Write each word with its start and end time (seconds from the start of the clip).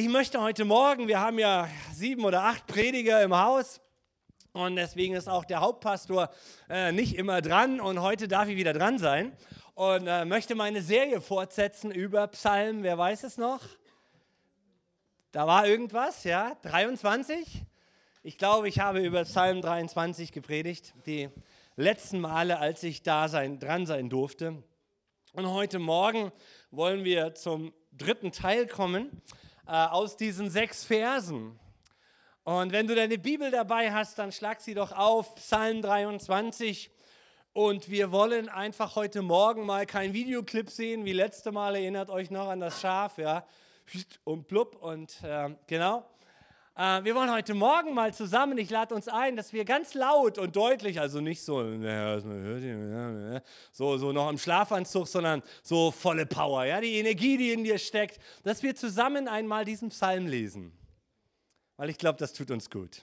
Ich 0.00 0.08
möchte 0.08 0.40
heute 0.40 0.64
Morgen, 0.64 1.08
wir 1.08 1.18
haben 1.18 1.40
ja 1.40 1.68
sieben 1.92 2.24
oder 2.24 2.44
acht 2.44 2.68
Prediger 2.68 3.20
im 3.20 3.36
Haus 3.36 3.80
und 4.52 4.76
deswegen 4.76 5.16
ist 5.16 5.28
auch 5.28 5.44
der 5.44 5.58
Hauptpastor 5.58 6.30
äh, 6.70 6.92
nicht 6.92 7.16
immer 7.16 7.42
dran 7.42 7.80
und 7.80 8.00
heute 8.00 8.28
darf 8.28 8.46
ich 8.46 8.56
wieder 8.56 8.72
dran 8.72 9.00
sein 9.00 9.36
und 9.74 10.06
äh, 10.06 10.24
möchte 10.24 10.54
meine 10.54 10.82
Serie 10.82 11.20
fortsetzen 11.20 11.90
über 11.90 12.28
Psalmen. 12.28 12.84
Wer 12.84 12.96
weiß 12.96 13.24
es 13.24 13.38
noch? 13.38 13.60
Da 15.32 15.48
war 15.48 15.66
irgendwas, 15.66 16.22
ja? 16.22 16.56
23? 16.62 17.64
Ich 18.22 18.38
glaube, 18.38 18.68
ich 18.68 18.78
habe 18.78 19.00
über 19.00 19.24
Psalm 19.24 19.62
23 19.62 20.30
gepredigt, 20.30 20.94
die 21.06 21.28
letzten 21.74 22.20
Male, 22.20 22.60
als 22.60 22.84
ich 22.84 23.02
da 23.02 23.26
sein, 23.26 23.58
dran 23.58 23.84
sein 23.84 24.08
durfte. 24.08 24.62
Und 25.32 25.50
heute 25.50 25.80
Morgen 25.80 26.30
wollen 26.70 27.02
wir 27.02 27.34
zum 27.34 27.72
dritten 27.90 28.30
Teil 28.30 28.68
kommen 28.68 29.22
äh, 29.68 29.72
aus 29.72 30.16
diesen 30.16 30.48
sechs 30.48 30.84
Versen. 30.84 31.58
Und 32.42 32.72
wenn 32.72 32.86
du 32.86 32.94
deine 32.94 33.18
Bibel 33.18 33.50
dabei 33.50 33.92
hast, 33.92 34.18
dann 34.18 34.32
schlag 34.32 34.62
sie 34.62 34.72
doch 34.72 34.92
auf, 34.92 35.34
Psalm 35.34 35.82
23. 35.82 36.90
Und 37.52 37.90
wir 37.90 38.10
wollen 38.10 38.48
einfach 38.48 38.96
heute 38.96 39.20
Morgen 39.20 39.66
mal 39.66 39.84
kein 39.84 40.14
Videoclip 40.14 40.70
sehen, 40.70 41.04
wie 41.04 41.12
letzte 41.12 41.52
Mal, 41.52 41.76
erinnert 41.76 42.08
euch 42.08 42.30
noch 42.30 42.48
an 42.48 42.60
das 42.60 42.80
Schaf, 42.80 43.18
ja, 43.18 43.44
und 44.24 44.48
plupp 44.48 44.76
und 44.82 45.22
äh, 45.22 45.54
genau. 45.66 46.06
Äh, 46.78 47.02
wir 47.02 47.16
wollen 47.16 47.32
heute 47.32 47.54
Morgen 47.54 47.92
mal 47.92 48.14
zusammen, 48.14 48.56
ich 48.56 48.70
lade 48.70 48.94
uns 48.94 49.08
ein, 49.08 49.34
dass 49.34 49.52
wir 49.52 49.64
ganz 49.64 49.94
laut 49.94 50.38
und 50.38 50.54
deutlich, 50.54 51.00
also 51.00 51.20
nicht 51.20 51.42
so, 51.42 51.58
so, 53.72 53.98
so 53.98 54.12
noch 54.12 54.30
im 54.30 54.38
Schlafanzug, 54.38 55.08
sondern 55.08 55.42
so 55.64 55.90
volle 55.90 56.24
Power, 56.24 56.66
ja, 56.66 56.80
die 56.80 56.98
Energie, 56.98 57.36
die 57.36 57.52
in 57.52 57.64
dir 57.64 57.78
steckt, 57.78 58.20
dass 58.44 58.62
wir 58.62 58.76
zusammen 58.76 59.26
einmal 59.26 59.64
diesen 59.64 59.88
Psalm 59.88 60.28
lesen. 60.28 60.72
Weil 61.76 61.90
ich 61.90 61.98
glaube, 61.98 62.16
das 62.20 62.32
tut 62.32 62.48
uns 62.52 62.70
gut. 62.70 63.02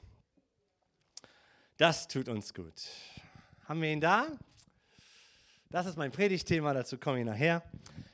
Das 1.76 2.08
tut 2.08 2.30
uns 2.30 2.54
gut. 2.54 2.82
Haben 3.68 3.82
wir 3.82 3.92
ihn 3.92 4.00
da? 4.00 4.28
Das 5.70 5.86
ist 5.86 5.98
mein 5.98 6.12
Predigtthema, 6.12 6.74
dazu 6.74 6.98
komme 6.98 7.20
ich 7.20 7.26
nachher. 7.26 7.62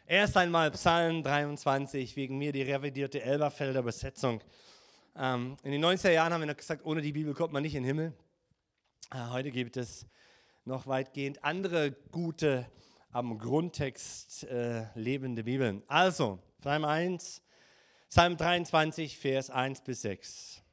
Erst 0.08 0.36
einmal 0.38 0.72
Psalm 0.72 1.22
23, 1.22 2.16
wegen 2.16 2.40
mir 2.40 2.52
die 2.52 2.64
revidierte 2.64 3.22
Elberfelder 3.22 3.82
Übersetzung. 3.82 4.42
Ähm, 5.16 5.58
in 5.64 5.72
den 5.72 5.84
90er 5.84 6.12
Jahren 6.12 6.34
haben 6.34 6.42
wir 6.42 6.48
noch 6.48 6.56
gesagt, 6.58 6.86
ohne 6.86 7.02
die 7.02 7.12
Bibel 7.12 7.34
kommt 7.34 7.52
man 7.52 7.64
nicht 7.64 7.76
in 7.76 7.84
den 7.84 7.88
Himmel. 7.88 8.14
Äh, 9.14 9.30
heute 9.30 9.52
gibt 9.52 9.76
es 9.76 10.06
noch 10.64 10.88
weitgehend 10.88 11.44
andere 11.44 11.92
gute, 12.12 12.66
am 13.12 13.38
Grundtext 13.38 14.46
äh, 14.46 14.86
lebende 14.96 15.44
Bibeln. 15.44 15.84
Also, 15.88 16.40
Psalm 16.62 16.86
1, 16.86 17.42
Psalm 18.10 18.38
23, 18.38 19.18
Vers 19.18 19.50
1 19.50 19.82
bis 19.82 20.04
6. 20.04 20.64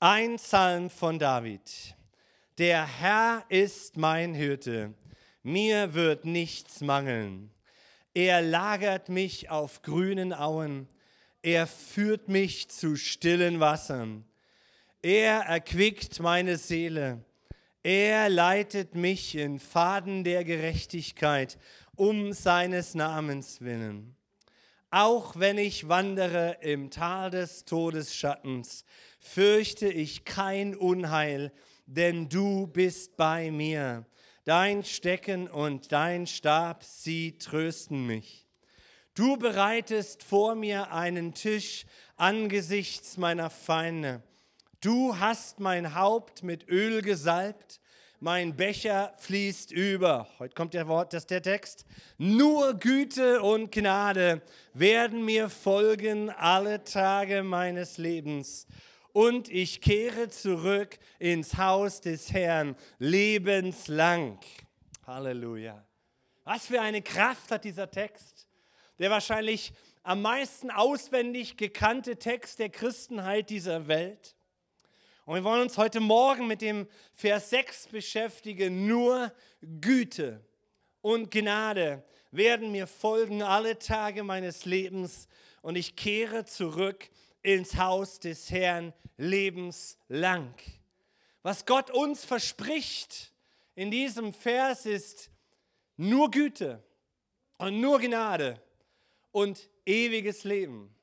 Ein 0.00 0.36
Psalm 0.36 0.90
von 0.90 1.18
David. 1.18 1.96
Der 2.58 2.86
Herr 2.86 3.44
ist 3.48 3.96
mein 3.96 4.34
Hirte, 4.34 4.92
mir 5.42 5.94
wird 5.94 6.26
nichts 6.26 6.82
mangeln. 6.82 7.50
Er 8.12 8.42
lagert 8.42 9.08
mich 9.08 9.48
auf 9.48 9.80
grünen 9.80 10.34
Auen 10.34 10.88
er 11.42 11.66
führt 11.66 12.28
mich 12.28 12.68
zu 12.68 12.96
stillen 12.96 13.60
Wassern. 13.60 14.24
Er 15.02 15.40
erquickt 15.40 16.20
meine 16.20 16.58
Seele. 16.58 17.24
Er 17.82 18.28
leitet 18.28 18.94
mich 18.94 19.34
in 19.34 19.58
Faden 19.58 20.22
der 20.24 20.44
Gerechtigkeit 20.44 21.58
um 21.96 22.32
seines 22.32 22.94
Namens 22.94 23.62
willen. 23.62 24.16
Auch 24.90 25.36
wenn 25.36 25.56
ich 25.56 25.88
wandere 25.88 26.58
im 26.60 26.90
Tal 26.90 27.30
des 27.30 27.64
Todesschattens, 27.64 28.84
fürchte 29.20 29.88
ich 29.88 30.24
kein 30.24 30.74
Unheil, 30.74 31.52
denn 31.86 32.28
du 32.28 32.66
bist 32.66 33.16
bei 33.16 33.50
mir. 33.50 34.04
Dein 34.44 34.84
Stecken 34.84 35.48
und 35.48 35.92
dein 35.92 36.26
Stab, 36.26 36.82
sie 36.82 37.38
trösten 37.38 38.06
mich. 38.06 38.49
Du 39.20 39.36
bereitest 39.36 40.22
vor 40.22 40.54
mir 40.54 40.92
einen 40.92 41.34
Tisch 41.34 41.84
angesichts 42.16 43.18
meiner 43.18 43.50
Feinde. 43.50 44.22
Du 44.80 45.18
hast 45.18 45.60
mein 45.60 45.94
Haupt 45.94 46.42
mit 46.42 46.66
Öl 46.70 47.02
gesalbt, 47.02 47.80
mein 48.18 48.56
Becher 48.56 49.12
fließt 49.18 49.72
über. 49.72 50.26
Heute 50.38 50.54
kommt 50.54 50.72
der 50.72 50.88
Wort, 50.88 51.12
das 51.12 51.24
ist 51.24 51.30
der 51.30 51.42
Text. 51.42 51.84
Nur 52.16 52.72
Güte 52.72 53.42
und 53.42 53.70
Gnade 53.70 54.40
werden 54.72 55.22
mir 55.22 55.50
folgen 55.50 56.30
alle 56.30 56.82
Tage 56.84 57.42
meines 57.42 57.98
Lebens. 57.98 58.66
Und 59.12 59.50
ich 59.50 59.82
kehre 59.82 60.30
zurück 60.30 60.98
ins 61.18 61.58
Haus 61.58 62.00
des 62.00 62.32
Herrn 62.32 62.74
lebenslang. 62.98 64.40
Halleluja. 65.06 65.84
Was 66.44 66.64
für 66.64 66.80
eine 66.80 67.02
Kraft 67.02 67.50
hat 67.50 67.64
dieser 67.64 67.90
Text 67.90 68.39
der 69.00 69.10
wahrscheinlich 69.10 69.72
am 70.02 70.20
meisten 70.20 70.70
auswendig 70.70 71.56
gekannte 71.56 72.18
Text 72.18 72.58
der 72.58 72.68
Christenheit 72.68 73.48
dieser 73.48 73.88
Welt. 73.88 74.36
Und 75.24 75.36
wir 75.36 75.44
wollen 75.44 75.62
uns 75.62 75.78
heute 75.78 76.00
Morgen 76.00 76.46
mit 76.46 76.60
dem 76.60 76.86
Vers 77.14 77.48
6 77.48 77.88
beschäftigen. 77.88 78.86
Nur 78.86 79.32
Güte 79.80 80.44
und 81.00 81.30
Gnade 81.30 82.04
werden 82.30 82.72
mir 82.72 82.86
folgen 82.86 83.42
alle 83.42 83.78
Tage 83.78 84.22
meines 84.22 84.66
Lebens 84.66 85.28
und 85.62 85.76
ich 85.76 85.96
kehre 85.96 86.44
zurück 86.44 87.08
ins 87.42 87.76
Haus 87.76 88.20
des 88.20 88.50
Herrn 88.50 88.92
lebenslang. 89.16 90.52
Was 91.42 91.64
Gott 91.64 91.90
uns 91.90 92.22
verspricht 92.22 93.32
in 93.74 93.90
diesem 93.90 94.34
Vers 94.34 94.84
ist 94.84 95.30
nur 95.96 96.30
Güte 96.30 96.84
und 97.56 97.80
nur 97.80 97.98
Gnade 97.98 98.60
und 99.32 99.68
ewiges 99.86 100.44
Leben. 100.44 100.94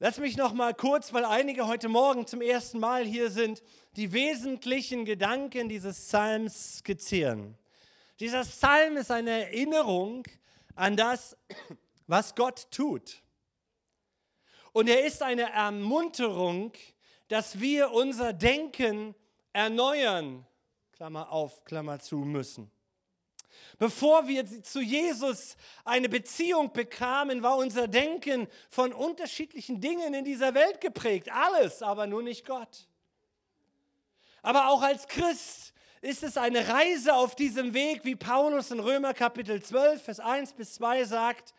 Lass 0.00 0.18
mich 0.18 0.36
noch 0.36 0.52
mal 0.52 0.74
kurz, 0.74 1.12
weil 1.12 1.24
einige 1.24 1.66
heute 1.66 1.88
Morgen 1.88 2.26
zum 2.26 2.42
ersten 2.42 2.78
Mal 2.78 3.04
hier 3.04 3.30
sind, 3.30 3.62
die 3.96 4.12
wesentlichen 4.12 5.04
Gedanken 5.04 5.68
dieses 5.68 5.98
Psalms 5.98 6.78
skizzieren. 6.78 7.56
Dieser 8.20 8.42
Psalm 8.42 8.96
ist 8.96 9.10
eine 9.10 9.30
Erinnerung 9.30 10.24
an 10.74 10.96
das, 10.96 11.36
was 12.06 12.34
Gott 12.34 12.70
tut. 12.70 13.22
Und 14.72 14.88
er 14.88 15.06
ist 15.06 15.22
eine 15.22 15.50
Ermunterung, 15.52 16.72
dass 17.28 17.60
wir 17.60 17.92
unser 17.92 18.32
Denken 18.32 19.14
erneuern, 19.52 20.44
Klammer 20.92 21.30
auf, 21.30 21.64
Klammer 21.64 21.98
zu 22.00 22.18
müssen. 22.18 22.70
Bevor 23.78 24.28
wir 24.28 24.44
zu 24.62 24.80
Jesus 24.80 25.56
eine 25.84 26.08
Beziehung 26.08 26.72
bekamen, 26.72 27.42
war 27.42 27.56
unser 27.56 27.88
Denken 27.88 28.48
von 28.68 28.92
unterschiedlichen 28.92 29.80
Dingen 29.80 30.14
in 30.14 30.24
dieser 30.24 30.54
Welt 30.54 30.80
geprägt. 30.80 31.30
Alles, 31.32 31.82
aber 31.82 32.06
nur 32.06 32.22
nicht 32.22 32.46
Gott. 32.46 32.88
Aber 34.42 34.68
auch 34.68 34.82
als 34.82 35.08
Christ 35.08 35.72
ist 36.02 36.22
es 36.22 36.36
eine 36.36 36.68
Reise 36.68 37.14
auf 37.14 37.34
diesem 37.34 37.72
Weg, 37.72 38.04
wie 38.04 38.14
Paulus 38.14 38.70
in 38.70 38.78
Römer 38.78 39.14
Kapitel 39.14 39.62
12, 39.62 40.02
Vers 40.02 40.20
1 40.20 40.52
bis 40.52 40.74
2 40.74 41.04
sagt, 41.04 41.54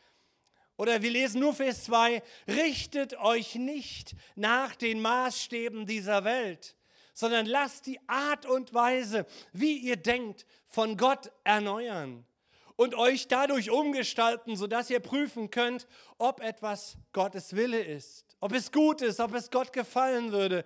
oder 0.78 1.02
wir 1.02 1.10
lesen 1.10 1.40
nur 1.40 1.54
Vers 1.54 1.86
2, 1.86 2.22
richtet 2.48 3.18
euch 3.18 3.56
nicht 3.56 4.16
nach 4.36 4.76
den 4.76 5.02
Maßstäben 5.02 5.88
dieser 5.88 6.24
Welt, 6.26 6.76
sondern 7.16 7.48
lasst 7.48 7.88
die 7.88 8.00
Art 8.08 8.46
und 8.46 8.76
Weise, 8.76 9.26
wie 9.54 9.78
ihr 9.78 9.96
denkt, 9.96 10.46
von 10.66 10.98
Gott 10.98 11.32
erneuern 11.46 12.26
und 12.76 12.94
euch 12.94 13.30
dadurch 13.30 13.72
umgestalten, 13.72 14.58
sodass 14.58 14.90
ihr 14.90 15.00
prüfen 15.00 15.50
könnt, 15.50 15.88
ob 16.18 16.42
etwas 16.42 16.98
Gottes 17.14 17.56
Wille 17.56 17.82
ist, 17.82 18.26
ob 18.42 18.52
es 18.52 18.72
gut 18.72 19.02
ist, 19.02 19.22
ob 19.22 19.34
es 19.34 19.50
Gott 19.50 19.72
gefallen 19.72 20.34
würde 20.34 20.66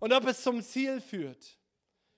und 0.00 0.12
ob 0.12 0.26
es 0.26 0.42
zum 0.42 0.62
Ziel 0.62 1.02
führt. 1.02 1.58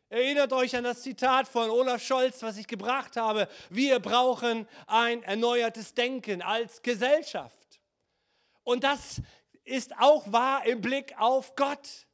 Erinnert 0.08 0.52
euch 0.52 0.76
an 0.76 0.84
das 0.84 1.02
Zitat 1.02 1.49
von 1.49 1.69
Olaf 1.69 2.02
Scholz, 2.02 2.43
was 2.43 2.58
ich 2.58 2.69
gebracht 2.69 3.17
habe. 3.17 3.49
Wir 3.69 3.99
brauchen 3.99 4.69
ein 4.87 5.23
erneuertes 5.25 5.94
Denken 5.94 6.40
als 6.40 6.82
Gesellschaft. 6.82 7.81
Und 8.62 8.84
das 8.84 9.23
ist 9.64 9.99
auch 9.99 10.31
wahr 10.31 10.67
im 10.67 10.82
Blick 10.82 11.14
auf 11.19 11.56
Gott 11.56 12.06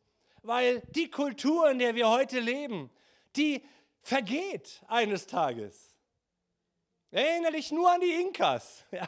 weil 0.49 0.81
die 0.89 1.11
Kultur, 1.11 1.71
in 1.71 1.79
der 1.79 1.95
wir 1.95 2.09
heute 2.09 2.41
leben, 2.41 2.91
die 3.37 3.63
vergeht 4.01 4.81
eines 4.89 5.27
Tages. 5.27 5.95
Erinnere 7.11 7.53
dich 7.53 7.71
nur 7.71 7.91
an 7.91 8.01
die 8.01 8.15
Inkas. 8.15 8.85
Ja, 8.91 9.07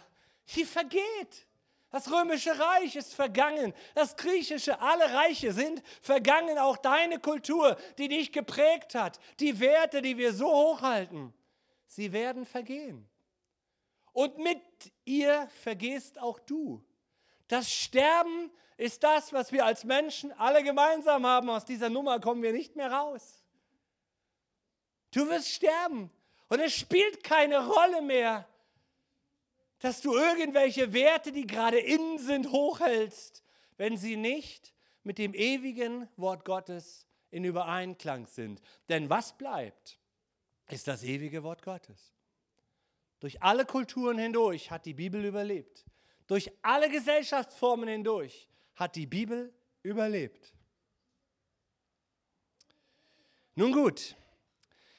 die 0.55 0.65
vergeht. 0.65 1.47
Das 1.91 2.13
römische 2.13 2.57
Reich 2.59 2.95
ist 2.95 3.15
vergangen. 3.15 3.73
Das 3.95 4.17
griechische, 4.17 4.81
alle 4.81 5.13
Reiche 5.15 5.53
sind 5.53 5.83
vergangen. 6.03 6.59
Auch 6.59 6.77
deine 6.77 7.19
Kultur, 7.19 7.77
die 7.97 8.09
dich 8.09 8.33
geprägt 8.33 8.95
hat. 8.95 9.19
Die 9.41 9.59
Werte, 9.61 10.03
die 10.03 10.19
wir 10.19 10.35
so 10.35 10.47
hochhalten, 10.47 11.33
sie 11.87 12.13
werden 12.13 12.45
vergehen. 12.45 13.09
Und 14.13 14.39
mit 14.39 14.61
ihr 15.07 15.49
vergehst 15.63 16.21
auch 16.21 16.39
du. 16.39 16.85
Das 17.51 17.73
Sterben 17.73 18.53
ist 18.77 19.03
das, 19.03 19.33
was 19.33 19.51
wir 19.51 19.65
als 19.65 19.83
Menschen 19.83 20.31
alle 20.35 20.63
gemeinsam 20.63 21.27
haben. 21.27 21.51
Aus 21.51 21.65
dieser 21.65 21.91
Nummer 21.91 22.21
kommen 22.21 22.45
wir 22.45 22.53
nicht 22.53 22.77
mehr 22.77 22.93
raus. 22.93 23.45
Du 25.11 25.29
wirst 25.29 25.49
sterben. 25.49 26.13
Und 26.49 26.61
es 26.61 26.73
spielt 26.75 27.25
keine 27.25 27.67
Rolle 27.67 28.03
mehr, 28.03 28.49
dass 29.81 30.01
du 30.01 30.15
irgendwelche 30.15 30.93
Werte, 30.93 31.33
die 31.33 31.45
gerade 31.45 31.81
innen 31.81 32.21
sind, 32.21 32.53
hochhältst, 32.53 33.43
wenn 33.77 33.97
sie 33.97 34.15
nicht 34.15 34.73
mit 35.03 35.19
dem 35.19 35.35
ewigen 35.35 36.09
Wort 36.17 36.45
Gottes 36.45 37.05
in 37.33 37.43
Übereinklang 37.43 38.29
sind. 38.29 38.63
Denn 38.89 39.11
was 39.11 39.37
bleibt, 39.37 39.99
ist 40.69 40.87
das 40.87 41.03
ewige 41.03 41.43
Wort 41.43 41.63
Gottes. 41.63 42.15
Durch 43.19 43.43
alle 43.43 43.67
Kulturen 43.67 44.19
hindurch 44.19 44.71
hat 44.71 44.87
die 44.87 44.95
Bibel 44.95 45.25
überlebt. 45.25 45.85
Durch 46.31 46.49
alle 46.63 46.89
Gesellschaftsformen 46.89 47.89
hindurch 47.89 48.49
hat 48.77 48.95
die 48.95 49.07
Bibel 49.07 49.53
überlebt. 49.83 50.55
Nun 53.57 53.73
gut, 53.73 54.15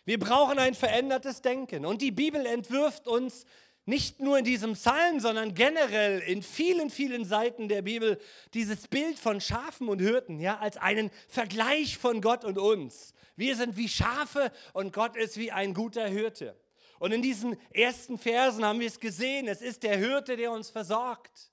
wir 0.04 0.20
brauchen 0.20 0.60
ein 0.60 0.76
verändertes 0.76 1.42
Denken 1.42 1.86
und 1.86 2.02
die 2.02 2.12
Bibel 2.12 2.46
entwirft 2.46 3.08
uns 3.08 3.46
nicht 3.86 4.20
nur 4.20 4.40
in 4.40 4.44
diesem 4.44 4.74
Psalm, 4.74 5.22
sondern 5.22 5.54
generell 5.54 6.20
in 6.20 6.44
vielen, 6.44 6.90
vielen 6.90 7.24
Seiten 7.24 7.70
der 7.70 7.82
Bibel 7.82 8.20
dieses 8.54 8.90
Bild 8.90 9.18
von 9.18 9.40
Schafen 9.40 9.88
und 9.88 10.00
Hirten, 10.00 10.38
ja, 10.42 10.58
als 10.58 10.76
einen 10.76 11.12
Vergleich 11.30 11.98
von 11.98 12.20
Gott 12.20 12.44
und 12.44 12.58
uns. 12.58 13.14
Wir 13.38 13.56
sind 13.56 13.78
wie 13.78 13.88
Schafe 13.88 14.52
und 14.74 14.92
Gott 14.92 15.16
ist 15.16 15.38
wie 15.38 15.54
ein 15.54 15.74
guter 15.74 16.06
Hirte. 16.08 16.60
Und 17.02 17.14
in 17.14 17.24
diesen 17.24 17.58
ersten 17.72 18.20
Versen 18.20 18.64
haben 18.64 18.80
wir 18.80 18.86
es 18.86 19.00
gesehen. 19.00 19.48
Es 19.48 19.64
ist 19.64 19.82
der 19.82 19.98
Hirte, 19.98 20.38
der 20.38 20.52
uns 20.52 20.70
versorgt, 20.70 21.52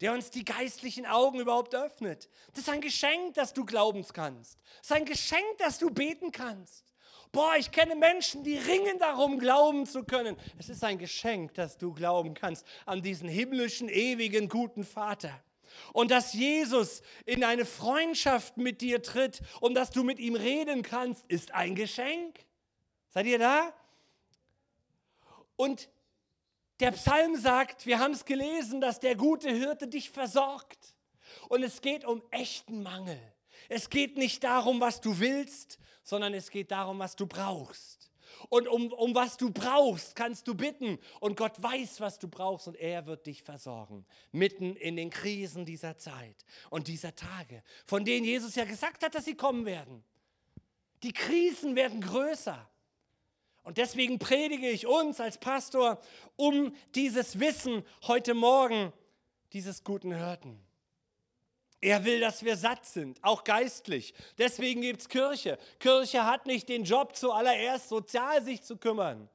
der 0.00 0.12
uns 0.12 0.30
die 0.30 0.44
geistlichen 0.44 1.04
Augen 1.04 1.40
überhaupt 1.40 1.74
öffnet. 1.74 2.28
Das 2.52 2.60
ist 2.60 2.68
ein 2.68 2.80
Geschenk, 2.80 3.34
dass 3.34 3.52
du 3.52 3.64
glauben 3.64 4.04
kannst. 4.12 4.56
Das 4.76 4.90
ist 4.90 4.92
ein 4.92 5.04
Geschenk, 5.04 5.58
dass 5.58 5.80
du 5.80 5.90
beten 5.90 6.30
kannst. 6.30 6.84
Boah, 7.32 7.56
ich 7.58 7.72
kenne 7.72 7.96
Menschen, 7.96 8.44
die 8.44 8.56
ringen 8.56 9.00
darum, 9.00 9.40
glauben 9.40 9.84
zu 9.84 10.04
können. 10.04 10.36
Es 10.60 10.68
ist 10.68 10.84
ein 10.84 10.98
Geschenk, 10.98 11.54
dass 11.54 11.76
du 11.76 11.92
glauben 11.92 12.34
kannst 12.34 12.64
an 12.86 13.02
diesen 13.02 13.28
himmlischen, 13.28 13.88
ewigen, 13.88 14.48
guten 14.48 14.84
Vater. 14.84 15.42
Und 15.92 16.12
dass 16.12 16.34
Jesus 16.34 17.02
in 17.26 17.42
eine 17.42 17.64
Freundschaft 17.64 18.58
mit 18.58 18.80
dir 18.80 19.02
tritt 19.02 19.40
und 19.60 19.74
dass 19.74 19.90
du 19.90 20.04
mit 20.04 20.20
ihm 20.20 20.36
reden 20.36 20.82
kannst, 20.82 21.24
ist 21.26 21.50
ein 21.50 21.74
Geschenk. 21.74 22.38
Seid 23.08 23.26
ihr 23.26 23.40
da? 23.40 23.74
Und 25.56 25.88
der 26.80 26.92
Psalm 26.92 27.36
sagt, 27.36 27.86
wir 27.86 27.98
haben 27.98 28.12
es 28.12 28.24
gelesen, 28.24 28.80
dass 28.80 29.00
der 29.00 29.14
gute 29.14 29.50
Hirte 29.50 29.88
dich 29.88 30.10
versorgt. 30.10 30.94
Und 31.48 31.62
es 31.62 31.80
geht 31.80 32.04
um 32.04 32.22
echten 32.30 32.82
Mangel. 32.82 33.20
Es 33.68 33.90
geht 33.90 34.16
nicht 34.16 34.44
darum, 34.44 34.80
was 34.80 35.00
du 35.00 35.18
willst, 35.18 35.78
sondern 36.02 36.34
es 36.34 36.50
geht 36.50 36.70
darum, 36.70 36.98
was 36.98 37.16
du 37.16 37.26
brauchst. 37.26 38.10
Und 38.48 38.68
um, 38.68 38.92
um 38.92 39.14
was 39.14 39.36
du 39.36 39.50
brauchst, 39.50 40.16
kannst 40.16 40.46
du 40.48 40.54
bitten. 40.54 40.98
Und 41.20 41.36
Gott 41.36 41.62
weiß, 41.62 42.00
was 42.00 42.18
du 42.18 42.28
brauchst 42.28 42.68
und 42.68 42.76
er 42.76 43.06
wird 43.06 43.26
dich 43.26 43.42
versorgen. 43.42 44.04
Mitten 44.32 44.76
in 44.76 44.96
den 44.96 45.10
Krisen 45.10 45.64
dieser 45.64 45.96
Zeit 45.96 46.44
und 46.70 46.88
dieser 46.88 47.14
Tage, 47.14 47.62
von 47.86 48.04
denen 48.04 48.24
Jesus 48.24 48.54
ja 48.54 48.64
gesagt 48.64 49.04
hat, 49.04 49.14
dass 49.14 49.24
sie 49.24 49.36
kommen 49.36 49.64
werden. 49.66 50.04
Die 51.02 51.12
Krisen 51.12 51.76
werden 51.76 52.00
größer. 52.00 52.68
Und 53.64 53.78
deswegen 53.78 54.18
predige 54.18 54.68
ich 54.68 54.86
uns 54.86 55.20
als 55.20 55.38
Pastor 55.38 55.98
um 56.36 56.74
dieses 56.94 57.40
Wissen 57.40 57.82
heute 58.06 58.34
Morgen 58.34 58.92
dieses 59.54 59.82
guten 59.82 60.14
Hirten. 60.14 60.60
Er 61.80 62.04
will, 62.04 62.20
dass 62.20 62.44
wir 62.44 62.56
satt 62.56 62.84
sind, 62.86 63.22
auch 63.22 63.42
geistlich. 63.44 64.14
Deswegen 64.38 64.82
gibt 64.82 65.00
es 65.00 65.08
Kirche. 65.08 65.58
Kirche 65.78 66.24
hat 66.24 66.46
nicht 66.46 66.68
den 66.68 66.84
Job, 66.84 67.16
zuallererst 67.16 67.88
sozial 67.88 68.42
sich 68.42 68.62
zu 68.62 68.76
kümmern, 68.76 69.28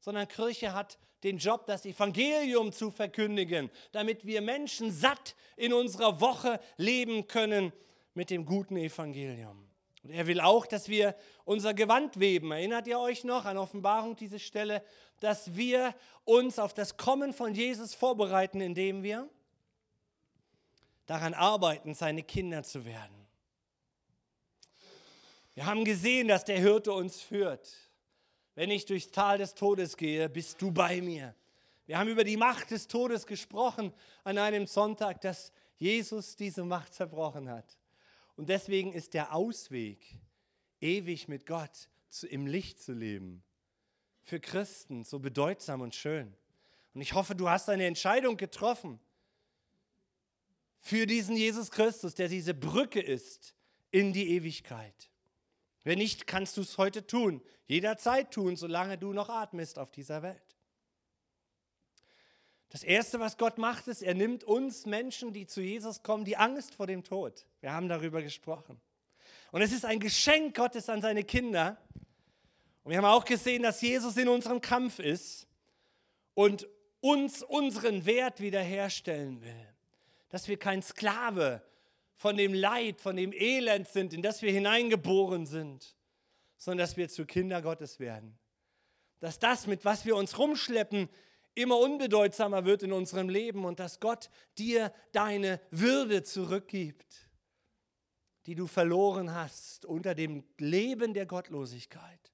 sondern 0.00 0.28
Kirche 0.28 0.72
hat 0.72 0.98
den 1.24 1.38
Job, 1.38 1.66
das 1.66 1.84
Evangelium 1.84 2.72
zu 2.72 2.90
verkündigen, 2.90 3.70
damit 3.92 4.24
wir 4.24 4.40
Menschen 4.40 4.92
satt 4.92 5.34
in 5.56 5.72
unserer 5.72 6.20
Woche 6.20 6.60
leben 6.76 7.26
können 7.26 7.72
mit 8.14 8.30
dem 8.30 8.46
guten 8.46 8.76
Evangelium. 8.76 9.67
Und 10.08 10.14
er 10.14 10.26
will 10.26 10.40
auch, 10.40 10.64
dass 10.64 10.88
wir 10.88 11.14
unser 11.44 11.74
Gewand 11.74 12.18
weben. 12.18 12.50
Erinnert 12.50 12.86
ihr 12.86 12.98
euch 12.98 13.24
noch 13.24 13.44
an 13.44 13.58
Offenbarung 13.58 14.16
diese 14.16 14.38
Stelle, 14.38 14.82
dass 15.20 15.54
wir 15.54 15.94
uns 16.24 16.58
auf 16.58 16.72
das 16.72 16.96
Kommen 16.96 17.34
von 17.34 17.54
Jesus 17.54 17.94
vorbereiten, 17.94 18.62
indem 18.62 19.02
wir 19.02 19.28
daran 21.04 21.34
arbeiten, 21.34 21.92
seine 21.92 22.22
Kinder 22.22 22.62
zu 22.62 22.86
werden. 22.86 23.26
Wir 25.52 25.66
haben 25.66 25.84
gesehen, 25.84 26.28
dass 26.28 26.46
der 26.46 26.58
Hirte 26.58 26.94
uns 26.94 27.20
führt. 27.20 27.68
Wenn 28.54 28.70
ich 28.70 28.86
durchs 28.86 29.10
Tal 29.10 29.36
des 29.36 29.54
Todes 29.54 29.94
gehe, 29.98 30.30
bist 30.30 30.62
du 30.62 30.72
bei 30.72 31.02
mir. 31.02 31.34
Wir 31.84 31.98
haben 31.98 32.08
über 32.08 32.24
die 32.24 32.38
Macht 32.38 32.70
des 32.70 32.88
Todes 32.88 33.26
gesprochen 33.26 33.92
an 34.24 34.38
einem 34.38 34.66
Sonntag, 34.66 35.20
dass 35.20 35.52
Jesus 35.76 36.34
diese 36.34 36.64
Macht 36.64 36.94
zerbrochen 36.94 37.50
hat. 37.50 37.77
Und 38.38 38.48
deswegen 38.50 38.92
ist 38.92 39.14
der 39.14 39.34
Ausweg, 39.34 39.98
ewig 40.80 41.26
mit 41.26 41.44
Gott 41.44 41.88
zu, 42.08 42.28
im 42.28 42.46
Licht 42.46 42.80
zu 42.80 42.92
leben, 42.92 43.42
für 44.22 44.38
Christen 44.38 45.02
so 45.02 45.18
bedeutsam 45.18 45.80
und 45.80 45.96
schön. 45.96 46.32
Und 46.94 47.00
ich 47.00 47.14
hoffe, 47.14 47.34
du 47.34 47.48
hast 47.48 47.68
eine 47.68 47.86
Entscheidung 47.86 48.36
getroffen 48.36 49.00
für 50.78 51.04
diesen 51.04 51.36
Jesus 51.36 51.72
Christus, 51.72 52.14
der 52.14 52.28
diese 52.28 52.54
Brücke 52.54 53.00
ist 53.00 53.56
in 53.90 54.12
die 54.12 54.28
Ewigkeit. 54.30 55.10
Wenn 55.82 55.98
nicht, 55.98 56.28
kannst 56.28 56.56
du 56.58 56.60
es 56.60 56.78
heute 56.78 57.04
tun, 57.04 57.42
jederzeit 57.66 58.30
tun, 58.32 58.54
solange 58.54 58.98
du 58.98 59.12
noch 59.12 59.30
atmest 59.30 59.80
auf 59.80 59.90
dieser 59.90 60.22
Welt. 60.22 60.56
Das 62.70 62.82
Erste, 62.82 63.18
was 63.18 63.38
Gott 63.38 63.56
macht, 63.56 63.88
ist, 63.88 64.02
er 64.02 64.14
nimmt 64.14 64.44
uns 64.44 64.84
Menschen, 64.84 65.32
die 65.32 65.46
zu 65.46 65.60
Jesus 65.62 66.02
kommen, 66.02 66.24
die 66.24 66.36
Angst 66.36 66.74
vor 66.74 66.86
dem 66.86 67.02
Tod. 67.02 67.46
Wir 67.60 67.72
haben 67.72 67.88
darüber 67.88 68.20
gesprochen. 68.22 68.78
Und 69.50 69.62
es 69.62 69.72
ist 69.72 69.84
ein 69.84 70.00
Geschenk 70.00 70.56
Gottes 70.56 70.88
an 70.90 71.00
seine 71.00 71.24
Kinder. 71.24 71.78
Und 72.84 72.90
wir 72.90 72.98
haben 72.98 73.06
auch 73.06 73.24
gesehen, 73.24 73.62
dass 73.62 73.80
Jesus 73.80 74.16
in 74.16 74.28
unserem 74.28 74.60
Kampf 74.60 74.98
ist 74.98 75.46
und 76.34 76.68
uns 77.00 77.42
unseren 77.42 78.04
Wert 78.04 78.40
wiederherstellen 78.40 79.42
will. 79.42 79.74
Dass 80.28 80.48
wir 80.48 80.58
kein 80.58 80.82
Sklave 80.82 81.62
von 82.14 82.36
dem 82.36 82.52
Leid, 82.52 83.00
von 83.00 83.16
dem 83.16 83.32
Elend 83.32 83.88
sind, 83.88 84.12
in 84.12 84.20
das 84.20 84.42
wir 84.42 84.52
hineingeboren 84.52 85.46
sind, 85.46 85.96
sondern 86.58 86.84
dass 86.84 86.96
wir 86.98 87.08
zu 87.08 87.24
Kinder 87.24 87.62
Gottes 87.62 87.98
werden. 87.98 88.38
Dass 89.20 89.38
das, 89.38 89.66
mit 89.66 89.84
was 89.84 90.04
wir 90.04 90.16
uns 90.16 90.38
rumschleppen, 90.38 91.08
immer 91.58 91.78
unbedeutsamer 91.78 92.64
wird 92.64 92.82
in 92.82 92.92
unserem 92.92 93.28
Leben 93.28 93.64
und 93.64 93.80
dass 93.80 94.00
Gott 94.00 94.30
dir 94.56 94.92
deine 95.12 95.60
Würde 95.70 96.22
zurückgibt, 96.22 97.28
die 98.46 98.54
du 98.54 98.66
verloren 98.66 99.34
hast 99.34 99.84
unter 99.84 100.14
dem 100.14 100.44
Leben 100.58 101.14
der 101.14 101.26
Gottlosigkeit. 101.26 102.32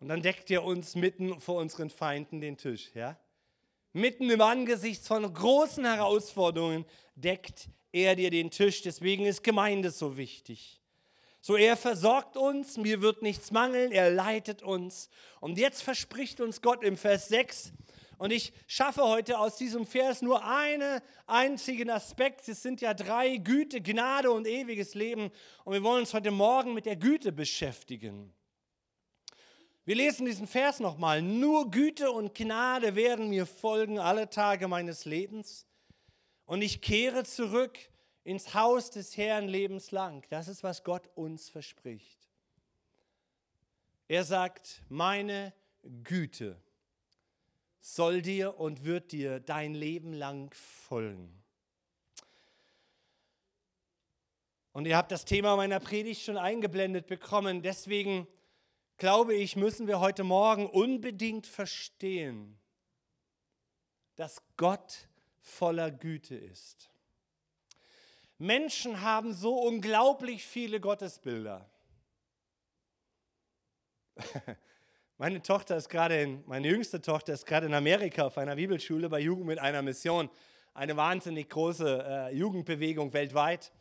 Und 0.00 0.08
dann 0.08 0.22
deckt 0.22 0.50
er 0.50 0.64
uns 0.64 0.94
mitten 0.94 1.40
vor 1.40 1.60
unseren 1.60 1.90
Feinden 1.90 2.40
den 2.40 2.56
Tisch, 2.56 2.90
ja? 2.94 3.18
Mitten 3.92 4.30
im 4.30 4.40
Angesicht 4.40 5.04
von 5.04 5.32
großen 5.32 5.84
Herausforderungen 5.84 6.84
deckt 7.14 7.68
er 7.90 8.14
dir 8.16 8.30
den 8.30 8.50
Tisch. 8.50 8.82
Deswegen 8.82 9.24
ist 9.24 9.42
Gemeinde 9.42 9.90
so 9.90 10.16
wichtig. 10.16 10.77
So, 11.48 11.56
er 11.56 11.78
versorgt 11.78 12.36
uns, 12.36 12.76
mir 12.76 13.00
wird 13.00 13.22
nichts 13.22 13.52
mangeln, 13.52 13.90
er 13.90 14.10
leitet 14.10 14.62
uns. 14.62 15.08
Und 15.40 15.56
jetzt 15.56 15.82
verspricht 15.82 16.42
uns 16.42 16.60
Gott 16.60 16.84
im 16.84 16.98
Vers 16.98 17.28
6, 17.28 17.72
und 18.18 18.32
ich 18.32 18.52
schaffe 18.66 19.02
heute 19.02 19.38
aus 19.38 19.56
diesem 19.56 19.86
Vers 19.86 20.20
nur 20.20 20.44
einen 20.44 21.00
einzigen 21.26 21.88
Aspekt. 21.88 22.46
Es 22.48 22.62
sind 22.62 22.82
ja 22.82 22.92
drei, 22.92 23.38
Güte, 23.38 23.80
Gnade 23.80 24.30
und 24.30 24.46
ewiges 24.46 24.94
Leben. 24.94 25.30
Und 25.64 25.72
wir 25.72 25.82
wollen 25.82 26.00
uns 26.00 26.12
heute 26.12 26.32
Morgen 26.32 26.74
mit 26.74 26.84
der 26.84 26.96
Güte 26.96 27.32
beschäftigen. 27.32 28.34
Wir 29.86 29.96
lesen 29.96 30.26
diesen 30.26 30.46
Vers 30.46 30.80
nochmal. 30.80 31.22
Nur 31.22 31.70
Güte 31.70 32.10
und 32.10 32.34
Gnade 32.34 32.94
werden 32.94 33.30
mir 33.30 33.46
folgen 33.46 33.98
alle 33.98 34.28
Tage 34.28 34.68
meines 34.68 35.06
Lebens. 35.06 35.66
Und 36.44 36.60
ich 36.60 36.82
kehre 36.82 37.24
zurück 37.24 37.78
ins 38.28 38.52
Haus 38.52 38.90
des 38.90 39.16
Herrn 39.16 39.48
lebenslang. 39.48 40.22
Das 40.28 40.48
ist, 40.48 40.62
was 40.62 40.84
Gott 40.84 41.08
uns 41.14 41.48
verspricht. 41.48 42.28
Er 44.06 44.22
sagt, 44.22 44.82
meine 44.90 45.54
Güte 46.04 46.60
soll 47.80 48.20
dir 48.20 48.60
und 48.60 48.84
wird 48.84 49.12
dir 49.12 49.40
dein 49.40 49.72
Leben 49.72 50.12
lang 50.12 50.52
folgen. 50.52 51.42
Und 54.72 54.86
ihr 54.86 54.98
habt 54.98 55.10
das 55.10 55.24
Thema 55.24 55.56
meiner 55.56 55.80
Predigt 55.80 56.22
schon 56.22 56.36
eingeblendet 56.36 57.06
bekommen. 57.06 57.62
Deswegen 57.62 58.28
glaube 58.98 59.32
ich, 59.32 59.56
müssen 59.56 59.86
wir 59.86 60.00
heute 60.00 60.22
Morgen 60.22 60.66
unbedingt 60.66 61.46
verstehen, 61.46 62.58
dass 64.16 64.42
Gott 64.58 65.08
voller 65.40 65.90
Güte 65.90 66.36
ist. 66.36 66.90
Menschen 68.38 69.00
haben 69.00 69.34
so 69.34 69.56
unglaublich 69.56 70.46
viele 70.46 70.80
Gottesbilder. 70.80 71.68
Meine 75.20 75.42
Tochter 75.42 75.76
ist 75.76 75.88
gerade 75.88 76.22
in, 76.22 76.44
meine 76.46 76.68
jüngste 76.68 77.00
Tochter 77.00 77.32
ist 77.32 77.44
gerade 77.44 77.66
in 77.66 77.74
Amerika 77.74 78.26
auf 78.26 78.38
einer 78.38 78.54
Bibelschule 78.54 79.08
bei 79.08 79.18
Jugend 79.18 79.46
mit 79.46 79.58
einer 79.58 79.82
Mission. 79.82 80.30
Eine 80.74 80.96
wahnsinnig 80.96 81.48
große 81.50 82.04
äh, 82.30 82.36
Jugendbewegung 82.36 83.12
weltweit 83.12 83.72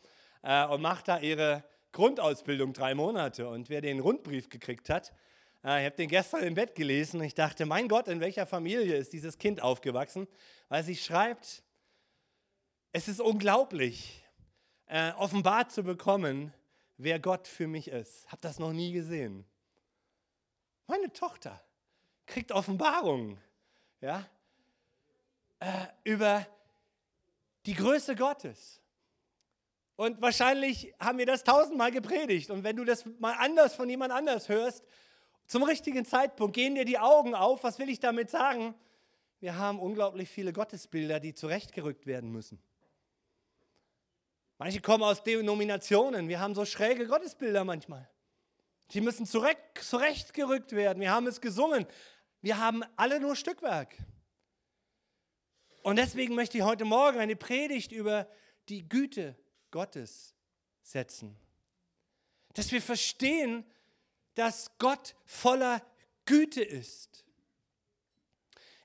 äh, 0.42 0.66
und 0.66 0.82
macht 0.82 1.08
da 1.08 1.20
ihre 1.20 1.64
Grundausbildung 1.92 2.74
drei 2.74 2.96
Monate. 2.96 3.48
Und 3.48 3.70
wer 3.70 3.82
den 3.82 4.00
Rundbrief 4.00 4.50
gekriegt 4.50 4.90
hat, 4.90 5.14
äh, 5.64 5.82
ich 5.82 5.86
habe 5.86 5.96
den 5.96 6.10
gestern 6.10 6.42
im 6.42 6.56
Bett 6.56 6.74
gelesen 6.74 7.20
und 7.20 7.28
ich 7.28 7.36
dachte, 7.36 7.68
mein 7.68 7.88
Gott, 7.88 8.08
in 8.08 8.20
welcher 8.20 8.48
Familie 8.48 8.96
ist 8.96 9.14
dieses 9.14 9.38
Kind 9.38 9.62
aufgewachsen? 9.62 10.28
Weil 10.70 10.84
sie 10.84 10.96
schreibt, 10.96 11.62
es 12.94 13.08
ist 13.08 13.22
unglaublich, 13.22 14.27
äh, 14.88 15.12
offenbart 15.14 15.72
zu 15.72 15.84
bekommen, 15.84 16.54
wer 16.98 17.20
Gott 17.20 17.48
für 17.48 17.68
mich 17.68 17.90
ist. 17.90 18.28
Habe 18.28 18.42
das 18.42 18.60
noch 18.60 18.74
nie 18.74 18.92
gesehen. 18.92 19.46
Meine 20.88 21.12
Tochter 21.12 21.62
kriegt 22.26 22.52
Offenbarungen 22.52 23.38
ja, 24.02 24.26
äh, 25.60 25.88
über 26.04 26.46
die 27.66 27.74
Größe 27.74 28.16
Gottes. 28.16 28.82
Und 29.96 30.22
wahrscheinlich 30.22 30.94
haben 31.00 31.18
wir 31.18 31.26
das 31.26 31.44
tausendmal 31.44 31.92
gepredigt. 31.92 32.52
Und 32.52 32.64
wenn 32.64 32.76
du 32.76 32.86
das 32.86 33.06
mal 33.20 33.34
anders 33.40 33.74
von 33.74 33.90
jemand 33.90 34.14
anders 34.14 34.48
hörst, 34.48 34.84
zum 35.48 35.64
richtigen 35.64 36.06
Zeitpunkt 36.06 36.56
gehen 36.56 36.76
dir 36.76 36.86
die 36.86 37.00
Augen 37.00 37.34
auf. 37.34 37.64
Was 37.64 37.80
will 37.80 37.90
ich 37.90 38.00
damit 38.00 38.30
sagen? 38.30 38.76
Wir 39.40 39.58
haben 39.58 39.80
unglaublich 39.80 40.30
viele 40.30 40.54
Gottesbilder, 40.54 41.20
die 41.20 41.34
zurechtgerückt 41.34 42.06
werden 42.06 42.32
müssen. 42.32 42.62
Manche 44.58 44.82
kommen 44.82 45.04
aus 45.04 45.24
Denominationen. 45.24 46.28
Wir 46.28 46.40
haben 46.40 46.56
so 46.56 46.66
schräge 46.66 47.08
Gottesbilder 47.08 47.64
manchmal. 47.64 48.10
Die 48.92 49.02
müssen 49.02 49.26
zurechtgerückt 49.26 50.72
werden. 50.72 51.00
Wir 51.00 51.12
haben 51.12 51.28
es 51.28 51.42
gesungen. 51.42 51.86
Wir 52.42 52.58
haben 52.58 52.84
alle 52.96 53.20
nur 53.20 53.36
Stückwerk. 53.36 53.96
Und 55.84 55.98
deswegen 55.98 56.36
möchte 56.36 56.58
ich 56.58 56.64
heute 56.64 56.86
Morgen 56.86 57.20
eine 57.20 57.36
Predigt 57.36 57.92
über 57.92 58.28
die 58.70 58.88
Güte 58.88 59.36
Gottes 59.72 60.34
setzen. 60.82 61.38
Dass 62.54 62.72
wir 62.72 62.82
verstehen, 62.82 63.66
dass 64.36 64.72
Gott 64.80 65.16
voller 65.26 65.82
Güte 66.26 66.64
ist. 66.64 67.26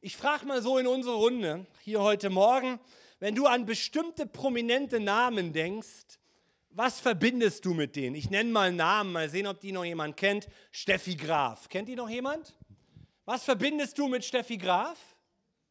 Ich 0.01 0.17
frage 0.17 0.47
mal 0.47 0.63
so 0.63 0.79
in 0.79 0.87
unsere 0.87 1.15
Runde 1.15 1.67
hier 1.81 2.01
heute 2.01 2.29
Morgen, 2.29 2.81
wenn 3.23 3.37
du 3.37 3.47
an 3.47 3.65
bestimmte 3.67 4.27
prominente 4.27 4.99
Namen 4.99 5.53
denkst, 5.53 6.19
was 6.71 6.99
verbindest 6.99 7.65
du 7.65 7.73
mit 7.73 7.95
denen? 7.95 8.17
Ich 8.17 8.31
nenne 8.31 8.51
mal 8.51 8.73
Namen, 8.73 9.13
mal 9.13 9.29
sehen, 9.29 9.47
ob 9.47 9.61
die 9.61 9.71
noch 9.71 9.85
jemand 9.85 10.17
kennt. 10.17 10.49
Steffi 10.73 11.15
Graf. 11.15 11.69
Kennt 11.69 11.89
die 11.89 11.95
noch 11.95 12.09
jemand? 12.09 12.53
Was 13.25 13.45
verbindest 13.45 13.97
du 13.97 14.09
mit 14.09 14.25
Steffi 14.25 14.57
Graf? 14.57 14.99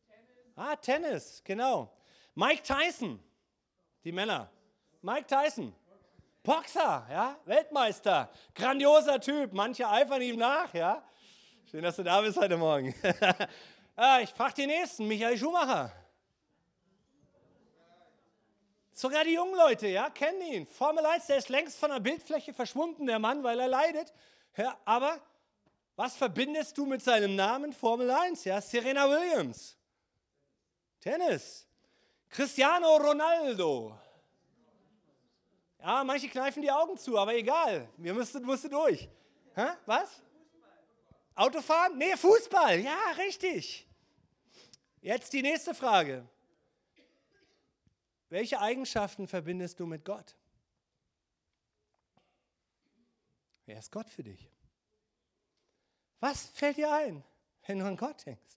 Tennis. 0.07 0.55
Ah, 0.55 0.75
Tennis, 0.77 1.41
genau. 1.43 1.91
Mike 2.35 2.63
Tyson, 2.63 3.19
die 4.05 4.13
Männer. 4.13 4.49
Mike 5.01 5.27
Tyson, 5.27 5.75
Boxer, 6.43 7.05
ja, 7.11 7.37
Weltmeister, 7.43 8.31
grandioser 8.55 9.19
Typ. 9.19 9.51
Manche 9.51 9.89
eifern 9.89 10.21
ihm 10.21 10.37
nach, 10.37 10.73
ja. 10.73 11.03
Schön, 11.69 11.83
dass 11.83 11.97
du 11.97 12.03
da 12.03 12.21
bist 12.21 12.37
heute 12.37 12.55
Morgen. 12.55 12.95
ah, 13.97 14.21
ich 14.21 14.29
frage 14.29 14.53
den 14.53 14.67
nächsten, 14.67 15.05
Michael 15.05 15.37
Schumacher. 15.37 15.91
Sogar 19.01 19.23
die 19.23 19.33
jungen 19.33 19.55
Leute, 19.55 19.87
ja, 19.87 20.11
kennen 20.11 20.43
ihn. 20.43 20.67
Formel 20.67 21.03
1, 21.03 21.25
der 21.25 21.37
ist 21.37 21.49
längst 21.49 21.79
von 21.79 21.89
der 21.89 21.99
Bildfläche 21.99 22.53
verschwunden, 22.53 23.07
der 23.07 23.17
Mann, 23.17 23.41
weil 23.41 23.59
er 23.59 23.67
leidet. 23.67 24.13
Ja, 24.55 24.77
aber 24.85 25.19
was 25.95 26.15
verbindest 26.15 26.77
du 26.77 26.85
mit 26.85 27.01
seinem 27.01 27.35
Namen 27.35 27.73
Formel 27.73 28.11
1? 28.11 28.43
Ja, 28.43 28.61
Serena 28.61 29.09
Williams. 29.09 29.75
Tennis. 30.99 31.65
Cristiano 32.29 32.97
Ronaldo. 32.97 33.97
Ja, 35.79 36.03
manche 36.03 36.29
kneifen 36.29 36.61
die 36.61 36.69
Augen 36.69 36.95
zu, 36.95 37.17
aber 37.17 37.33
egal. 37.33 37.89
Wir 37.97 38.13
müssen, 38.13 38.43
mussten 38.43 38.69
durch. 38.69 39.09
Hä? 39.55 39.65
Was? 39.87 40.21
Autofahren? 41.33 41.97
Nee, 41.97 42.15
Fußball. 42.15 42.81
Ja, 42.81 42.99
richtig. 43.17 43.87
Jetzt 45.01 45.33
die 45.33 45.41
nächste 45.41 45.73
Frage. 45.73 46.23
Welche 48.31 48.61
Eigenschaften 48.61 49.27
verbindest 49.27 49.77
du 49.81 49.85
mit 49.85 50.05
Gott? 50.05 50.37
Wer 53.65 53.77
ist 53.77 53.91
Gott 53.91 54.09
für 54.09 54.23
dich? 54.23 54.49
Was 56.21 56.45
fällt 56.45 56.77
dir 56.77 56.93
ein, 56.93 57.25
wenn 57.67 57.79
du 57.79 57.85
an 57.85 57.97
Gott 57.97 58.25
denkst? 58.25 58.55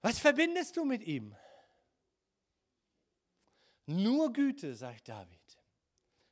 Was 0.00 0.18
verbindest 0.18 0.76
du 0.76 0.84
mit 0.84 1.04
ihm? 1.04 1.36
Nur 3.86 4.32
Güte, 4.32 4.74
sagt 4.74 5.08
David. 5.08 5.38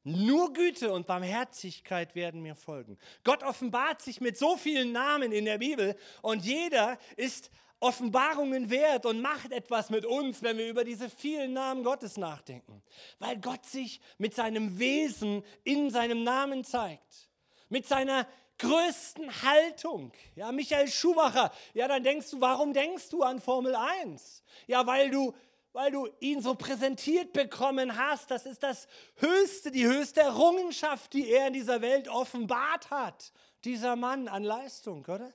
Nur 0.02 0.52
Güte 0.52 0.92
und 0.92 1.06
Barmherzigkeit 1.06 2.16
werden 2.16 2.42
mir 2.42 2.56
folgen. 2.56 2.98
Gott 3.22 3.44
offenbart 3.44 4.02
sich 4.02 4.20
mit 4.20 4.36
so 4.36 4.56
vielen 4.56 4.90
Namen 4.90 5.30
in 5.30 5.44
der 5.44 5.58
Bibel 5.58 5.96
und 6.22 6.44
jeder 6.44 6.98
ist 7.16 7.52
Offenbarungen 7.80 8.70
wert 8.70 9.06
und 9.06 9.20
macht 9.20 9.52
etwas 9.52 9.90
mit 9.90 10.04
uns, 10.04 10.42
wenn 10.42 10.58
wir 10.58 10.68
über 10.68 10.84
diese 10.84 11.08
vielen 11.08 11.54
Namen 11.54 11.82
Gottes 11.82 12.16
nachdenken. 12.16 12.82
Weil 13.18 13.38
Gott 13.38 13.64
sich 13.64 14.00
mit 14.18 14.34
seinem 14.34 14.78
Wesen 14.78 15.42
in 15.64 15.90
seinem 15.90 16.22
Namen 16.22 16.62
zeigt. 16.62 17.30
Mit 17.70 17.86
seiner 17.86 18.26
größten 18.58 19.42
Haltung. 19.42 20.12
Ja, 20.34 20.52
Michael 20.52 20.88
Schumacher, 20.88 21.50
ja, 21.72 21.88
dann 21.88 22.04
denkst 22.04 22.30
du, 22.30 22.40
warum 22.40 22.74
denkst 22.74 23.08
du 23.08 23.22
an 23.22 23.40
Formel 23.40 23.74
1? 23.74 24.42
Ja, 24.66 24.86
weil 24.86 25.10
du 25.10 25.34
weil 25.72 25.90
du 25.90 26.08
ihn 26.18 26.42
so 26.42 26.54
präsentiert 26.54 27.32
bekommen 27.32 27.96
hast. 27.96 28.30
Das 28.30 28.46
ist 28.46 28.62
das 28.62 28.88
höchste, 29.16 29.70
die 29.70 29.86
höchste 29.86 30.20
Errungenschaft, 30.20 31.12
die 31.12 31.30
er 31.30 31.46
in 31.48 31.52
dieser 31.52 31.80
Welt 31.80 32.08
offenbart 32.08 32.90
hat. 32.90 33.32
Dieser 33.64 33.94
Mann 33.94 34.26
an 34.26 34.42
Leistung, 34.42 35.04
oder? 35.04 35.32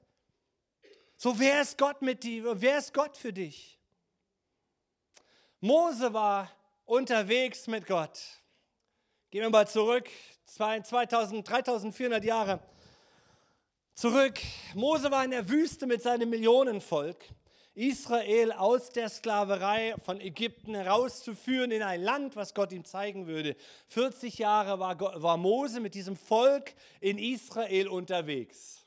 So, 1.25 1.39
wer 1.39 1.59
ist 1.63 1.79
Gott 1.79 2.03
mit 2.03 2.23
dir? 2.23 2.61
Wer 2.61 2.77
ist 2.77 2.93
Gott 2.93 3.17
für 3.17 3.33
dich? 3.33 3.79
Mose 5.59 6.13
war 6.13 6.51
unterwegs 6.85 7.65
mit 7.65 7.87
Gott. 7.87 8.19
Gehen 9.31 9.41
wir 9.41 9.49
mal 9.49 9.67
zurück, 9.67 10.07
2000, 10.45 11.49
3400 11.49 12.23
Jahre 12.23 12.59
zurück. 13.95 14.35
Mose 14.75 15.09
war 15.09 15.25
in 15.25 15.31
der 15.31 15.49
Wüste 15.49 15.87
mit 15.87 16.03
seinem 16.03 16.29
Millionenvolk. 16.29 17.17
Israel 17.73 18.51
aus 18.51 18.91
der 18.91 19.09
Sklaverei 19.09 19.95
von 20.03 20.21
Ägypten 20.21 20.75
herauszuführen 20.75 21.71
in 21.71 21.81
ein 21.81 22.03
Land, 22.03 22.35
was 22.35 22.53
Gott 22.53 22.71
ihm 22.71 22.85
zeigen 22.85 23.25
würde. 23.25 23.55
40 23.87 24.37
Jahre 24.37 24.77
war, 24.77 24.99
war 24.99 25.37
Mose 25.37 25.79
mit 25.79 25.95
diesem 25.95 26.17
Volk 26.17 26.75
in 26.99 27.17
Israel 27.17 27.87
unterwegs. 27.87 28.84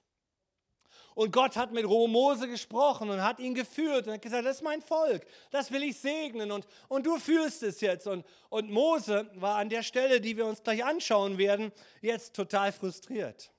Und 1.18 1.32
Gott 1.32 1.56
hat 1.56 1.72
mit 1.72 1.84
Mose 1.84 2.46
gesprochen 2.46 3.10
und 3.10 3.24
hat 3.24 3.40
ihn 3.40 3.52
geführt 3.52 4.06
und 4.06 4.12
hat 4.12 4.22
gesagt, 4.22 4.46
das 4.46 4.58
ist 4.58 4.62
mein 4.62 4.80
Volk, 4.80 5.26
das 5.50 5.72
will 5.72 5.82
ich 5.82 5.98
segnen 5.98 6.52
und, 6.52 6.64
und 6.86 7.06
du 7.06 7.18
führst 7.18 7.64
es 7.64 7.80
jetzt. 7.80 8.06
Und, 8.06 8.24
und 8.50 8.70
Mose 8.70 9.28
war 9.34 9.56
an 9.56 9.68
der 9.68 9.82
Stelle, 9.82 10.20
die 10.20 10.36
wir 10.36 10.46
uns 10.46 10.62
gleich 10.62 10.84
anschauen 10.84 11.36
werden, 11.36 11.72
jetzt 12.02 12.36
total 12.36 12.70
frustriert. 12.70 13.50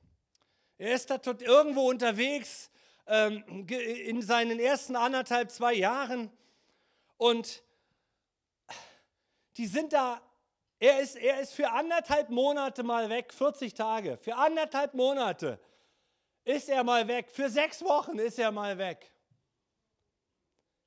Er 0.78 0.94
ist 0.94 1.10
da 1.10 1.20
irgendwo 1.42 1.90
unterwegs 1.90 2.72
ähm, 3.08 3.44
in 3.68 4.22
seinen 4.22 4.58
ersten 4.62 4.96
anderthalb, 4.96 5.52
zwei 5.52 5.74
Jahren 5.74 6.32
und 7.18 7.62
die 9.58 9.68
sind 9.68 9.92
da 9.92 10.22
er 10.82 11.02
ist, 11.02 11.18
er 11.18 11.42
ist 11.42 11.52
für 11.52 11.70
anderthalb 11.72 12.30
Monate 12.30 12.84
mal 12.84 13.10
weg, 13.10 13.34
40 13.34 13.74
Tage, 13.74 14.16
für 14.16 14.36
anderthalb 14.38 14.94
Monate 14.94 15.60
ist 16.46 16.70
er 16.70 16.84
mal 16.84 17.08
weg. 17.08 17.30
Für 17.32 17.50
sechs 17.50 17.82
Wochen 17.84 18.18
ist 18.20 18.40
er 18.40 18.52
mal 18.52 18.78
weg. 18.78 19.12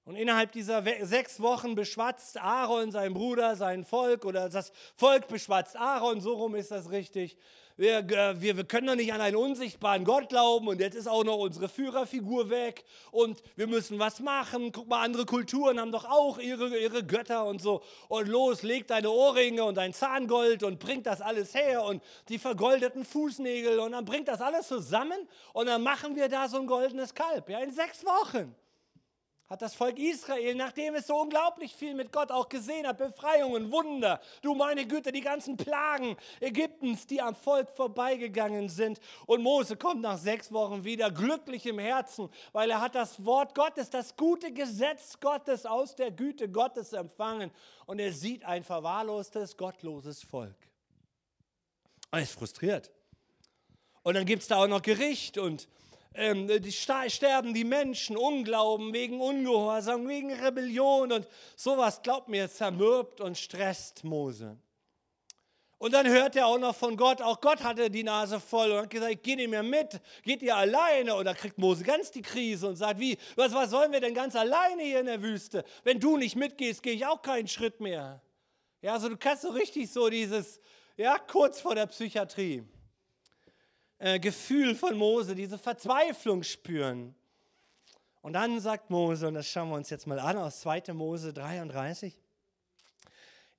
Und 0.05 0.17
innerhalb 0.17 0.51
dieser 0.53 0.83
sechs 1.07 1.41
Wochen 1.41 1.75
beschwatzt 1.77 2.37
Aaron 2.39 2.91
sein 2.91 3.15
Bruder, 3.15 3.55
sein 3.55 3.85
Volk 3.85 4.25
oder 4.25 4.49
das 4.49 4.73
Volk 4.97 5.29
beschwatzt 5.29 5.77
Aaron, 5.77 6.21
so 6.21 6.35
rum 6.35 6.57
ist 6.57 6.73
das 6.73 6.91
richtig. 6.91 7.39
Wir, 7.77 7.99
äh, 7.99 8.41
wir, 8.41 8.57
wir 8.57 8.65
können 8.65 8.87
doch 8.87 8.95
nicht 8.95 9.13
an 9.13 9.21
einen 9.21 9.37
unsichtbaren 9.37 10.05
Gott 10.05 10.29
glauben 10.29 10.69
und 10.69 10.81
jetzt 10.81 10.95
ist 10.95 11.09
auch 11.09 11.25
noch 11.25 11.39
unsere 11.39 11.69
Führerfigur 11.69 12.51
weg 12.51 12.85
und 13.11 13.43
wir 13.57 13.67
müssen 13.67 13.99
was 13.99 14.21
machen. 14.21 14.73
Guck 14.73 14.89
mal, 14.89 15.03
andere 15.03 15.25
Kulturen 15.25 15.81
haben 15.81 15.93
doch 15.93 16.05
auch 16.05 16.39
ihre, 16.39 16.77
ihre 16.79 17.05
Götter 17.05 17.47
und 17.47 17.63
so. 17.63 17.83
Und 18.09 18.29
los, 18.29 18.63
leg 18.63 18.87
deine 18.87 19.11
Ohrringe 19.11 19.65
und 19.65 19.77
dein 19.77 19.95
Zahngold 19.95 20.63
und 20.63 20.79
bringt 20.79 21.07
das 21.07 21.21
alles 21.21 21.55
her 21.55 21.85
und 21.85 22.03
die 22.29 22.39
vergoldeten 22.39 23.05
Fußnägel 23.05 23.79
und 23.79 23.93
dann 23.93 24.05
bringt 24.05 24.29
das 24.29 24.41
alles 24.41 24.69
zusammen 24.69 25.29
und 25.53 25.67
dann 25.67 25.83
machen 25.83 26.17
wir 26.17 26.29
da 26.29 26.49
so 26.49 26.59
ein 26.59 26.67
goldenes 26.67 27.15
Kalb, 27.15 27.49
ja, 27.49 27.61
in 27.61 27.73
sechs 27.73 28.05
Wochen. 28.05 28.55
Hat 29.53 29.61
das 29.61 29.75
Volk 29.75 29.99
Israel, 29.99 30.55
nachdem 30.55 30.95
es 30.95 31.09
so 31.09 31.21
unglaublich 31.21 31.75
viel 31.75 31.93
mit 31.93 32.11
Gott 32.11 32.31
auch 32.31 32.49
gesehen 32.49 32.87
hat, 32.87 32.97
Befreiungen, 32.97 33.71
Wunder, 33.71 34.19
du 34.41 34.55
meine 34.55 34.87
Güte, 34.87 35.13
die 35.13 35.21
ganzen 35.21 35.59
Plagen 35.59 36.17
Ägyptens, 36.41 37.07
die 37.07 37.21
am 37.21 37.35
Volk 37.35 37.71
vorbeigegangen 37.71 38.71
sind. 38.71 38.99
Und 39.27 39.43
Mose 39.43 39.77
kommt 39.77 40.01
nach 40.01 40.17
sechs 40.17 40.51
Wochen 40.53 40.85
wieder 40.85 41.11
glücklich 41.11 41.67
im 41.67 41.79
Herzen, 41.79 42.31
weil 42.53 42.71
er 42.71 42.81
hat 42.81 42.95
das 42.95 43.27
Wort 43.27 43.55
Gottes, 43.55 43.91
das 43.91 44.17
gute 44.17 44.55
Gesetz 44.55 45.21
Gottes 45.21 45.67
aus 45.67 45.97
der 45.97 46.13
Güte 46.13 46.49
Gottes 46.49 46.95
empfangen. 46.95 47.51
Und 47.85 47.99
er 47.99 48.15
sieht 48.15 48.47
ein 48.47 48.65
verwahrlostes, 48.65 49.59
gottloses 49.59 50.23
Volk. 50.23 50.57
Er 52.11 52.23
ist 52.23 52.33
frustriert. 52.33 52.91
Und 54.03 54.15
dann 54.15 54.25
gibt 54.25 54.41
es 54.41 54.49
da 54.49 54.57
auch 54.57 54.67
noch 54.67 54.81
Gericht 54.81 55.37
und 55.37 55.69
ähm, 56.15 56.49
die 56.49 56.73
sterben 56.73 57.55
die 57.55 57.65
Menschen, 57.65 58.17
Unglauben, 58.17 58.93
wegen 58.93 59.21
Ungehorsam, 59.21 60.09
wegen 60.09 60.33
Rebellion 60.33 61.13
und 61.13 61.29
sowas, 61.57 62.03
glaubt 62.03 62.29
mir, 62.29 62.51
zermürbt 62.51 63.21
und 63.21 63.39
stresst 63.39 64.05
Mose. 64.05 64.57
Und 65.83 65.95
dann 65.95 66.07
hört 66.07 66.37
er 66.37 66.47
auch 66.47 66.61
noch 66.61 66.77
von 66.77 66.97
Gott, 66.97 67.21
auch 67.21 67.41
Gott 67.41 67.65
hatte 67.65 67.91
die 67.91 68.05
Nase 68.05 68.39
voll 68.39 68.71
und 68.71 68.83
hat 68.83 68.91
gesagt, 68.91 69.25
geht 69.25 69.41
ihr 69.41 69.49
mir 69.49 69.65
mit, 69.65 70.01
geht 70.23 70.41
ihr 70.41 70.55
alleine? 70.55 71.17
Und 71.17 71.25
da 71.25 71.35
kriegt 71.35 71.59
Mose 71.59 71.83
ganz 71.83 72.13
die 72.13 72.23
Krise 72.23 72.69
und 72.69 72.77
sagt, 72.77 73.01
wie, 73.01 73.19
was, 73.35 73.53
was 73.53 73.71
sollen 73.71 73.91
wir 73.91 74.01
denn 74.01 74.15
ganz 74.15 74.37
alleine 74.37 74.81
hier 74.81 75.01
in 75.01 75.07
der 75.07 75.21
Wüste? 75.21 75.65
Wenn 75.83 75.99
du 75.99 76.17
nicht 76.17 76.37
mitgehst, 76.37 76.85
gehe 76.85 76.93
ich 76.93 77.05
auch 77.05 77.21
keinen 77.21 77.49
Schritt 77.49 77.81
mehr. 77.81 78.23
Ja, 78.81 78.93
also 78.93 79.09
du 79.09 79.17
kannst 79.17 79.43
so 79.43 79.49
richtig 79.49 79.91
so 79.91 80.09
dieses, 80.09 80.61
ja, 80.97 81.19
kurz 81.19 81.61
vor 81.61 81.75
der 81.75 81.87
Psychiatrie. 81.87 82.63
Äh, 84.03 84.19
Gefühl 84.19 84.75
von 84.75 84.97
Mose, 84.97 85.33
diese 85.37 85.57
Verzweiflung 85.57 86.43
spüren. 86.43 87.15
Und 88.21 88.33
dann 88.33 88.59
sagt 88.59 88.91
Mose, 88.91 89.29
und 89.29 89.35
das 89.35 89.47
schauen 89.47 89.69
wir 89.69 89.77
uns 89.77 89.91
jetzt 89.91 90.09
mal 90.09 90.19
an 90.19 90.39
aus 90.39 90.59
2. 90.63 90.93
Mose 90.93 91.33
33, 91.33 92.21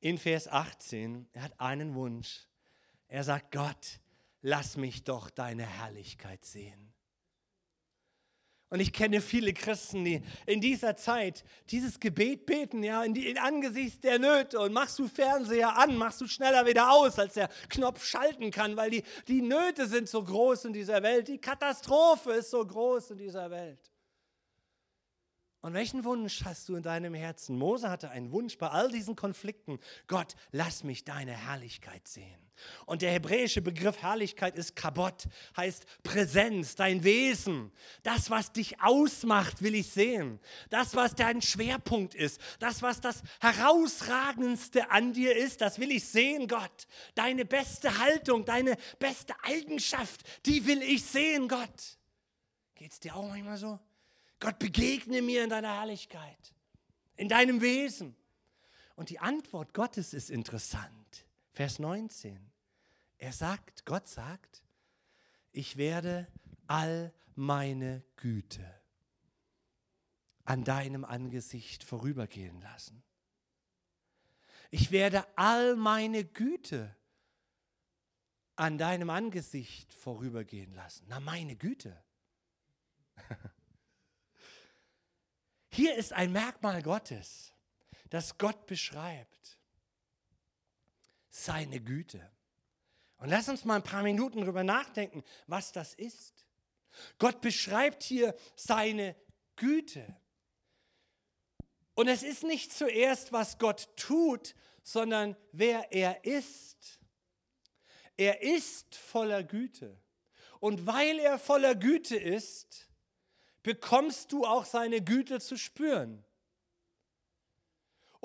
in 0.01 0.17
Vers 0.17 0.49
18, 0.49 1.29
er 1.31 1.43
hat 1.43 1.57
einen 1.61 1.95
Wunsch. 1.95 2.41
Er 3.07 3.23
sagt, 3.23 3.53
Gott, 3.53 4.01
lass 4.41 4.75
mich 4.75 5.05
doch 5.05 5.29
deine 5.29 5.65
Herrlichkeit 5.65 6.43
sehen. 6.43 6.92
Und 8.73 8.79
ich 8.79 8.91
kenne 8.91 9.21
viele 9.21 9.53
Christen, 9.53 10.03
die 10.03 10.23
in 10.47 10.59
dieser 10.59 10.95
Zeit 10.95 11.43
dieses 11.69 11.99
Gebet 11.99 12.47
beten, 12.47 12.81
ja, 12.81 13.03
in, 13.03 13.13
die, 13.13 13.29
in 13.29 13.37
angesichts 13.37 13.99
der 13.99 14.17
Nöte. 14.17 14.59
Und 14.59 14.73
machst 14.73 14.97
du 14.97 15.07
Fernseher 15.07 15.77
an, 15.77 15.95
machst 15.95 16.19
du 16.21 16.25
schneller 16.25 16.65
wieder 16.65 16.91
aus, 16.91 17.19
als 17.19 17.35
der 17.35 17.49
Knopf 17.69 18.03
schalten 18.03 18.49
kann, 18.49 18.75
weil 18.75 18.89
die, 18.89 19.03
die 19.27 19.43
Nöte 19.43 19.85
sind 19.85 20.09
so 20.09 20.23
groß 20.23 20.65
in 20.65 20.73
dieser 20.73 21.03
Welt, 21.03 21.27
die 21.27 21.37
Katastrophe 21.37 22.31
ist 22.31 22.49
so 22.49 22.65
groß 22.65 23.11
in 23.11 23.19
dieser 23.19 23.51
Welt. 23.51 23.92
Und 25.63 25.73
welchen 25.73 26.03
Wunsch 26.03 26.43
hast 26.43 26.67
du 26.67 26.75
in 26.75 26.83
deinem 26.83 27.13
Herzen? 27.13 27.57
Mose 27.57 27.89
hatte 27.89 28.09
einen 28.09 28.33
Wunsch 28.33 28.57
bei 28.57 28.67
all 28.67 28.91
diesen 28.91 29.15
Konflikten. 29.15 29.79
Gott, 30.07 30.35
lass 30.51 30.83
mich 30.83 31.05
deine 31.05 31.31
Herrlichkeit 31.31 32.05
sehen. 32.05 32.37
Und 32.85 33.01
der 33.01 33.13
hebräische 33.13 33.61
Begriff 33.61 34.01
Herrlichkeit 34.01 34.57
ist 34.57 34.75
Kabot, 34.75 35.29
heißt 35.55 35.85
Präsenz, 36.03 36.75
dein 36.75 37.05
Wesen. 37.05 37.71
Das, 38.03 38.29
was 38.29 38.51
dich 38.51 38.81
ausmacht, 38.81 39.61
will 39.61 39.73
ich 39.75 39.89
sehen. 39.89 40.41
Das, 40.69 40.97
was 40.97 41.15
dein 41.15 41.41
Schwerpunkt 41.41 42.13
ist. 42.13 42.41
Das, 42.59 42.81
was 42.81 42.99
das 42.99 43.23
Herausragendste 43.39 44.91
an 44.91 45.13
dir 45.13 45.33
ist, 45.33 45.61
das 45.61 45.79
will 45.79 45.91
ich 45.91 46.05
sehen, 46.05 46.49
Gott. 46.49 46.87
Deine 47.15 47.45
beste 47.45 47.99
Haltung, 47.99 48.43
deine 48.43 48.75
beste 48.99 49.33
Eigenschaft, 49.43 50.23
die 50.45 50.67
will 50.67 50.81
ich 50.81 51.05
sehen, 51.05 51.47
Gott. 51.47 51.97
Geht 52.75 52.91
es 52.91 52.99
dir 52.99 53.15
auch 53.15 53.29
manchmal 53.29 53.55
so? 53.55 53.79
Gott, 54.43 54.59
begegne 54.59 55.21
mir 55.21 55.45
in 55.45 55.49
deiner 55.49 55.73
Herrlichkeit, 55.79 56.53
in 57.15 57.29
deinem 57.29 57.61
Wesen. 57.61 58.13
Und 58.97 59.09
die 59.09 59.19
Antwort 59.19 59.73
Gottes 59.73 60.13
ist 60.13 60.29
interessant. 60.29 61.25
Vers 61.53 61.79
19. 61.79 62.51
Er 63.19 63.31
sagt, 63.31 63.85
Gott 63.85 64.09
sagt, 64.09 64.61
ich 65.53 65.77
werde 65.77 66.27
all 66.67 67.13
meine 67.35 68.03
Güte 68.17 68.69
an 70.43 70.65
deinem 70.65 71.05
Angesicht 71.05 71.85
vorübergehen 71.85 72.59
lassen. 72.59 73.01
Ich 74.71 74.91
werde 74.91 75.25
all 75.37 75.77
meine 75.77 76.25
Güte 76.25 76.93
an 78.57 78.77
deinem 78.77 79.09
Angesicht 79.09 79.93
vorübergehen 79.93 80.73
lassen. 80.73 81.05
Na, 81.07 81.21
meine 81.21 81.55
Güte. 81.55 82.02
Hier 85.73 85.95
ist 85.95 86.13
ein 86.13 86.31
Merkmal 86.31 86.83
Gottes, 86.83 87.51
das 88.11 88.37
Gott 88.37 88.67
beschreibt. 88.67 89.57
Seine 91.31 91.81
Güte. 91.81 92.31
Und 93.17 93.29
lass 93.29 93.49
uns 93.49 93.65
mal 93.65 93.77
ein 93.77 93.83
paar 93.83 94.03
Minuten 94.03 94.41
darüber 94.41 94.63
nachdenken, 94.63 95.23
was 95.47 95.71
das 95.71 95.95
ist. 95.95 96.45
Gott 97.17 97.41
beschreibt 97.41 98.03
hier 98.03 98.35
seine 98.55 99.15
Güte. 99.55 100.15
Und 101.95 102.07
es 102.07 102.21
ist 102.21 102.43
nicht 102.43 102.71
zuerst, 102.71 103.31
was 103.31 103.57
Gott 103.57 103.89
tut, 103.97 104.53
sondern 104.83 105.35
wer 105.53 105.91
er 105.91 106.23
ist. 106.23 106.99
Er 108.15 108.43
ist 108.43 108.95
voller 108.95 109.41
Güte. 109.43 109.99
Und 110.59 110.85
weil 110.85 111.17
er 111.17 111.39
voller 111.39 111.73
Güte 111.73 112.15
ist, 112.15 112.92
bekommst 113.63 114.31
du 114.31 114.45
auch 114.45 114.65
seine 114.65 115.01
Güte 115.01 115.39
zu 115.39 115.57
spüren. 115.57 116.23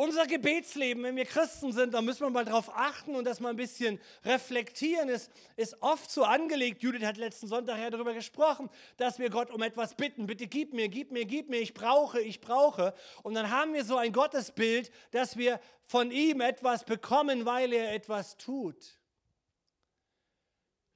Unser 0.00 0.28
Gebetsleben, 0.28 1.02
wenn 1.02 1.16
wir 1.16 1.24
Christen 1.24 1.72
sind, 1.72 1.92
da 1.92 2.00
müssen 2.00 2.20
wir 2.20 2.30
mal 2.30 2.44
drauf 2.44 2.70
achten 2.72 3.16
und 3.16 3.24
das 3.24 3.40
mal 3.40 3.48
ein 3.48 3.56
bisschen 3.56 4.00
reflektieren. 4.24 5.08
Es 5.08 5.28
ist 5.56 5.82
oft 5.82 6.08
so 6.08 6.22
angelegt, 6.22 6.84
Judith 6.84 7.02
hat 7.02 7.16
letzten 7.16 7.48
Sonntag 7.48 7.78
ja 7.80 7.90
darüber 7.90 8.14
gesprochen, 8.14 8.70
dass 8.96 9.18
wir 9.18 9.28
Gott 9.28 9.50
um 9.50 9.60
etwas 9.60 9.96
bitten. 9.96 10.26
Bitte 10.26 10.46
gib 10.46 10.72
mir, 10.72 10.88
gib 10.88 11.10
mir, 11.10 11.24
gib 11.24 11.48
mir, 11.48 11.58
ich 11.58 11.74
brauche, 11.74 12.20
ich 12.20 12.40
brauche. 12.40 12.94
Und 13.24 13.34
dann 13.34 13.50
haben 13.50 13.74
wir 13.74 13.84
so 13.84 13.96
ein 13.96 14.12
Gottesbild, 14.12 14.92
dass 15.10 15.36
wir 15.36 15.58
von 15.82 16.12
ihm 16.12 16.42
etwas 16.42 16.84
bekommen, 16.84 17.44
weil 17.44 17.72
er 17.72 17.92
etwas 17.92 18.36
tut. 18.36 18.97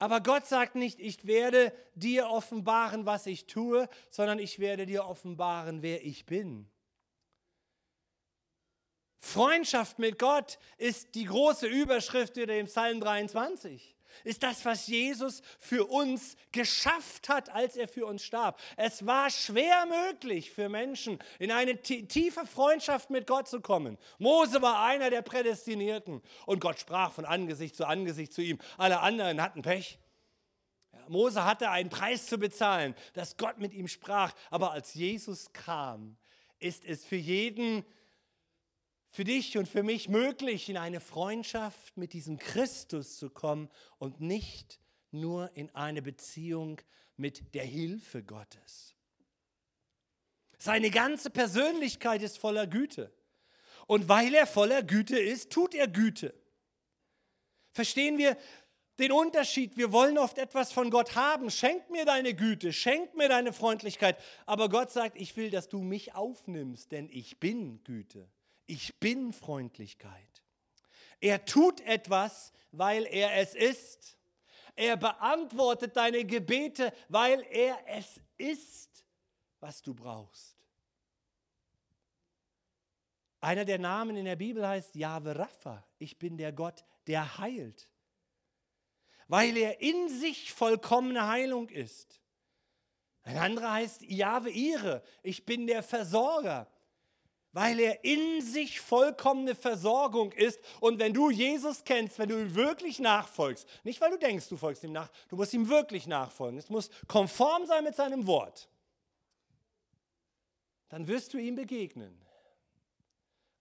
Aber 0.03 0.19
Gott 0.19 0.45
sagt 0.45 0.75
nicht, 0.75 0.99
ich 0.99 1.25
werde 1.27 1.71
dir 1.95 2.27
offenbaren, 2.27 3.05
was 3.05 3.25
ich 3.25 3.45
tue, 3.45 3.87
sondern 4.09 4.37
ich 4.37 4.59
werde 4.59 4.85
dir 4.85 5.05
offenbaren, 5.05 5.81
wer 5.81 6.05
ich 6.05 6.25
bin. 6.25 6.69
Freundschaft 9.17 9.99
mit 9.99 10.19
Gott 10.19 10.59
ist 10.77 11.15
die 11.15 11.23
große 11.23 11.67
Überschrift 11.67 12.35
über 12.35 12.47
dem 12.47 12.65
Psalm 12.65 12.99
23 12.99 13.92
ist 14.23 14.43
das, 14.43 14.63
was 14.65 14.87
Jesus 14.87 15.41
für 15.59 15.85
uns 15.85 16.35
geschafft 16.51 17.29
hat, 17.29 17.49
als 17.49 17.75
er 17.75 17.87
für 17.87 18.05
uns 18.05 18.23
starb. 18.23 18.59
Es 18.77 19.05
war 19.05 19.29
schwer 19.29 19.85
möglich 19.85 20.51
für 20.51 20.69
Menschen, 20.69 21.19
in 21.39 21.51
eine 21.51 21.81
tiefe 21.81 22.45
Freundschaft 22.45 23.09
mit 23.09 23.27
Gott 23.27 23.47
zu 23.47 23.61
kommen. 23.61 23.97
Mose 24.17 24.61
war 24.61 24.83
einer 24.83 25.09
der 25.09 25.21
Prädestinierten 25.21 26.21
und 26.45 26.59
Gott 26.59 26.79
sprach 26.79 27.11
von 27.11 27.25
Angesicht 27.25 27.75
zu 27.75 27.85
Angesicht 27.85 28.33
zu 28.33 28.41
ihm. 28.41 28.59
Alle 28.77 28.99
anderen 28.99 29.41
hatten 29.41 29.61
Pech. 29.61 29.99
Mose 31.07 31.43
hatte 31.43 31.69
einen 31.69 31.89
Preis 31.89 32.27
zu 32.27 32.37
bezahlen, 32.37 32.95
dass 33.13 33.37
Gott 33.37 33.59
mit 33.59 33.73
ihm 33.73 33.87
sprach. 33.87 34.33
Aber 34.49 34.71
als 34.71 34.93
Jesus 34.93 35.51
kam, 35.53 36.17
ist 36.59 36.85
es 36.85 37.03
für 37.03 37.15
jeden 37.15 37.85
für 39.13 39.23
dich 39.23 39.59
und 39.59 39.67
für 39.67 39.83
mich 39.83 40.09
möglich, 40.09 40.69
in 40.69 40.77
eine 40.77 40.99
Freundschaft 40.99 41.95
mit 41.97 42.13
diesem 42.13 42.39
Christus 42.39 43.17
zu 43.17 43.29
kommen 43.29 43.69
und 43.99 44.19
nicht 44.19 44.79
nur 45.11 45.55
in 45.55 45.69
eine 45.75 46.01
Beziehung 46.01 46.81
mit 47.15 47.53
der 47.53 47.63
Hilfe 47.63 48.23
Gottes. 48.23 48.95
Seine 50.57 50.89
ganze 50.89 51.29
Persönlichkeit 51.29 52.23
ist 52.23 52.39
voller 52.39 52.65
Güte. 52.65 53.13
Und 53.85 54.09
weil 54.09 54.33
er 54.33 54.47
voller 54.47 54.81
Güte 54.81 55.19
ist, 55.19 55.51
tut 55.51 55.75
er 55.75 55.87
Güte. 55.87 56.33
Verstehen 57.71 58.17
wir 58.17 58.35
den 58.97 59.11
Unterschied? 59.11 59.77
Wir 59.77 59.91
wollen 59.91 60.17
oft 60.17 60.39
etwas 60.39 60.71
von 60.71 60.89
Gott 60.89 61.15
haben. 61.15 61.51
Schenk 61.51 61.87
mir 61.91 62.05
deine 62.05 62.33
Güte, 62.33 62.73
schenk 62.73 63.13
mir 63.13 63.29
deine 63.29 63.53
Freundlichkeit. 63.53 64.17
Aber 64.47 64.69
Gott 64.69 64.89
sagt, 64.89 65.17
ich 65.21 65.37
will, 65.37 65.51
dass 65.51 65.69
du 65.69 65.83
mich 65.83 66.15
aufnimmst, 66.15 66.91
denn 66.91 67.09
ich 67.11 67.39
bin 67.39 67.83
Güte. 67.83 68.27
Ich 68.65 68.99
bin 68.99 69.33
Freundlichkeit. 69.33 70.43
Er 71.19 71.45
tut 71.45 71.81
etwas, 71.81 72.53
weil 72.71 73.05
er 73.05 73.35
es 73.37 73.55
ist. 73.55 74.17
Er 74.75 74.97
beantwortet 74.97 75.95
deine 75.95 76.25
Gebete, 76.25 76.93
weil 77.07 77.45
er 77.51 77.77
es 77.87 78.19
ist, 78.37 79.05
was 79.59 79.81
du 79.81 79.93
brauchst. 79.93 80.57
Einer 83.39 83.65
der 83.65 83.77
Namen 83.77 84.15
in 84.15 84.25
der 84.25 84.37
Bibel 84.37 84.65
heißt 84.65 84.95
Jahwe 84.95 85.37
Rapha. 85.37 85.85
Ich 85.99 86.17
bin 86.17 86.37
der 86.37 86.53
Gott, 86.53 86.85
der 87.07 87.37
heilt. 87.37 87.89
Weil 89.27 89.57
er 89.57 89.81
in 89.81 90.07
sich 90.07 90.53
vollkommene 90.53 91.27
Heilung 91.27 91.69
ist. 91.69 92.21
Ein 93.23 93.37
anderer 93.37 93.73
heißt 93.73 94.01
Jahwe 94.03 94.49
Ire. 94.49 95.03
Ich 95.23 95.45
bin 95.45 95.67
der 95.67 95.83
Versorger, 95.83 96.67
weil 97.53 97.79
er 97.79 98.03
in 98.03 98.41
sich 98.41 98.81
vollkommene 98.81 99.55
Versorgung 99.55 100.31
ist. 100.31 100.59
Und 100.79 100.99
wenn 100.99 101.13
du 101.13 101.29
Jesus 101.29 101.83
kennst, 101.83 102.19
wenn 102.19 102.29
du 102.29 102.39
ihm 102.39 102.55
wirklich 102.55 102.99
nachfolgst, 102.99 103.67
nicht 103.83 104.01
weil 104.01 104.11
du 104.11 104.17
denkst, 104.17 104.49
du 104.49 104.57
folgst 104.57 104.83
ihm 104.83 104.91
nach, 104.91 105.09
du 105.29 105.35
musst 105.35 105.53
ihm 105.53 105.69
wirklich 105.69 106.07
nachfolgen. 106.07 106.57
Es 106.57 106.69
muss 106.69 106.89
konform 107.07 107.65
sein 107.65 107.83
mit 107.83 107.95
seinem 107.95 108.27
Wort. 108.27 108.67
Dann 110.89 111.07
wirst 111.07 111.33
du 111.33 111.37
ihm 111.37 111.55
begegnen 111.55 112.19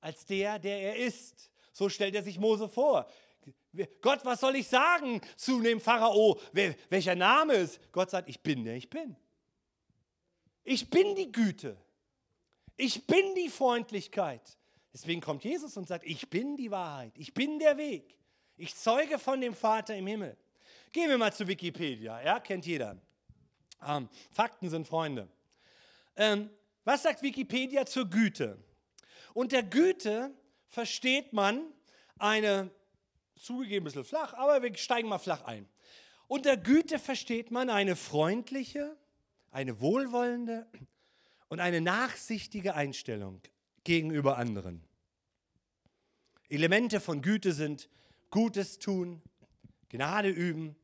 als 0.01 0.27
der, 0.27 0.59
der 0.59 0.81
er 0.81 0.97
ist. 0.97 1.51
So 1.73 1.89
stellt 1.89 2.15
er 2.15 2.23
sich 2.23 2.39
Mose 2.39 2.69
vor. 2.69 3.07
Gott, 4.03 4.25
was 4.25 4.41
soll 4.41 4.57
ich 4.57 4.69
sagen 4.69 5.21
zu 5.37 5.61
dem 5.61 5.81
Pharao? 5.81 6.39
welcher 6.91 7.15
Name 7.15 7.55
ist? 7.55 7.81
Gott 7.93 8.11
sagt, 8.11 8.29
ich 8.29 8.41
bin 8.41 8.65
der 8.65 8.77
ich 8.77 8.91
bin. 8.91 9.17
Ich 10.65 10.91
bin 10.91 11.15
die 11.15 11.33
Güte. 11.33 11.77
Ich 12.77 13.07
bin 13.07 13.35
die 13.35 13.49
Freundlichkeit. 13.49 14.59
Deswegen 14.93 15.21
kommt 15.21 15.45
Jesus 15.45 15.77
und 15.77 15.89
sagt, 15.89 16.05
ich 16.05 16.29
bin 16.29 16.57
die 16.57 16.71
Wahrheit. 16.71 17.13
Ich 17.17 17.33
bin 17.33 17.59
der 17.59 17.77
Weg. 17.79 18.19
Ich 18.57 18.77
zeuge 18.77 19.19
von 19.19 19.41
dem 19.41 19.55
Vater 19.55 19.97
im 19.97 20.07
Himmel. 20.07 20.37
Gehen 20.93 21.09
wir 21.09 21.17
mal 21.17 21.33
zu 21.33 21.49
Wikipedia. 21.49 22.23
Ja, 22.23 22.41
kennt 22.41 22.67
jeder. 22.67 23.01
Ähm, 23.87 24.09
Fakten 24.31 24.69
sind 24.69 24.87
Freunde. 24.87 25.29
Ähm, 26.17 26.51
was 26.85 27.03
sagt 27.03 27.23
Wikipedia 27.23 27.87
zur 27.87 28.09
Güte? 28.09 28.63
Unter 29.35 29.63
Güte 29.63 30.35
versteht 30.69 31.33
man 31.33 31.73
eine, 32.19 32.71
zugegeben 33.37 33.85
ein 33.85 33.85
bisschen 33.85 34.05
flach, 34.05 34.35
aber 34.35 34.63
wir 34.63 34.77
steigen 34.77 35.09
mal 35.09 35.19
flach 35.19 35.43
ein. 35.45 35.69
Unter 36.29 36.57
Güte 36.57 36.99
versteht 36.99 37.51
man 37.51 37.71
eine 37.71 37.97
freundliche, 37.97 38.97
eine 39.51 39.81
wohlwollende 39.81 40.67
und 41.53 41.61
eine 41.61 41.83
nachsichtige 41.83 42.75
Einstellung 42.75 43.43
gegenüber 43.85 44.39
anderen. 44.39 44.83
Elemente 46.49 46.99
von 46.99 47.21
Güte 47.21 47.53
sind 47.53 47.91
Gutes 48.31 48.79
tun, 48.79 49.21
Gnade 49.91 50.31
üben, 50.31 50.75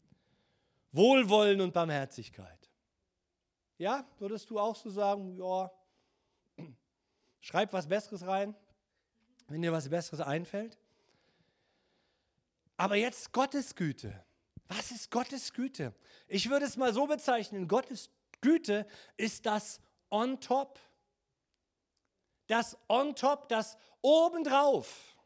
Wohlwollen 0.93 1.63
und 1.63 1.73
Barmherzigkeit. 1.73 2.69
Ja, 3.79 4.07
würdest 4.19 4.51
du 4.51 4.59
auch 4.61 4.77
so 4.77 4.91
sagen, 4.91 5.39
ja, 5.39 5.73
schreib 7.41 7.73
was 7.73 7.89
Besseres 7.89 8.27
rein, 8.27 8.55
wenn 9.47 9.63
dir 9.63 9.73
was 9.73 9.89
Besseres 9.89 10.21
einfällt. 10.21 10.77
Aber 12.77 12.97
jetzt 12.97 13.33
Gottes 13.33 13.75
Güte. 13.75 14.23
Was 14.67 14.91
ist 14.91 15.11
Gottes 15.11 15.55
Güte? 15.55 15.95
Ich 16.27 16.51
würde 16.51 16.67
es 16.67 16.77
mal 16.77 16.93
so 16.93 17.07
bezeichnen, 17.07 17.69
Gottes 17.69 18.11
Güte 18.43 18.87
ist 19.17 19.47
das 19.47 19.81
on 20.11 20.41
top. 20.41 20.79
Das 22.47 22.79
on 22.89 23.15
top, 23.15 23.49
das 23.49 23.77
obendrauf. 24.01 25.17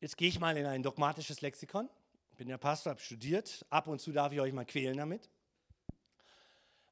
Jetzt 0.00 0.16
gehe 0.16 0.28
ich 0.28 0.38
mal 0.38 0.56
in 0.56 0.66
ein 0.66 0.82
dogmatisches 0.82 1.40
Lexikon. 1.40 1.88
Ich 2.30 2.36
bin 2.36 2.48
ja 2.48 2.58
Pastor, 2.58 2.90
habe 2.90 3.00
studiert. 3.00 3.64
Ab 3.70 3.86
und 3.86 4.00
zu 4.00 4.12
darf 4.12 4.32
ich 4.32 4.40
euch 4.40 4.52
mal 4.52 4.66
quälen 4.66 4.96
damit. 4.96 5.30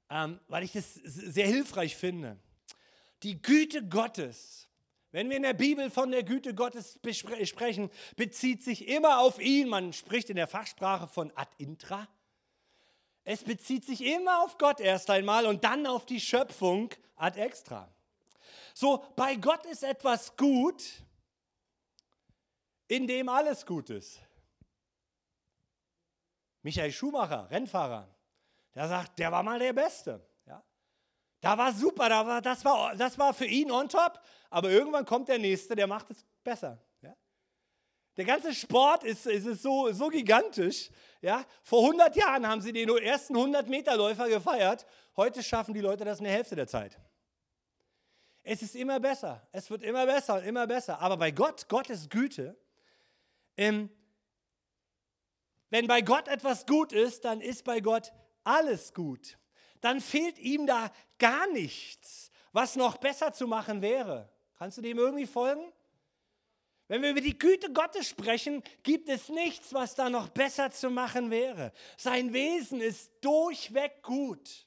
Ähm, 0.09 0.41
weil 0.49 0.63
ich 0.63 0.73
das 0.73 0.95
sehr 0.95 1.47
hilfreich 1.47 1.97
finde. 1.97 2.39
Die 3.23 3.41
Güte 3.41 3.87
Gottes, 3.87 4.69
wenn 5.13 5.29
wir 5.29 5.37
in 5.37 5.43
der 5.43 5.55
Bibel 5.55 5.91
von 5.91 6.11
der 6.11 6.23
Güte 6.23 6.55
Gottes 6.55 6.99
sprechen, 7.43 7.91
bezieht 8.17 8.63
sich 8.63 8.89
immer 8.89 9.21
auf 9.21 9.39
ihn. 9.39 9.69
Man 9.69 9.93
spricht 9.93 10.31
in 10.31 10.37
der 10.37 10.47
Fachsprache 10.47 11.09
von 11.09 11.31
ad 11.37 11.51
intra. 11.59 12.09
Es 13.25 13.43
bezieht 13.43 13.85
sich 13.85 14.05
immer 14.05 14.43
auf 14.43 14.59
Gott 14.59 14.81
erst 14.81 15.09
einmal 15.09 15.47
und 15.47 15.65
dann 15.65 15.87
auf 15.87 16.05
die 16.05 16.21
Schöpfung 16.21 16.91
ad 17.17 17.41
extra. 17.41 17.89
So, 18.75 19.05
bei 19.17 19.37
Gott 19.37 19.65
ist 19.67 19.83
etwas 19.83 20.37
gut, 20.37 20.83
in 22.87 23.07
dem 23.07 23.29
alles 23.29 23.65
gut 23.65 23.89
ist. 23.89 24.21
Michael 26.63 26.93
Schumacher, 26.93 27.51
Rennfahrer, 27.51 28.09
der 28.75 28.89
sagt, 28.89 29.19
der 29.19 29.33
war 29.33 29.43
mal 29.43 29.59
der 29.59 29.73
Beste. 29.73 30.21
Ja? 30.47 30.63
Da 31.41 31.57
war 31.57 31.73
super, 31.73 32.09
da 32.09 32.27
war, 32.27 32.43
das, 32.43 32.65
war, 32.65 32.95
das 32.97 33.19
war 33.19 33.33
für 33.33 33.47
ihn 33.47 33.71
on 33.71 33.89
top, 33.89 34.21
aber 34.51 34.71
irgendwann 34.71 35.05
kommt 35.07 35.29
der 35.29 35.39
Nächste, 35.39 35.77
der 35.77 35.87
macht 35.87 36.11
es 36.11 36.25
besser. 36.43 36.79
Der 38.17 38.25
ganze 38.25 38.55
Sport 38.55 39.05
ist, 39.05 39.27
ist 39.27 39.63
so, 39.63 39.93
so 39.93 40.09
gigantisch. 40.09 40.91
Ja? 41.21 41.45
Vor 41.63 41.81
100 41.83 42.15
Jahren 42.17 42.47
haben 42.47 42.61
sie 42.61 42.73
den 42.73 42.89
ersten 42.89 43.37
100-Meter-Läufer 43.37 44.29
gefeiert. 44.29 44.87
Heute 45.17 45.43
schaffen 45.43 45.75
die 45.75 45.81
Leute 45.81 46.05
das 46.05 46.19
in 46.19 46.25
der 46.25 46.33
Hälfte 46.33 46.55
der 46.55 46.67
Zeit. 46.67 46.99
Es 48.43 48.63
ist 48.63 48.77
immer 48.77 49.01
besser. 49.01 49.47
Es 49.53 49.71
wird 49.71 49.83
immer 49.83 50.07
besser 50.07 50.35
und 50.37 50.45
immer 50.45 50.67
besser. 50.67 51.01
Aber 51.01 51.17
bei 51.17 51.31
Gott, 51.31 51.69
Gottes 51.69 52.09
Güte, 52.09 52.57
ähm, 53.57 53.91
wenn 55.71 55.87
bei 55.87 56.03
Gott 56.03 56.29
etwas 56.29 56.67
gut 56.67 56.93
ist, 56.93 57.25
dann 57.25 57.41
ist 57.41 57.65
bei 57.65 57.81
Gott 57.81 58.13
alles 58.45 58.95
gut. 58.95 59.39
Dann 59.81 60.01
fehlt 60.01 60.39
ihm 60.39 60.67
da 60.67 60.91
gar 61.19 61.47
nichts, 61.49 62.31
was 62.53 62.77
noch 62.77 62.99
besser 62.99 63.33
zu 63.33 63.47
machen 63.47 63.83
wäre. 63.83 64.31
Kannst 64.59 64.79
du 64.79 64.83
dem 64.83 64.99
irgendwie 64.99 65.27
folgen? 65.27 65.73
Wenn 66.89 67.03
wir 67.03 67.11
über 67.11 67.21
die 67.21 67.39
Güte 67.39 67.73
Gottes 67.73 68.09
sprechen, 68.09 68.63
gibt 68.83 69.09
es 69.09 69.29
nichts, 69.29 69.73
was 69.73 69.95
da 69.95 70.11
noch 70.11 70.29
besser 70.29 70.71
zu 70.71 70.91
machen 70.91 71.31
wäre. 71.31 71.73
Sein 71.97 72.33
Wesen 72.33 72.81
ist 72.81 73.11
durchweg 73.23 74.03
gut. 74.03 74.67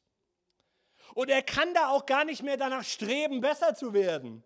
Und 1.13 1.29
er 1.29 1.43
kann 1.43 1.73
da 1.73 1.89
auch 1.89 2.05
gar 2.05 2.25
nicht 2.25 2.43
mehr 2.43 2.57
danach 2.57 2.83
streben, 2.83 3.39
besser 3.39 3.75
zu 3.75 3.93
werden. 3.93 4.43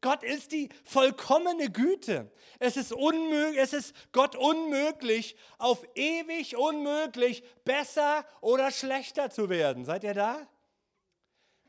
Gott 0.00 0.24
ist 0.24 0.50
die 0.50 0.68
vollkommene 0.84 1.70
Güte. 1.70 2.32
Es 2.58 2.76
ist, 2.76 2.92
unmöglich, 2.92 3.60
es 3.60 3.72
ist 3.72 3.94
Gott 4.10 4.34
unmöglich, 4.34 5.36
auf 5.58 5.86
ewig 5.94 6.56
unmöglich 6.56 7.44
besser 7.64 8.26
oder 8.40 8.72
schlechter 8.72 9.30
zu 9.30 9.48
werden. 9.48 9.84
Seid 9.84 10.02
ihr 10.02 10.14
da? 10.14 10.48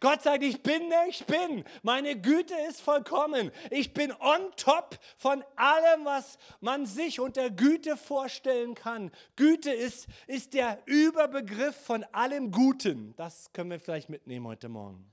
Gott 0.03 0.21
sagt, 0.21 0.43
ich 0.43 0.61
bin 0.61 0.89
der 0.89 1.07
ich 1.07 1.25
bin. 1.25 1.63
Meine 1.81 2.19
Güte 2.19 2.53
ist 2.67 2.81
vollkommen. 2.81 3.51
Ich 3.71 3.93
bin 3.93 4.11
on 4.11 4.51
top 4.57 4.99
von 5.17 5.45
allem, 5.55 6.03
was 6.03 6.37
man 6.59 6.85
sich 6.85 7.21
unter 7.21 7.49
Güte 7.49 7.95
vorstellen 7.95 8.75
kann. 8.75 9.11
Güte 9.37 9.71
ist, 9.71 10.07
ist 10.27 10.55
der 10.55 10.79
Überbegriff 10.87 11.77
von 11.77 12.03
allem 12.11 12.51
Guten. 12.51 13.15
Das 13.15 13.53
können 13.53 13.69
wir 13.71 13.79
vielleicht 13.79 14.09
mitnehmen 14.09 14.45
heute 14.45 14.67
Morgen. 14.67 15.09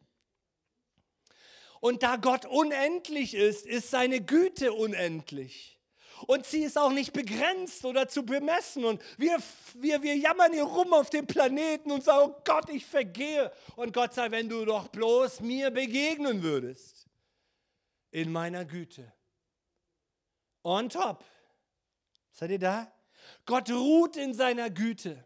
Und 1.79 2.03
da 2.03 2.17
Gott 2.17 2.45
unendlich 2.45 3.35
ist, 3.35 3.67
ist 3.67 3.91
seine 3.91 4.21
Güte 4.21 4.73
unendlich. 4.73 5.80
Und 6.27 6.47
sie 6.47 6.65
ist 6.65 6.79
auch 6.79 6.93
nicht 6.93 7.13
begrenzt 7.13 7.85
oder 7.85 8.09
zu 8.09 8.25
bemessen. 8.25 8.85
Und 8.85 9.03
wir, 9.17 9.39
wir, 9.75 10.03
wir 10.03 10.17
jammern 10.17 10.53
hier 10.53 10.65
rum 10.65 10.93
auf 10.93 11.11
dem 11.11 11.27
Planeten 11.27 11.91
und 11.91 12.05
sagen, 12.05 12.33
oh 12.33 12.43
Gott, 12.45 12.69
ich 12.71 12.85
vergehe. 12.85 13.53
Und 13.77 13.93
Gott 13.93 14.15
sei, 14.15 14.31
wenn 14.31 14.49
du 14.49 14.65
doch 14.65 14.89
bloß 14.89 15.41
mir 15.41 15.71
begegnen 15.71 16.43
würdest. 16.43 17.07
In 18.11 18.33
meiner 18.33 18.65
Güte. 18.65 19.13
On 20.63 20.89
top. 20.89 21.25
Seid 22.33 22.51
ihr 22.51 22.59
da? 22.59 22.93
Gott 23.47 23.71
ruht 23.71 24.17
in 24.17 24.35
seiner 24.35 24.71
Güte. 24.71 25.25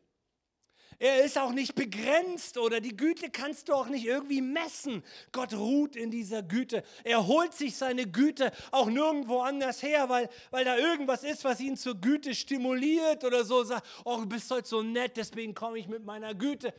Er 1.04 1.22
ist 1.22 1.36
auch 1.36 1.52
nicht 1.52 1.74
begrenzt 1.74 2.56
oder 2.56 2.80
die 2.80 2.96
Güte 2.96 3.28
kannst 3.28 3.68
du 3.68 3.74
auch 3.74 3.88
nicht 3.88 4.06
irgendwie 4.06 4.40
messen. 4.40 5.04
Gott 5.32 5.52
ruht 5.52 5.96
in 5.96 6.10
dieser 6.10 6.42
Güte. 6.42 6.82
Er 7.04 7.26
holt 7.26 7.52
sich 7.52 7.76
seine 7.76 8.10
Güte 8.10 8.50
auch 8.70 8.86
nirgendwo 8.86 9.40
anders 9.40 9.82
her, 9.82 10.08
weil, 10.08 10.30
weil 10.50 10.64
da 10.64 10.78
irgendwas 10.78 11.22
ist, 11.22 11.44
was 11.44 11.60
ihn 11.60 11.76
zur 11.76 12.00
Güte 12.00 12.34
stimuliert 12.34 13.22
oder 13.22 13.44
so. 13.44 13.62
Sagt, 13.64 13.86
oh, 14.06 14.16
du 14.16 14.26
bist 14.26 14.50
heute 14.50 14.66
so 14.66 14.82
nett, 14.82 15.18
deswegen 15.18 15.52
komme 15.52 15.78
ich 15.78 15.88
mit 15.88 16.06
meiner 16.06 16.34
Güte. 16.34 16.72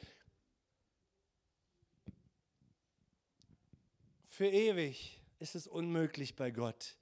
Für 4.27 4.47
ewig 4.47 5.21
ist 5.38 5.53
es 5.53 5.67
unmöglich 5.67 6.35
bei 6.35 6.49
Gott, 6.49 6.97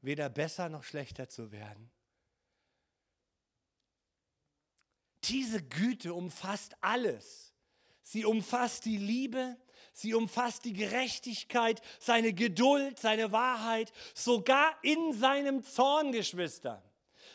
weder 0.00 0.28
besser 0.28 0.68
noch 0.68 0.82
schlechter 0.82 1.28
zu 1.28 1.52
werden. 1.52 1.93
Diese 5.28 5.62
Güte 5.62 6.14
umfasst 6.14 6.76
alles. 6.80 7.54
Sie 8.02 8.24
umfasst 8.24 8.84
die 8.84 8.98
Liebe, 8.98 9.56
sie 9.92 10.14
umfasst 10.14 10.64
die 10.64 10.74
Gerechtigkeit, 10.74 11.80
seine 11.98 12.34
Geduld, 12.34 12.98
seine 12.98 13.32
Wahrheit, 13.32 13.92
sogar 14.14 14.76
in 14.82 15.12
seinem 15.14 15.62
Zorn, 15.62 16.12
Geschwister. 16.12 16.82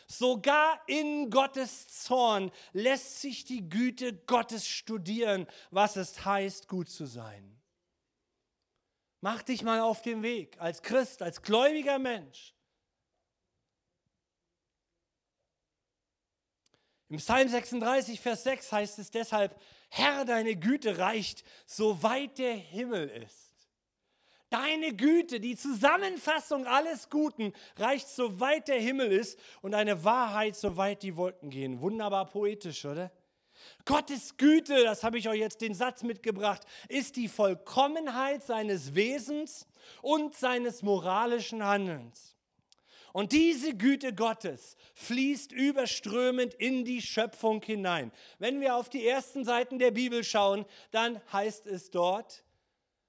Sogar 0.06 0.80
in 0.86 1.30
Gottes 1.30 1.88
Zorn 2.04 2.50
lässt 2.72 3.20
sich 3.20 3.44
die 3.44 3.68
Güte 3.68 4.12
Gottes 4.12 4.66
studieren, 4.66 5.46
was 5.70 5.96
es 5.96 6.24
heißt, 6.24 6.68
gut 6.68 6.88
zu 6.88 7.06
sein. 7.06 7.60
Mach 9.20 9.42
dich 9.42 9.62
mal 9.62 9.80
auf 9.80 10.02
den 10.02 10.22
Weg 10.22 10.56
als 10.60 10.82
Christ, 10.82 11.22
als 11.22 11.42
gläubiger 11.42 11.98
Mensch 11.98 12.54
Im 17.10 17.16
Psalm 17.16 17.48
36, 17.48 18.20
Vers 18.20 18.44
6 18.44 18.70
heißt 18.70 18.98
es 19.00 19.10
deshalb, 19.10 19.60
Herr, 19.88 20.24
deine 20.24 20.54
Güte 20.54 20.98
reicht, 20.98 21.42
soweit 21.66 22.38
der 22.38 22.54
Himmel 22.54 23.08
ist. 23.08 23.50
Deine 24.48 24.94
Güte, 24.94 25.40
die 25.40 25.56
Zusammenfassung 25.56 26.66
alles 26.66 27.10
Guten, 27.10 27.52
reicht, 27.76 28.08
soweit 28.08 28.68
der 28.68 28.80
Himmel 28.80 29.10
ist 29.10 29.38
und 29.60 29.72
deine 29.72 30.04
Wahrheit, 30.04 30.54
soweit 30.54 31.02
die 31.02 31.16
Wolken 31.16 31.50
gehen. 31.50 31.80
Wunderbar 31.80 32.26
poetisch, 32.26 32.84
oder? 32.84 33.10
Gottes 33.84 34.36
Güte, 34.36 34.84
das 34.84 35.02
habe 35.02 35.18
ich 35.18 35.28
euch 35.28 35.40
jetzt 35.40 35.60
den 35.60 35.74
Satz 35.74 36.04
mitgebracht, 36.04 36.62
ist 36.88 37.16
die 37.16 37.28
Vollkommenheit 37.28 38.44
seines 38.44 38.94
Wesens 38.94 39.66
und 40.00 40.36
seines 40.36 40.82
moralischen 40.82 41.64
Handelns. 41.64 42.36
Und 43.12 43.32
diese 43.32 43.76
Güte 43.76 44.14
Gottes 44.14 44.76
fließt 44.94 45.52
überströmend 45.52 46.54
in 46.54 46.84
die 46.84 47.02
Schöpfung 47.02 47.62
hinein. 47.62 48.12
Wenn 48.38 48.60
wir 48.60 48.76
auf 48.76 48.88
die 48.88 49.06
ersten 49.06 49.44
Seiten 49.44 49.78
der 49.78 49.90
Bibel 49.90 50.22
schauen, 50.22 50.64
dann 50.90 51.20
heißt 51.32 51.66
es 51.66 51.90
dort, 51.90 52.44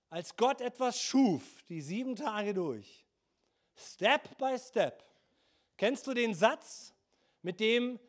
als 0.10 0.36
Gott 0.36 0.60
etwas 0.60 1.02
schuf, 1.02 1.64
die 1.70 1.82
sieben 1.82 2.16
Tage 2.16 2.54
durch, 2.54 3.06
Step 3.76 4.38
by 4.38 4.58
Step. 4.58 5.04
Kennst 5.78 6.06
du 6.06 6.14
den 6.14 6.34
Satz, 6.34 6.94
mit 7.42 7.60
dem 7.60 8.00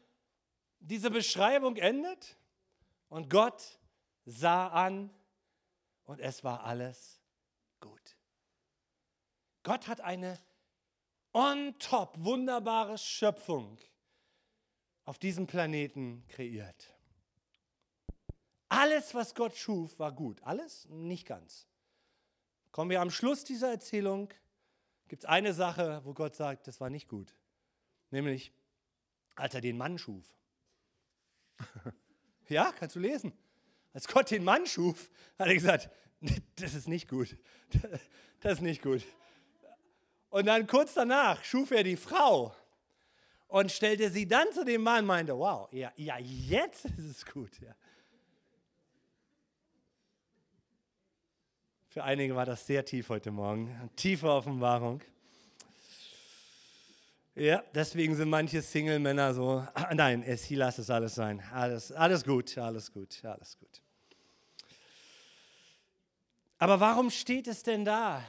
diese 0.81 1.11
Beschreibung 1.11 1.77
endet? 1.77 2.37
Und 3.09 3.31
Gott 3.31 3.79
sah 4.25 4.69
an 4.69 5.11
und 6.05 6.21
es 6.21 6.43
war 6.45 6.65
alles 6.65 7.21
gut. 7.81 8.17
Gott 9.63 9.87
hat 9.87 10.01
eine 10.01 10.39
on 11.33 11.75
top 11.79 12.17
wunderbare 12.19 12.99
Schöpfung 12.99 13.79
auf 15.05 15.19
diesem 15.19 15.47
Planeten 15.47 16.25
kreiert. 16.29 16.95
Alles, 18.69 19.15
was 19.15 19.35
Gott 19.35 19.57
schuf, 19.57 19.99
war 19.99 20.13
gut. 20.13 20.43
Alles? 20.43 20.87
Nicht 20.89 21.27
ganz. 21.27 21.67
Kommen 22.71 22.91
wir 22.91 23.03
am 23.03 23.11
Schluss 23.11 23.45
dieser 23.45 23.71
Erzählung, 23.71 24.33
gibt 25.09 25.25
es 25.25 25.29
eine 25.29 25.53
Sache, 25.53 26.01
wo 26.05 26.15
Gott 26.15 26.35
sagt, 26.35 26.67
das 26.67 26.81
war 26.81 26.89
nicht 26.89 27.07
gut. 27.07 27.35
Nämlich, 28.11 28.53
als 29.35 29.55
er 29.55 29.61
den 29.61 29.77
Mann 29.77 29.99
schuf. 29.99 30.25
ja, 32.49 32.73
kannst 32.73 32.97
du 32.97 33.01
lesen. 33.01 33.33
Als 33.93 34.09
Gott 34.09 34.31
den 34.31 34.43
Mann 34.43 34.67
schuf, 34.67 35.11
hat 35.39 35.49
er 35.49 35.55
gesagt, 35.55 35.91
das 36.57 36.73
ist 36.73 36.89
nicht 36.89 37.09
gut. 37.09 37.37
Das 38.41 38.55
ist 38.55 38.63
nicht 38.63 38.83
gut. 38.83 39.05
Und 40.33 40.47
dann 40.47 40.67
kurz 40.67 40.95
danach 40.95 41.45
schuf 41.45 41.73
er 41.73 41.85
die 41.85 41.97
Frau 41.97 42.57
und 43.49 43.71
stellte 43.71 44.09
sie 44.09 44.27
dann 44.27 44.51
zu 44.51 44.65
dem 44.65 44.83
Mann 44.83 45.01
und 45.01 45.07
meinte, 45.07 45.37
wow, 45.37 45.71
ja, 45.71 45.93
ja 45.95 46.17
jetzt 46.19 46.87
ist 46.87 46.99
es 46.99 47.27
gut. 47.27 47.61
Ja. 47.61 47.75
Für 51.91 52.03
einige 52.05 52.35
war 52.35 52.47
das 52.47 52.67
sehr 52.67 52.83
tief 52.83 53.11
heute 53.11 53.31
Morgen, 53.31 53.91
tiefe 53.95 54.31
Offenbarung. 54.31 55.03
Ja, 57.35 57.63
deswegen 57.75 58.17
sind 58.17 58.31
manche 58.31 58.63
Single-Männer 58.63 59.35
so, 59.35 59.67
ah, 59.75 59.91
nein, 59.95 60.23
es, 60.23 60.45
hier 60.45 60.61
lass 60.61 60.79
es 60.79 60.89
alles 60.89 61.15
sein. 61.15 61.43
Alles, 61.53 61.93
alles 61.93 62.25
gut, 62.25 62.57
alles 62.57 62.91
gut, 62.91 63.23
alles 63.23 63.59
gut. 63.59 63.83
Aber 66.57 66.81
warum 66.81 67.11
steht 67.11 67.49
es 67.49 67.63
denn 67.63 67.85
da? 67.85 68.25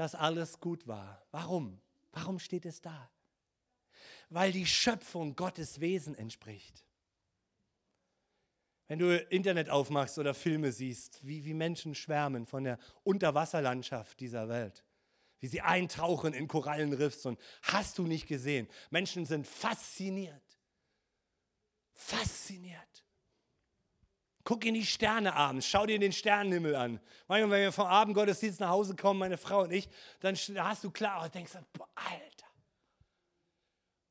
Dass 0.00 0.14
alles 0.14 0.60
gut 0.60 0.86
war. 0.86 1.22
Warum? 1.30 1.78
Warum 2.12 2.38
steht 2.38 2.64
es 2.64 2.80
da? 2.80 3.10
Weil 4.30 4.50
die 4.50 4.64
Schöpfung 4.64 5.36
Gottes 5.36 5.78
Wesen 5.78 6.14
entspricht. 6.14 6.86
Wenn 8.88 8.98
du 8.98 9.14
Internet 9.14 9.68
aufmachst 9.68 10.18
oder 10.18 10.32
Filme 10.32 10.72
siehst, 10.72 11.22
wie, 11.26 11.44
wie 11.44 11.52
Menschen 11.52 11.94
schwärmen 11.94 12.46
von 12.46 12.64
der 12.64 12.78
Unterwasserlandschaft 13.02 14.18
dieser 14.20 14.48
Welt, 14.48 14.86
wie 15.38 15.48
sie 15.48 15.60
eintauchen 15.60 16.32
in 16.32 16.48
Korallenriffs 16.48 17.26
und 17.26 17.38
hast 17.60 17.98
du 17.98 18.04
nicht 18.04 18.26
gesehen. 18.26 18.68
Menschen 18.88 19.26
sind 19.26 19.46
fasziniert. 19.46 20.58
Fasziniert. 21.92 23.04
Guck 24.44 24.64
in 24.64 24.74
die 24.74 24.86
Sterne 24.86 25.34
abends, 25.34 25.66
schau 25.66 25.84
dir 25.86 25.98
den 25.98 26.12
Sternenhimmel 26.12 26.74
an. 26.74 27.00
Manchmal, 27.28 27.50
wenn 27.50 27.62
wir 27.62 27.72
vom 27.72 27.86
Abendgottesdienst 27.86 28.60
nach 28.60 28.70
Hause 28.70 28.96
kommen, 28.96 29.20
meine 29.20 29.36
Frau 29.36 29.62
und 29.62 29.72
ich, 29.72 29.88
dann 30.20 30.34
hast 30.36 30.84
du 30.84 30.90
klar, 30.90 31.24
und 31.24 31.34
denkst, 31.34 31.52
boah, 31.72 31.88
Alter. 31.94 32.50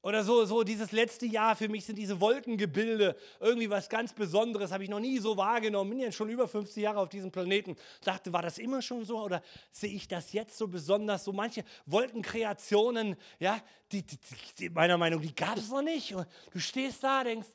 Oder 0.02 0.24
so, 0.24 0.46
so 0.46 0.64
dieses 0.64 0.94
letzte 0.94 1.26
Jahr 1.26 1.58
für 1.58 1.68
mich 1.68 1.86
sind 1.86 1.98
diese 1.98 2.22
Wolkengebilde 2.22 3.18
irgendwie 3.42 3.70
was 3.70 3.90
ganz 3.90 4.14
Besonderes, 4.14 4.72
habe 4.72 4.84
ich 4.84 4.90
noch 4.90 5.02
nie 5.02 5.20
so 5.20 5.36
wahrgenommen. 5.36 5.90
Bin 5.90 6.00
ja 6.00 6.12
schon 6.12 6.30
über 6.30 6.48
50 6.48 6.82
Jahre 6.82 7.00
auf 7.00 7.10
diesem 7.10 7.32
Planeten. 7.32 7.76
Dachte, 8.06 8.32
war 8.32 8.42
das 8.42 8.60
immer 8.60 8.82
schon 8.82 9.04
so 9.04 9.22
oder 9.22 9.44
sehe 9.72 9.92
ich 9.92 10.08
das 10.08 10.32
jetzt 10.32 10.58
so 10.58 10.70
besonders? 10.70 11.26
So 11.26 11.34
manche 11.34 11.66
Wolkenkreationen, 11.86 13.18
ja, 13.40 13.62
die, 13.92 14.04
die, 14.04 14.18
die 14.58 14.70
meiner 14.70 14.98
Meinung, 14.98 15.22
die 15.22 15.36
gab 15.36 15.58
es 15.58 15.70
noch 15.70 15.82
nicht. 15.82 16.16
Und 16.16 16.26
du 16.52 16.60
stehst 16.60 17.04
da, 17.04 17.26
denkst, 17.26 17.50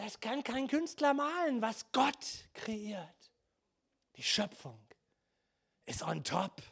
das 0.00 0.18
kann 0.20 0.42
kein 0.42 0.66
Künstler 0.66 1.12
malen, 1.12 1.60
was 1.60 1.84
Gott 1.92 2.48
kreiert. 2.54 3.30
Die 4.16 4.22
Schöpfung 4.22 4.80
ist 5.84 6.02
on 6.02 6.24
top. 6.24 6.62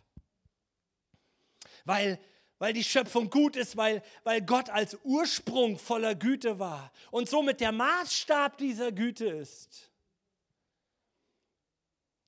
Weil, 1.85 2.19
weil 2.59 2.73
die 2.73 2.85
Schöpfung 2.85 3.29
gut 3.29 3.57
ist, 3.57 3.77
weil, 3.77 4.03
weil 4.25 4.41
Gott 4.41 4.71
als 4.71 4.97
Ursprung 5.05 5.79
voller 5.79 6.15
Güte 6.15 6.59
war 6.59 6.91
und 7.11 7.29
somit 7.29 7.61
der 7.61 7.73
Maßstab 7.73 8.57
dieser 8.57 8.93
Güte 8.93 9.27
ist. 9.27 9.88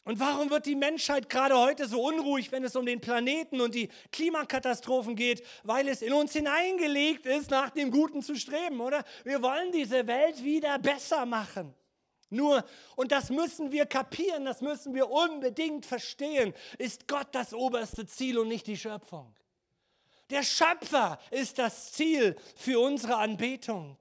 Und 0.04 0.18
warum 0.18 0.50
wird 0.50 0.66
die 0.66 0.76
Menschheit 0.76 1.28
gerade 1.28 1.56
heute 1.56 1.86
so 1.86 2.02
unruhig, 2.02 2.50
wenn 2.52 2.64
es 2.64 2.74
um 2.74 2.86
den 2.86 3.00
Planeten 3.00 3.60
und 3.60 3.74
die 3.74 3.88
Klimakatastrophen 4.12 5.14
geht? 5.14 5.44
Weil 5.62 5.88
es 5.88 6.00
in 6.00 6.12
uns 6.12 6.32
hineingelegt 6.32 7.26
ist, 7.26 7.50
nach 7.50 7.70
dem 7.70 7.90
Guten 7.90 8.22
zu 8.22 8.34
streben, 8.34 8.80
oder? 8.80 9.04
Wir 9.24 9.42
wollen 9.42 9.72
diese 9.72 10.06
Welt 10.06 10.42
wieder 10.42 10.78
besser 10.78 11.26
machen. 11.26 11.74
Nur, 12.30 12.64
und 12.96 13.12
das 13.12 13.28
müssen 13.28 13.72
wir 13.72 13.86
kapieren, 13.86 14.44
das 14.44 14.60
müssen 14.60 14.94
wir 14.94 15.10
unbedingt 15.10 15.84
verstehen, 15.84 16.54
ist 16.78 17.08
Gott 17.08 17.28
das 17.32 17.52
oberste 17.52 18.06
Ziel 18.06 18.38
und 18.38 18.48
nicht 18.48 18.68
die 18.68 18.76
Schöpfung. 18.76 19.34
Der 20.30 20.44
Schöpfer 20.44 21.18
ist 21.32 21.58
das 21.58 21.92
Ziel 21.92 22.36
für 22.54 22.78
unsere 22.78 23.16
Anbetung. 23.16 23.96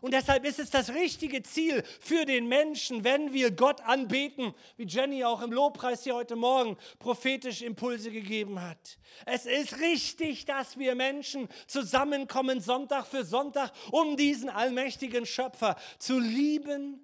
Und 0.00 0.12
deshalb 0.12 0.44
ist 0.44 0.58
es 0.58 0.70
das 0.70 0.90
richtige 0.90 1.42
Ziel 1.42 1.82
für 2.00 2.24
den 2.24 2.48
Menschen, 2.48 3.04
wenn 3.04 3.32
wir 3.32 3.50
Gott 3.50 3.80
anbeten, 3.80 4.54
wie 4.76 4.86
Jenny 4.86 5.24
auch 5.24 5.42
im 5.42 5.52
Lobpreis 5.52 6.04
hier 6.04 6.14
heute 6.14 6.36
Morgen 6.36 6.76
prophetisch 6.98 7.62
Impulse 7.62 8.10
gegeben 8.10 8.60
hat. 8.60 8.98
Es 9.24 9.46
ist 9.46 9.80
richtig, 9.80 10.44
dass 10.44 10.78
wir 10.78 10.94
Menschen 10.94 11.48
zusammenkommen, 11.66 12.60
Sonntag 12.60 13.06
für 13.06 13.24
Sonntag, 13.24 13.72
um 13.90 14.16
diesen 14.16 14.48
allmächtigen 14.48 15.26
Schöpfer 15.26 15.76
zu 15.98 16.18
lieben 16.18 17.00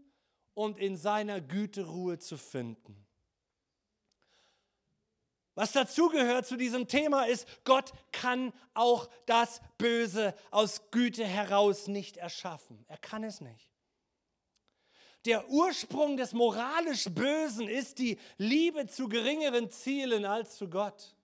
und 0.54 0.78
in 0.78 0.96
seiner 0.96 1.40
Güte 1.40 1.86
Ruhe 1.86 2.18
zu 2.18 2.36
finden. 2.36 3.01
Was 5.54 5.72
dazugehört 5.72 6.46
zu 6.46 6.56
diesem 6.56 6.88
Thema 6.88 7.24
ist, 7.24 7.46
Gott 7.64 7.92
kann 8.10 8.52
auch 8.72 9.08
das 9.26 9.60
Böse 9.76 10.34
aus 10.50 10.90
Güte 10.90 11.24
heraus 11.24 11.88
nicht 11.88 12.16
erschaffen. 12.16 12.84
Er 12.88 12.96
kann 12.96 13.22
es 13.22 13.40
nicht. 13.40 13.70
Der 15.24 15.48
Ursprung 15.50 16.16
des 16.16 16.32
moralisch 16.32 17.04
Bösen 17.04 17.68
ist 17.68 17.98
die 17.98 18.18
Liebe 18.38 18.86
zu 18.86 19.08
geringeren 19.08 19.70
Zielen 19.70 20.24
als 20.24 20.56
zu 20.56 20.68
Gott. 20.68 21.14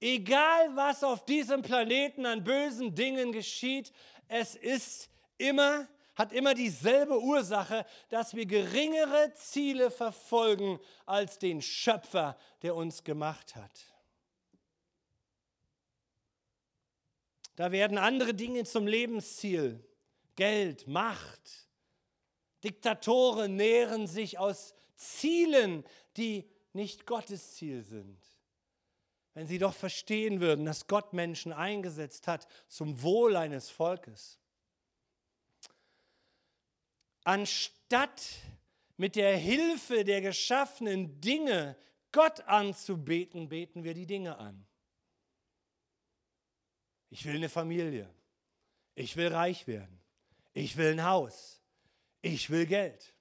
Egal 0.00 0.76
was 0.76 1.02
auf 1.02 1.24
diesem 1.24 1.62
Planeten 1.62 2.26
an 2.26 2.44
bösen 2.44 2.94
Dingen 2.94 3.32
geschieht, 3.32 3.90
es 4.28 4.54
ist 4.54 5.08
immer 5.38 5.88
hat 6.14 6.32
immer 6.32 6.54
dieselbe 6.54 7.20
Ursache, 7.20 7.84
dass 8.08 8.34
wir 8.34 8.46
geringere 8.46 9.32
Ziele 9.34 9.90
verfolgen 9.90 10.78
als 11.06 11.38
den 11.38 11.60
Schöpfer, 11.60 12.36
der 12.62 12.76
uns 12.76 13.04
gemacht 13.04 13.56
hat. 13.56 13.86
Da 17.56 17.72
werden 17.72 17.98
andere 17.98 18.34
Dinge 18.34 18.64
zum 18.64 18.86
Lebensziel. 18.86 19.84
Geld, 20.36 20.88
Macht. 20.88 21.68
Diktatoren 22.64 23.56
nähren 23.56 24.06
sich 24.06 24.38
aus 24.38 24.74
Zielen, 24.96 25.84
die 26.16 26.48
nicht 26.72 27.06
Gottes 27.06 27.54
Ziel 27.54 27.82
sind. 27.82 28.18
Wenn 29.34 29.46
sie 29.46 29.58
doch 29.58 29.74
verstehen 29.74 30.40
würden, 30.40 30.64
dass 30.64 30.86
Gott 30.86 31.12
Menschen 31.12 31.52
eingesetzt 31.52 32.26
hat 32.26 32.46
zum 32.68 33.02
Wohl 33.02 33.36
eines 33.36 33.68
Volkes 33.70 34.40
anstatt 37.24 38.22
mit 38.96 39.16
der 39.16 39.36
Hilfe 39.36 40.04
der 40.04 40.20
geschaffenen 40.20 41.20
Dinge 41.20 41.76
Gott 42.12 42.40
anzubeten, 42.42 43.48
beten 43.48 43.82
wir 43.82 43.94
die 43.94 44.06
Dinge 44.06 44.38
an. 44.38 44.64
Ich 47.10 47.24
will 47.24 47.36
eine 47.36 47.48
Familie. 47.48 48.08
Ich 48.94 49.16
will 49.16 49.28
reich 49.28 49.66
werden. 49.66 50.00
Ich 50.52 50.76
will 50.76 50.92
ein 50.92 51.04
Haus. 51.04 51.60
Ich 52.22 52.50
will 52.50 52.66
Geld. 52.66 53.14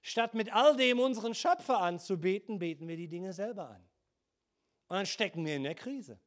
Statt 0.00 0.34
mit 0.34 0.52
all 0.52 0.76
dem 0.76 0.98
unseren 0.98 1.34
Schöpfer 1.34 1.80
anzubeten, 1.80 2.58
beten 2.58 2.88
wir 2.88 2.96
die 2.96 3.08
Dinge 3.08 3.32
selber 3.32 3.70
an. 3.70 3.88
Und 4.88 4.96
dann 4.96 5.06
stecken 5.06 5.46
wir 5.46 5.54
in 5.54 5.62
der 5.62 5.76
Krise. 5.76 6.18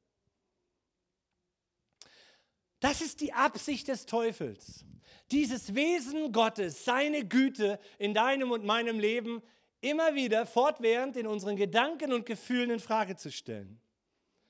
Das 2.86 3.02
ist 3.02 3.20
die 3.20 3.34
Absicht 3.34 3.88
des 3.88 4.06
Teufels. 4.06 4.86
Dieses 5.32 5.74
Wesen 5.74 6.32
Gottes, 6.32 6.86
seine 6.86 7.26
Güte 7.26 7.80
in 7.98 8.14
deinem 8.14 8.52
und 8.52 8.64
meinem 8.64 9.00
Leben 9.00 9.42
immer 9.82 10.14
wieder 10.14 10.46
fortwährend 10.46 11.18
in 11.18 11.26
unseren 11.26 11.56
Gedanken 11.56 12.14
und 12.14 12.28
Gefühlen 12.28 12.70
in 12.70 12.80
Frage 12.80 13.16
zu 13.16 13.32
stellen. 13.32 13.82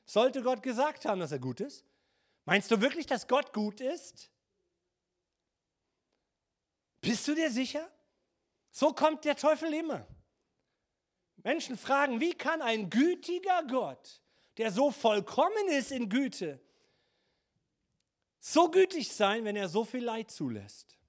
Sollte 0.04 0.44
Gott 0.44 0.64
gesagt 0.64 1.06
haben, 1.06 1.22
dass 1.22 1.32
er 1.32 1.40
gut 1.40 1.62
ist? 1.62 1.86
Meinst 2.44 2.70
du 2.72 2.82
wirklich, 2.82 3.06
dass 3.06 3.30
Gott 3.30 3.54
gut 3.54 3.80
ist? 3.80 4.30
Bist 7.00 7.26
du 7.30 7.36
dir 7.36 7.50
sicher? 7.50 7.90
So 8.70 8.92
kommt 8.92 9.24
der 9.24 9.38
Teufel 9.38 9.74
immer. 9.74 10.06
Menschen 11.38 11.78
fragen, 11.78 12.20
wie 12.20 12.34
kann 12.34 12.62
ein 12.62 12.90
gütiger 12.90 13.64
Gott, 13.64 14.22
der 14.58 14.74
so 14.74 14.92
vollkommen 14.92 15.70
ist 15.70 15.94
in 15.94 16.10
Güte, 16.10 16.60
so 18.48 18.70
gütig 18.70 19.12
sein, 19.12 19.44
wenn 19.44 19.56
er 19.56 19.68
so 19.68 19.84
viel 19.86 20.04
Leid 20.04 20.30
zulässt. 20.30 21.00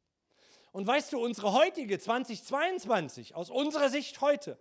Und 0.73 0.87
weißt 0.87 1.13
du, 1.13 1.19
unsere 1.23 1.53
heutige 1.53 1.99
2022, 1.99 3.35
aus 3.35 3.51
unserer 3.51 3.91
Sicht 3.91 4.23
heute, 4.23 4.59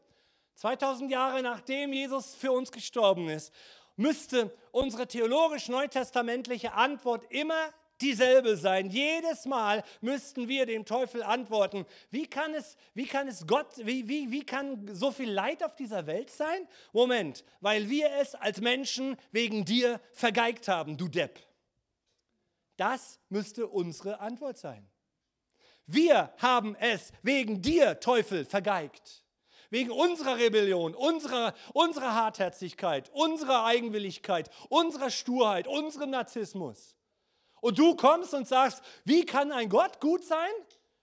2000 0.55 1.09
Jahre 1.09 1.41
nachdem 1.41 1.93
Jesus 1.93 2.35
für 2.35 2.51
uns 2.51 2.73
gestorben 2.73 3.29
ist, 3.29 3.53
müsste 3.95 4.53
unsere 4.71 5.07
theologisch-neutestamentliche 5.07 6.73
Antwort 6.73 7.25
immer 7.31 7.73
dieselbe 8.01 8.57
sein. 8.57 8.89
Jedes 8.89 9.45
Mal 9.45 9.81
müssten 10.01 10.49
wir 10.49 10.65
dem 10.65 10.83
Teufel 10.83 11.23
antworten. 11.23 11.85
Wie 12.11 12.27
kann 12.27 12.53
es, 12.53 12.75
wie 12.93 13.07
kann 13.07 13.29
es 13.29 13.47
Gott, 13.47 13.69
wie, 13.77 14.09
wie, 14.09 14.31
wie 14.31 14.45
kann 14.45 14.93
so 14.93 15.11
viel 15.11 15.31
Leid 15.31 15.63
auf 15.63 15.75
dieser 15.75 16.07
Welt 16.07 16.29
sein? 16.29 16.67
Moment, 16.91 17.45
weil 17.61 17.89
wir 17.89 18.11
es 18.19 18.35
als 18.35 18.59
Menschen 18.59 19.15
wegen 19.31 19.63
dir 19.63 20.01
vergeigt 20.11 20.67
haben, 20.67 20.97
du 20.97 21.07
Depp. 21.07 21.39
Das 22.77 23.19
müsste 23.29 23.67
unsere 23.67 24.19
Antwort 24.19 24.57
sein. 24.57 24.89
Wir 25.88 26.33
haben 26.38 26.75
es 26.75 27.11
wegen 27.21 27.61
dir, 27.61 27.99
Teufel, 27.99 28.45
vergeigt. 28.45 29.23
Wegen 29.69 29.91
unserer 29.91 30.38
Rebellion, 30.38 30.95
unserer, 30.95 31.53
unserer 31.73 32.13
Hartherzigkeit, 32.13 33.09
unserer 33.13 33.65
Eigenwilligkeit, 33.65 34.49
unserer 34.69 35.09
Sturheit, 35.09 35.67
unserem 35.67 36.11
Narzissmus. 36.11 36.95
Und 37.61 37.79
du 37.79 37.95
kommst 37.95 38.33
und 38.33 38.47
sagst, 38.47 38.83
wie 39.05 39.25
kann 39.25 39.51
ein 39.51 39.69
Gott 39.69 39.99
gut 39.99 40.23
sein? 40.23 40.51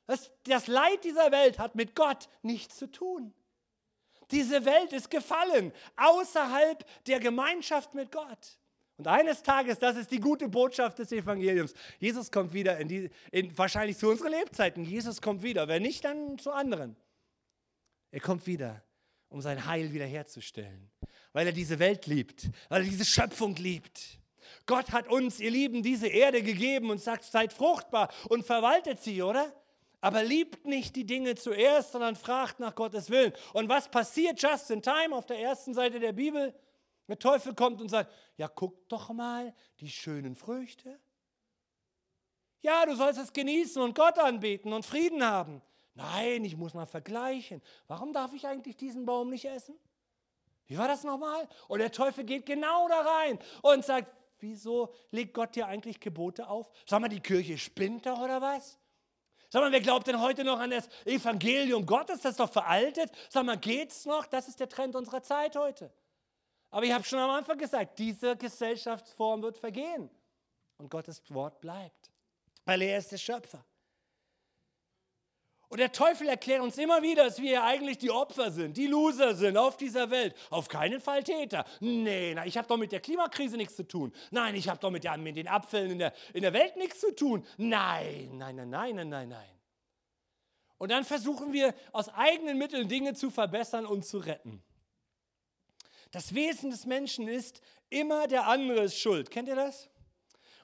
Das, 0.07 0.31
das 0.45 0.67
Leid 0.67 1.05
dieser 1.05 1.33
Welt 1.33 1.59
hat 1.59 1.75
mit 1.75 1.95
Gott 1.95 2.29
nichts 2.43 2.77
zu 2.77 2.91
tun. 2.91 3.35
Diese 4.31 4.65
Welt 4.65 4.93
ist 4.93 5.11
gefallen, 5.11 5.73
außerhalb 5.97 6.85
der 7.07 7.21
Gemeinschaft 7.21 7.95
mit 7.95 8.11
Gott. 8.11 8.59
Und 8.99 9.07
eines 9.07 9.43
Tages, 9.43 9.79
das 9.79 9.97
ist 9.97 10.11
die 10.11 10.21
gute 10.21 10.49
Botschaft 10.49 10.99
des 10.99 11.13
Evangeliums, 11.13 11.75
Jesus 11.99 12.31
kommt 12.31 12.53
wieder, 12.53 12.79
in 12.79 12.89
die, 12.89 13.11
in, 13.31 13.57
wahrscheinlich 13.57 13.97
zu 13.97 14.09
unseren 14.09 14.33
Lebzeiten. 14.33 14.85
Jesus 14.85 15.21
kommt 15.21 15.43
wieder, 15.43 15.67
wenn 15.69 15.83
nicht, 15.83 16.05
dann 16.05 16.39
zu 16.39 16.53
anderen. 16.53 16.97
Er 18.11 18.21
kommt 18.21 18.47
wieder, 18.47 18.83
um 19.29 19.41
sein 19.41 19.67
Heil 19.67 19.93
wiederherzustellen, 19.93 20.91
weil 21.33 21.47
er 21.47 21.53
diese 21.53 21.79
Welt 21.79 22.07
liebt, 22.07 22.51
weil 22.69 22.83
er 22.83 22.89
diese 22.89 23.05
Schöpfung 23.07 23.57
liebt. 23.57 24.19
Gott 24.67 24.93
hat 24.93 25.09
uns, 25.09 25.41
ihr 25.41 25.51
Lieben, 25.51 25.83
diese 25.83 26.09
Erde 26.09 26.43
gegeben 26.43 26.91
und 26.91 27.01
sagt, 27.01 27.25
seid 27.25 27.53
fruchtbar 27.53 28.13
und 28.29 28.45
verwaltet 28.45 29.01
sie, 29.03 29.23
oder? 29.23 29.53
Aber 30.01 30.23
liebt 30.23 30.67
nicht 30.67 30.97
die 30.97 31.07
Dinge 31.07 31.37
zuerst, 31.37 31.93
sondern 31.93 32.17
fragt 32.17 32.61
nach 32.61 32.75
Gottes 32.75 33.09
Willen. 33.09 33.33
Und 33.53 33.69
was 33.69 33.89
passiert 33.89 34.43
just 34.43 34.71
in 34.71 34.83
time 34.83 35.15
auf 35.15 35.27
der 35.27 35.39
ersten 35.39 35.75
Seite 35.75 36.01
der 36.01 36.13
Bibel? 36.13 36.53
Der 37.09 37.19
Teufel 37.19 37.55
kommt 37.55 37.81
und 37.81 37.89
sagt, 37.89 38.13
ja, 38.37 38.49
guck 38.49 38.89
doch 38.89 39.11
mal 39.11 39.55
die 39.81 39.91
schönen 39.91 40.37
Früchte. 40.37 41.01
Ja, 42.61 42.87
du 42.87 42.95
sollst 42.95 43.19
es 43.19 43.33
genießen 43.33 43.83
und 43.83 43.95
Gott 43.95 44.19
anbeten 44.19 44.73
und 44.73 44.87
Frieden 44.87 45.25
haben. 45.25 45.61
Nein, 45.95 46.45
ich 46.45 46.57
muss 46.57 46.75
mal 46.75 46.87
vergleichen. 46.87 47.61
Warum 47.89 48.13
darf 48.13 48.33
ich 48.33 48.47
eigentlich 48.47 48.77
diesen 48.77 49.05
Baum 49.05 49.31
nicht 49.31 49.45
essen? 49.45 49.79
Wie 50.67 50.79
war 50.79 50.89
das 50.89 51.05
nochmal? 51.05 51.49
Und 51.69 51.81
der 51.81 51.93
Teufel 51.93 52.25
geht 52.25 52.47
genau 52.47 52.89
da 52.89 53.01
rein 53.01 53.39
und 53.63 53.85
sagt, 53.85 54.11
wieso 54.39 54.95
legt 55.11 55.35
Gott 55.35 55.55
dir 55.55 55.67
eigentlich 55.67 56.01
Gebote 56.01 56.49
auf? 56.49 56.71
Sag 56.87 57.01
mal, 57.01 57.09
die 57.09 57.21
Kirche 57.21 57.59
spinnt 57.59 58.07
doch 58.07 58.21
oder 58.21 58.41
was? 58.41 58.79
Sag 59.51 59.61
mal, 59.61 59.73
wer 59.73 59.83
glaubt 59.83 60.07
denn 60.07 60.19
heute 60.19 60.45
noch 60.45 60.59
an 60.59 60.71
das 60.71 60.89
Evangelium 61.05 61.85
Gottes? 61.85 62.23
Das 62.23 62.33
ist 62.33 62.41
doch 62.41 62.51
veraltet. 62.51 63.11
Sag 63.29 63.45
mal, 63.45 63.59
geht's 63.59 64.07
noch? 64.07 64.25
Das 64.27 64.49
ist 64.49 64.61
der 64.61 64.69
Trend 64.69 64.97
unserer 64.97 65.23
Zeit 65.23 65.57
heute. 65.57 65.93
Aber 66.73 66.85
ich 66.87 66.93
habe 66.93 67.05
schon 67.05 67.19
am 67.19 67.31
Anfang 67.31 67.59
gesagt, 67.59 67.99
diese 67.99 68.35
Gesellschaftsform 68.37 69.43
wird 69.43 69.59
vergehen. 69.59 70.11
Und 70.79 70.91
Gottes 70.91 71.23
Wort 71.29 71.61
bleibt, 71.61 72.11
weil 72.65 72.83
er 72.83 72.99
ist 72.99 73.13
der 73.13 73.19
Schöpfer. 73.19 73.65
Und 75.69 75.79
der 75.79 75.93
Teufel 75.93 76.29
erklärt 76.29 76.61
uns 76.61 76.77
immer 76.77 77.01
wieder, 77.03 77.25
dass 77.25 77.41
wir 77.41 77.63
eigentlich 77.63 77.99
die 77.99 78.11
Opfer 78.11 78.51
sind, 78.51 78.77
die 78.77 78.89
Loser 78.89 79.35
sind 79.35 79.57
auf 79.57 79.77
dieser 79.77 80.11
Welt. 80.11 80.35
Auf 80.51 80.69
keinen 80.69 81.01
Fall 81.01 81.23
Täter. 81.23 81.65
Nee, 81.81 82.35
na, 82.35 82.45
ich 82.45 82.59
habe 82.59 82.69
doch 82.69 82.77
mit 82.77 82.93
der 82.93 83.01
Klimakrise 83.01 83.57
nichts 83.57 83.77
zu 83.77 83.87
tun. 83.87 84.13
Nein, 84.31 84.55
ich 84.55 84.69
habe 84.69 84.81
doch 84.81 84.91
mit, 84.91 85.05
der, 85.05 85.17
mit 85.17 85.37
den 85.37 85.49
Abfällen 85.49 85.93
in 85.93 85.99
der, 85.99 86.13
in 86.35 86.43
der 86.43 86.53
Welt 86.53 86.77
nichts 86.77 87.01
zu 87.01 87.15
tun. 87.15 87.47
Nein, 87.57 88.37
nein, 88.37 88.57
nein, 88.57 88.69
nein, 88.69 88.97
nein, 88.97 89.09
nein, 89.09 89.29
nein. 89.29 89.61
Und 90.79 90.91
dann 90.91 91.05
versuchen 91.05 91.53
wir 91.53 91.75
aus 91.93 92.09
eigenen 92.09 92.59
Mitteln 92.59 92.89
Dinge 92.89 93.15
zu 93.15 93.31
verbessern 93.31 93.87
und 93.87 94.05
zu 94.05 94.19
retten. 94.19 94.63
Das 96.13 96.35
Wesen 96.35 96.71
des 96.71 96.87
Menschen 96.87 97.27
ist, 97.27 97.61
immer 97.91 98.29
der 98.29 98.47
andere 98.47 98.85
ist 98.85 98.99
schuld. 98.99 99.31
Kennt 99.31 99.49
ihr 99.49 99.57
das? 99.57 99.89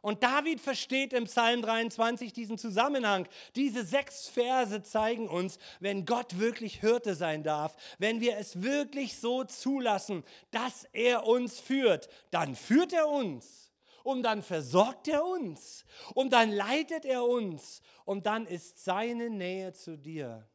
Und 0.01 0.23
David 0.23 0.61
versteht 0.61 1.13
im 1.13 1.25
Psalm 1.25 1.63
23 1.63 2.33
diesen 2.33 2.57
Zusammenhang. 2.57 3.27
Diese 3.57 3.85
sechs 3.85 4.29
Verse 4.29 4.83
zeigen 4.83 5.29
uns, 5.29 5.59
wenn 5.81 6.05
Gott 6.05 6.39
wirklich 6.39 6.81
Hirte 6.81 7.15
sein 7.15 7.43
darf, 7.43 7.77
wenn 7.99 8.21
wir 8.21 8.37
es 8.37 8.63
wirklich 8.63 9.19
so 9.19 9.45
zulassen, 9.45 10.23
dass 10.51 10.85
er 10.93 11.27
uns 11.27 11.59
führt, 11.59 12.09
dann 12.31 12.55
führt 12.55 12.93
er 12.93 13.09
uns 13.09 13.73
und 14.05 14.23
dann 14.23 14.43
versorgt 14.43 15.09
er 15.09 15.25
uns 15.25 15.85
und 16.15 16.33
dann 16.33 16.53
leitet 16.53 17.05
er 17.05 17.25
uns 17.25 17.83
und 18.05 18.27
dann 18.27 18.47
ist 18.47 18.85
seine 18.85 19.31
Nähe 19.31 19.73
zu 19.73 19.99
dir 19.99 20.49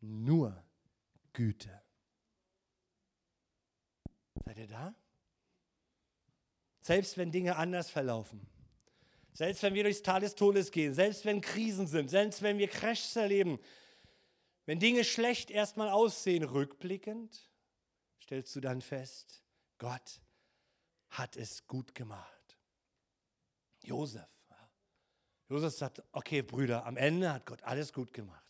nur 0.00 0.62
Güte. 1.32 1.80
Seid 4.44 4.58
ihr 4.58 4.66
da? 4.66 4.94
Selbst 6.80 7.16
wenn 7.18 7.30
Dinge 7.30 7.56
anders 7.56 7.90
verlaufen, 7.90 8.46
selbst 9.32 9.62
wenn 9.62 9.74
wir 9.74 9.84
durchs 9.84 10.02
Tal 10.02 10.20
des 10.20 10.34
Todes 10.34 10.70
gehen, 10.70 10.94
selbst 10.94 11.24
wenn 11.24 11.40
Krisen 11.40 11.86
sind, 11.86 12.10
selbst 12.10 12.42
wenn 12.42 12.58
wir 12.58 12.68
Crashs 12.68 13.16
erleben, 13.16 13.58
wenn 14.66 14.78
Dinge 14.78 15.04
schlecht 15.04 15.50
erstmal 15.50 15.88
aussehen, 15.88 16.44
rückblickend, 16.44 17.50
stellst 18.22 18.54
du 18.56 18.60
dann 18.60 18.80
fest, 18.80 19.42
Gott 19.78 20.20
hat 21.10 21.36
es 21.36 21.66
gut 21.66 21.94
gemacht. 21.94 22.58
Josef. 23.82 24.28
Josef 25.48 25.74
sagt, 25.74 26.02
okay 26.12 26.42
Brüder, 26.42 26.86
am 26.86 26.96
Ende 26.96 27.32
hat 27.32 27.46
Gott 27.46 27.62
alles 27.64 27.92
gut 27.92 28.12
gemacht. 28.12 28.49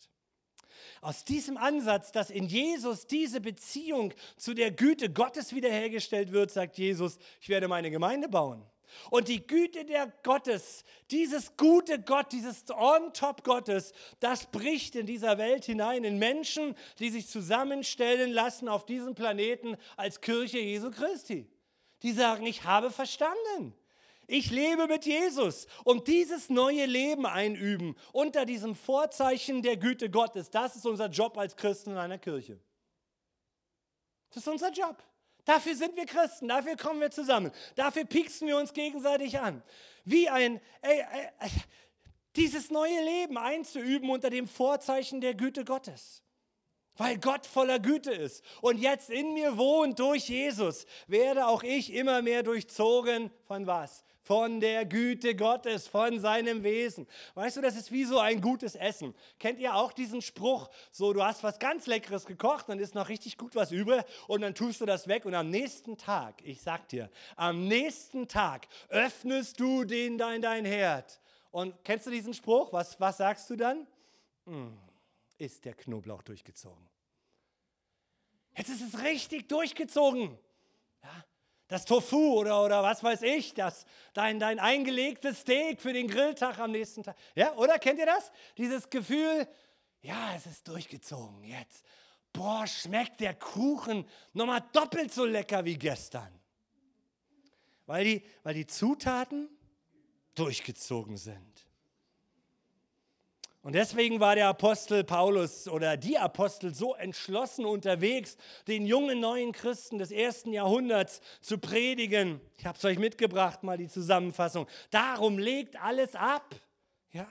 Aus 1.00 1.24
diesem 1.24 1.56
Ansatz, 1.56 2.12
dass 2.12 2.30
in 2.30 2.46
Jesus 2.46 3.06
diese 3.06 3.40
Beziehung 3.40 4.12
zu 4.36 4.54
der 4.54 4.70
Güte 4.70 5.10
Gottes 5.10 5.54
wiederhergestellt 5.54 6.32
wird, 6.32 6.50
sagt 6.50 6.78
Jesus, 6.78 7.18
ich 7.40 7.48
werde 7.48 7.68
meine 7.68 7.90
Gemeinde 7.90 8.28
bauen. 8.28 8.64
Und 9.10 9.28
die 9.28 9.46
Güte 9.46 9.84
der 9.84 10.12
Gottes, 10.22 10.84
dieses 11.10 11.56
gute 11.56 12.00
Gott, 12.00 12.32
dieses 12.32 12.64
On-Top 12.70 13.44
Gottes, 13.44 13.92
das 14.20 14.46
bricht 14.46 14.96
in 14.96 15.06
dieser 15.06 15.38
Welt 15.38 15.64
hinein, 15.64 16.04
in 16.04 16.18
Menschen, 16.18 16.74
die 16.98 17.10
sich 17.10 17.28
zusammenstellen 17.28 18.32
lassen 18.32 18.68
auf 18.68 18.86
diesem 18.86 19.14
Planeten 19.14 19.76
als 19.96 20.20
Kirche 20.20 20.58
Jesu 20.58 20.90
Christi. 20.90 21.48
Die 22.02 22.12
sagen, 22.12 22.46
ich 22.46 22.64
habe 22.64 22.90
verstanden. 22.90 23.74
Ich 24.32 24.52
lebe 24.52 24.86
mit 24.86 25.06
Jesus 25.06 25.66
und 25.82 26.06
dieses 26.06 26.50
neue 26.50 26.86
Leben 26.86 27.26
einüben 27.26 27.96
unter 28.12 28.44
diesem 28.46 28.76
Vorzeichen 28.76 29.60
der 29.60 29.76
Güte 29.76 30.08
Gottes. 30.08 30.50
Das 30.50 30.76
ist 30.76 30.86
unser 30.86 31.08
Job 31.08 31.36
als 31.36 31.56
Christen 31.56 31.90
in 31.90 31.96
einer 31.96 32.16
Kirche. 32.16 32.60
Das 34.28 34.44
ist 34.44 34.48
unser 34.48 34.70
Job. 34.70 35.02
Dafür 35.44 35.74
sind 35.74 35.96
wir 35.96 36.06
Christen, 36.06 36.46
dafür 36.46 36.76
kommen 36.76 37.00
wir 37.00 37.10
zusammen, 37.10 37.50
dafür 37.74 38.04
pieksen 38.04 38.46
wir 38.46 38.56
uns 38.56 38.72
gegenseitig 38.72 39.40
an. 39.40 39.64
Wie 40.04 40.28
ein, 40.28 40.60
ey, 40.82 41.02
ey, 41.40 41.50
dieses 42.36 42.70
neue 42.70 43.02
Leben 43.02 43.36
einzuüben 43.36 44.10
unter 44.10 44.30
dem 44.30 44.46
Vorzeichen 44.46 45.20
der 45.20 45.34
Güte 45.34 45.64
Gottes. 45.64 46.22
weil 46.96 47.18
Gott 47.18 47.46
voller 47.46 47.78
Güte 47.78 48.12
ist 48.12 48.44
und 48.60 48.78
jetzt 48.78 49.08
in 49.08 49.32
mir 49.32 49.56
wohnt 49.56 49.98
durch 49.98 50.28
Jesus, 50.28 50.84
werde 51.06 51.46
auch 51.46 51.62
ich 51.62 51.92
immer 51.92 52.20
mehr 52.20 52.42
durchzogen 52.42 53.30
von 53.46 53.66
was? 53.66 54.04
Von 54.30 54.60
der 54.60 54.86
Güte 54.86 55.34
Gottes, 55.34 55.88
von 55.88 56.20
seinem 56.20 56.62
Wesen. 56.62 57.08
Weißt 57.34 57.56
du, 57.56 57.62
das 57.62 57.74
ist 57.74 57.90
wie 57.90 58.04
so 58.04 58.20
ein 58.20 58.40
gutes 58.40 58.76
Essen. 58.76 59.12
Kennt 59.40 59.58
ihr 59.58 59.74
auch 59.74 59.90
diesen 59.92 60.22
Spruch? 60.22 60.70
So, 60.92 61.12
du 61.12 61.20
hast 61.24 61.42
was 61.42 61.58
ganz 61.58 61.88
Leckeres 61.88 62.26
gekocht, 62.26 62.68
dann 62.68 62.78
ist 62.78 62.94
noch 62.94 63.08
richtig 63.08 63.36
gut 63.36 63.56
was 63.56 63.72
über 63.72 64.04
und 64.28 64.42
dann 64.42 64.54
tust 64.54 64.80
du 64.80 64.86
das 64.86 65.08
weg 65.08 65.24
und 65.24 65.34
am 65.34 65.50
nächsten 65.50 65.98
Tag, 65.98 66.40
ich 66.44 66.62
sag 66.62 66.88
dir, 66.90 67.10
am 67.34 67.66
nächsten 67.66 68.28
Tag 68.28 68.68
öffnest 68.88 69.58
du 69.58 69.82
den 69.82 70.16
dein, 70.16 70.40
dein 70.40 70.64
Herd. 70.64 71.20
Und 71.50 71.74
kennst 71.82 72.06
du 72.06 72.12
diesen 72.12 72.32
Spruch? 72.32 72.72
Was, 72.72 73.00
was 73.00 73.16
sagst 73.16 73.50
du 73.50 73.56
dann? 73.56 73.84
Hm, 74.46 74.78
ist 75.38 75.64
der 75.64 75.74
Knoblauch 75.74 76.22
durchgezogen. 76.22 76.88
Jetzt 78.56 78.68
ist 78.68 78.94
es 78.94 79.02
richtig 79.02 79.48
durchgezogen. 79.48 80.38
Ja, 81.02 81.24
das 81.70 81.84
Tofu 81.84 82.34
oder, 82.40 82.62
oder 82.64 82.82
was 82.82 83.02
weiß 83.02 83.22
ich, 83.22 83.54
das, 83.54 83.86
dein, 84.12 84.40
dein 84.40 84.58
eingelegtes 84.58 85.40
Steak 85.40 85.80
für 85.80 85.92
den 85.92 86.08
Grilltag 86.08 86.58
am 86.58 86.72
nächsten 86.72 87.04
Tag. 87.04 87.16
Ja, 87.36 87.54
oder 87.54 87.78
kennt 87.78 88.00
ihr 88.00 88.06
das? 88.06 88.32
Dieses 88.58 88.90
Gefühl, 88.90 89.46
ja, 90.02 90.34
es 90.34 90.46
ist 90.46 90.66
durchgezogen 90.66 91.44
jetzt. 91.44 91.84
Boah, 92.32 92.66
schmeckt 92.66 93.20
der 93.20 93.34
Kuchen 93.34 94.04
nochmal 94.32 94.64
doppelt 94.72 95.14
so 95.14 95.24
lecker 95.24 95.64
wie 95.64 95.78
gestern. 95.78 96.28
Weil 97.86 98.04
die, 98.04 98.22
weil 98.42 98.54
die 98.54 98.66
Zutaten 98.66 99.48
durchgezogen 100.34 101.16
sind. 101.16 101.69
Und 103.62 103.74
deswegen 103.74 104.20
war 104.20 104.36
der 104.36 104.48
Apostel 104.48 105.04
Paulus 105.04 105.68
oder 105.68 105.98
die 105.98 106.16
Apostel 106.16 106.74
so 106.74 106.94
entschlossen 106.94 107.66
unterwegs, 107.66 108.38
den 108.66 108.86
jungen 108.86 109.20
neuen 109.20 109.52
Christen 109.52 109.98
des 109.98 110.10
ersten 110.10 110.54
Jahrhunderts 110.54 111.20
zu 111.42 111.58
predigen. 111.58 112.40
Ich 112.56 112.64
habe 112.64 112.78
es 112.78 112.84
euch 112.86 112.98
mitgebracht, 112.98 113.62
mal 113.62 113.76
die 113.76 113.88
Zusammenfassung. 113.88 114.66
Darum 114.90 115.38
legt 115.38 115.80
alles 115.82 116.14
ab. 116.14 116.54
Ja? 117.12 117.26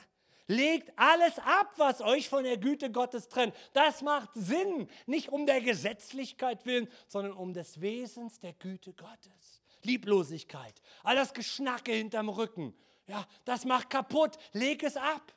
Legt 0.46 0.92
alles 0.98 1.40
ab, 1.40 1.74
was 1.78 2.02
euch 2.02 2.30
von 2.30 2.44
der 2.44 2.58
Güte 2.58 2.92
Gottes 2.92 3.28
trennt. 3.28 3.56
Das 3.74 4.04
macht 4.04 4.30
Sinn, 4.36 4.88
nicht 5.08 5.30
um 5.30 5.48
der 5.48 5.62
Gesetzlichkeit 5.62 6.64
willen, 6.68 6.88
sondern 7.08 7.34
um 7.34 7.54
des 7.54 7.82
Wesens 7.82 8.40
der 8.40 8.54
Güte 8.54 8.94
Gottes. 8.94 9.64
Lieblosigkeit, 9.82 10.82
all 11.04 11.16
das 11.16 11.34
Geschnacke 11.34 11.94
hinterm 11.94 12.30
Rücken, 12.30 12.76
ja, 13.10 13.26
das 13.44 13.66
macht 13.66 13.90
kaputt. 13.90 14.38
Leg 14.54 14.84
es 14.84 14.96
ab. 14.96 15.34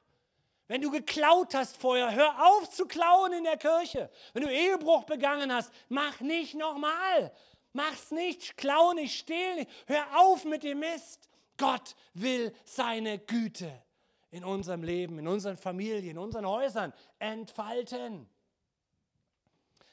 Wenn 0.73 0.81
du 0.81 0.91
geklaut 0.91 1.55
hast 1.55 1.77
vorher, 1.77 2.14
hör 2.14 2.47
auf 2.47 2.70
zu 2.70 2.87
klauen 2.87 3.35
in 3.35 3.45
der 3.45 3.59
Kirche. 3.59 4.09
Wenn 4.33 4.45
du 4.45 4.49
Ehebruch 4.51 5.05
begangen 5.05 5.53
hast, 5.53 5.70
mach 5.91 6.20
nicht 6.20 6.55
nochmal. 6.55 7.31
Mach's 7.75 8.11
nicht, 8.11 8.57
klau 8.57 8.95
nicht, 8.95 9.18
stehl 9.18 9.57
nicht. 9.57 9.70
Hör 9.87 10.07
auf 10.18 10.47
mit 10.47 10.62
dem 10.62 10.79
Mist. 10.79 11.29
Gott 11.59 11.95
will 12.14 12.55
seine 12.64 13.18
Güte 13.18 13.70
in 14.31 14.45
unserem 14.45 14.83
Leben, 14.83 15.18
in 15.18 15.29
unseren 15.29 15.59
Familien, 15.59 16.12
in 16.12 16.16
unseren 16.16 16.47
Häusern 16.47 16.95
entfalten. 17.18 18.27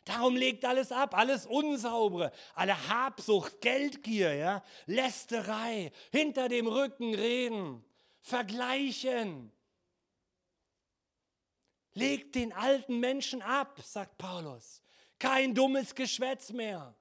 Darum 0.05 0.37
legt 0.37 0.63
alles 0.63 0.93
ab, 0.93 1.13
alles 1.13 1.45
Unsaubere, 1.45 2.31
alle 2.55 2.87
Habsucht, 2.87 3.59
Geldgier, 3.59 4.33
ja, 4.33 4.63
Lästerei, 4.85 5.91
hinter 6.13 6.47
dem 6.47 6.67
Rücken 6.67 7.13
reden, 7.13 7.83
vergleichen, 8.21 9.51
Legt 11.99 12.35
den 12.35 12.53
alten 12.53 12.99
Menschen 12.99 13.41
ab, 13.41 13.79
sagt 13.83 14.17
Paulus. 14.17 14.81
Kein 15.19 15.53
dummes 15.53 15.93
Geschwätz 15.93 16.51
mehr. 16.51 16.95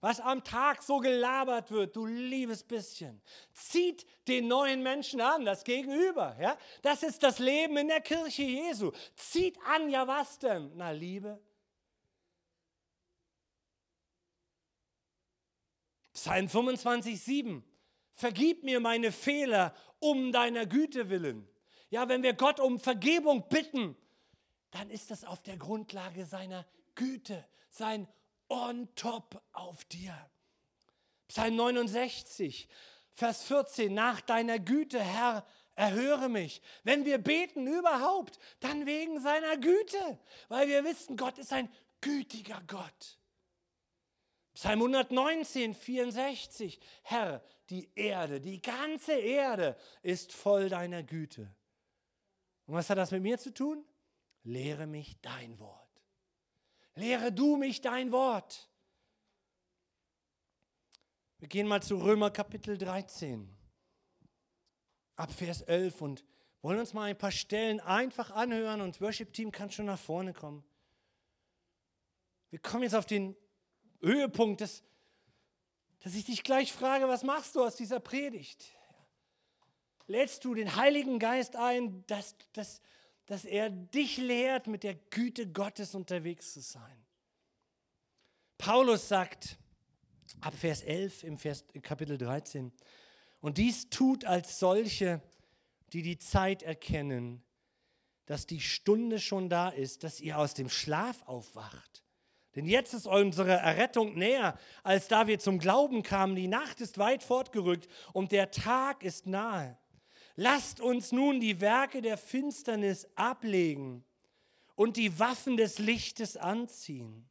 Was 0.00 0.20
am 0.20 0.44
Tag 0.44 0.82
so 0.82 0.98
gelabert 0.98 1.70
wird, 1.70 1.96
du 1.96 2.06
liebes 2.06 2.62
bisschen. 2.62 3.20
Zieht 3.52 4.06
den 4.28 4.46
neuen 4.46 4.82
Menschen 4.82 5.20
an, 5.20 5.44
das 5.44 5.64
Gegenüber. 5.64 6.36
Ja? 6.40 6.56
Das 6.82 7.02
ist 7.02 7.22
das 7.22 7.38
Leben 7.38 7.76
in 7.76 7.88
der 7.88 8.00
Kirche 8.00 8.42
Jesu. 8.42 8.92
Zieht 9.16 9.58
an, 9.64 9.88
ja 9.90 10.06
was 10.06 10.38
denn? 10.38 10.70
Na, 10.74 10.90
Liebe. 10.90 11.40
Psalm 16.12 16.48
25, 16.48 17.20
7. 17.20 17.64
Vergib 18.12 18.64
mir 18.64 18.80
meine 18.80 19.12
Fehler 19.12 19.74
um 20.00 20.32
deiner 20.32 20.66
Güte 20.66 21.08
willen. 21.08 21.48
Ja, 21.90 22.08
wenn 22.08 22.22
wir 22.22 22.34
Gott 22.34 22.60
um 22.60 22.78
Vergebung 22.78 23.48
bitten, 23.48 23.96
dann 24.70 24.90
ist 24.90 25.10
das 25.10 25.24
auf 25.24 25.42
der 25.42 25.56
Grundlage 25.56 26.26
seiner 26.26 26.66
Güte, 26.94 27.44
sein 27.70 28.08
On 28.48 28.88
top 28.94 29.42
auf 29.52 29.84
dir. 29.84 30.14
Psalm 31.28 31.56
69, 31.56 32.68
Vers 33.12 33.42
14, 33.44 33.92
nach 33.92 34.20
deiner 34.20 34.58
Güte, 34.58 35.00
Herr, 35.00 35.46
erhöre 35.74 36.28
mich. 36.28 36.62
Wenn 36.84 37.04
wir 37.04 37.18
beten 37.18 37.66
überhaupt, 37.66 38.38
dann 38.60 38.86
wegen 38.86 39.20
seiner 39.20 39.56
Güte, 39.58 40.18
weil 40.48 40.68
wir 40.68 40.84
wissen, 40.84 41.16
Gott 41.16 41.38
ist 41.38 41.52
ein 41.52 41.70
gütiger 42.00 42.62
Gott. 42.66 43.18
Psalm 44.54 44.80
119, 44.80 45.74
64, 45.74 46.80
Herr, 47.02 47.44
die 47.70 47.90
Erde, 47.94 48.40
die 48.40 48.60
ganze 48.60 49.12
Erde 49.12 49.76
ist 50.02 50.32
voll 50.32 50.68
deiner 50.68 51.02
Güte. 51.02 51.54
Und 52.66 52.74
was 52.74 52.90
hat 52.90 52.98
das 52.98 53.10
mit 53.10 53.22
mir 53.22 53.38
zu 53.38 53.52
tun? 53.52 53.84
Lehre 54.42 54.86
mich 54.86 55.20
dein 55.20 55.58
Wort. 55.58 56.02
Lehre 56.94 57.32
du 57.32 57.56
mich 57.56 57.80
dein 57.80 58.12
Wort. 58.12 58.68
Wir 61.38 61.48
gehen 61.48 61.68
mal 61.68 61.82
zu 61.82 61.96
Römer 61.98 62.30
Kapitel 62.30 62.76
13, 62.76 63.56
ab 65.14 65.32
Vers 65.32 65.62
11 65.62 66.00
und 66.00 66.24
wollen 66.62 66.80
uns 66.80 66.94
mal 66.94 67.04
ein 67.04 67.18
paar 67.18 67.30
Stellen 67.30 67.78
einfach 67.78 68.32
anhören 68.32 68.80
und 68.80 68.96
das 68.96 69.00
Worship-Team 69.00 69.52
kann 69.52 69.70
schon 69.70 69.86
nach 69.86 69.98
vorne 69.98 70.32
kommen. 70.32 70.64
Wir 72.50 72.58
kommen 72.58 72.82
jetzt 72.82 72.94
auf 72.94 73.06
den 73.06 73.36
Höhepunkt, 74.00 74.60
dass, 74.60 74.82
dass 76.00 76.14
ich 76.14 76.24
dich 76.24 76.42
gleich 76.42 76.72
frage, 76.72 77.06
was 77.06 77.22
machst 77.22 77.54
du 77.54 77.62
aus 77.62 77.76
dieser 77.76 78.00
Predigt? 78.00 78.72
lädst 80.08 80.44
du 80.44 80.54
den 80.54 80.74
Heiligen 80.74 81.18
Geist 81.18 81.54
ein, 81.54 82.04
dass, 82.06 82.34
dass, 82.52 82.80
dass 83.28 83.44
er 83.44 83.68
dich 83.68 84.16
lehrt, 84.16 84.66
mit 84.66 84.82
der 84.82 84.94
Güte 84.94 85.46
Gottes 85.46 85.94
unterwegs 85.94 86.54
zu 86.54 86.60
sein. 86.60 87.04
Paulus 88.56 89.06
sagt 89.06 89.58
ab 90.40 90.54
Vers 90.54 90.82
11 90.82 91.24
im 91.24 91.38
Vers, 91.38 91.64
Kapitel 91.82 92.18
13, 92.18 92.72
und 93.40 93.58
dies 93.58 93.90
tut 93.90 94.24
als 94.24 94.58
solche, 94.58 95.22
die 95.92 96.02
die 96.02 96.18
Zeit 96.18 96.62
erkennen, 96.62 97.44
dass 98.24 98.46
die 98.46 98.60
Stunde 98.60 99.20
schon 99.20 99.48
da 99.48 99.68
ist, 99.68 100.04
dass 100.04 100.20
ihr 100.20 100.38
aus 100.38 100.54
dem 100.54 100.70
Schlaf 100.70 101.22
aufwacht. 101.26 102.02
Denn 102.56 102.64
jetzt 102.64 102.94
ist 102.94 103.06
unsere 103.06 103.52
Errettung 103.52 104.14
näher, 104.14 104.58
als 104.82 105.06
da 105.06 105.26
wir 105.26 105.38
zum 105.38 105.58
Glauben 105.58 106.02
kamen. 106.02 106.34
Die 106.34 106.48
Nacht 106.48 106.80
ist 106.80 106.96
weit 106.96 107.22
fortgerückt 107.22 107.88
und 108.14 108.32
der 108.32 108.50
Tag 108.50 109.02
ist 109.04 109.26
nahe. 109.26 109.78
Lasst 110.40 110.80
uns 110.80 111.10
nun 111.10 111.40
die 111.40 111.60
Werke 111.60 112.00
der 112.00 112.16
Finsternis 112.16 113.08
ablegen 113.16 114.04
und 114.76 114.96
die 114.96 115.18
Waffen 115.18 115.56
des 115.56 115.80
Lichtes 115.80 116.36
anziehen. 116.36 117.28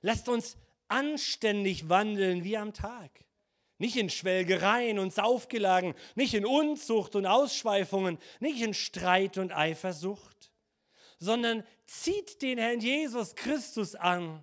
Lasst 0.00 0.30
uns 0.30 0.56
anständig 0.88 1.90
wandeln 1.90 2.42
wie 2.42 2.56
am 2.56 2.72
Tag. 2.72 3.10
Nicht 3.76 3.96
in 3.96 4.08
Schwelgereien 4.08 4.98
und 4.98 5.12
Saufgelagen, 5.12 5.94
nicht 6.14 6.32
in 6.32 6.46
Unzucht 6.46 7.16
und 7.16 7.26
Ausschweifungen, 7.26 8.16
nicht 8.40 8.62
in 8.62 8.72
Streit 8.72 9.36
und 9.36 9.52
Eifersucht, 9.54 10.50
sondern 11.18 11.64
zieht 11.84 12.40
den 12.40 12.56
Herrn 12.56 12.80
Jesus 12.80 13.34
Christus 13.34 13.94
an 13.94 14.42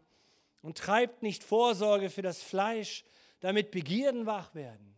und 0.61 0.77
treibt 0.77 1.23
nicht 1.23 1.43
Vorsorge 1.43 2.11
für 2.11 2.21
das 2.21 2.43
Fleisch, 2.43 3.03
damit 3.39 3.71
Begierden 3.71 4.27
wach 4.27 4.53
werden. 4.53 4.92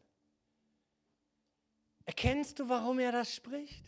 Erkennst 2.05 2.59
du, 2.59 2.69
warum 2.69 2.99
er 2.99 3.11
das 3.11 3.33
spricht? 3.33 3.83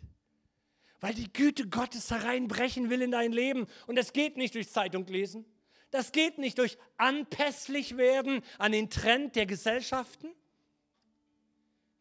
Weil 0.99 1.13
die 1.13 1.31
Güte 1.31 1.67
Gottes 1.67 2.09
hereinbrechen 2.09 2.89
will 2.89 3.01
in 3.03 3.11
dein 3.11 3.31
Leben. 3.31 3.67
Und 3.85 3.95
das 3.95 4.13
geht 4.13 4.37
nicht 4.37 4.55
durch 4.55 4.69
Zeitung 4.69 5.05
lesen. 5.05 5.45
Das 5.91 6.11
geht 6.11 6.37
nicht 6.37 6.57
durch 6.57 6.77
anpässlich 6.97 7.95
werden 7.95 8.41
an 8.57 8.71
den 8.71 8.89
Trend 8.89 9.35
der 9.35 9.45
Gesellschaften. 9.45 10.29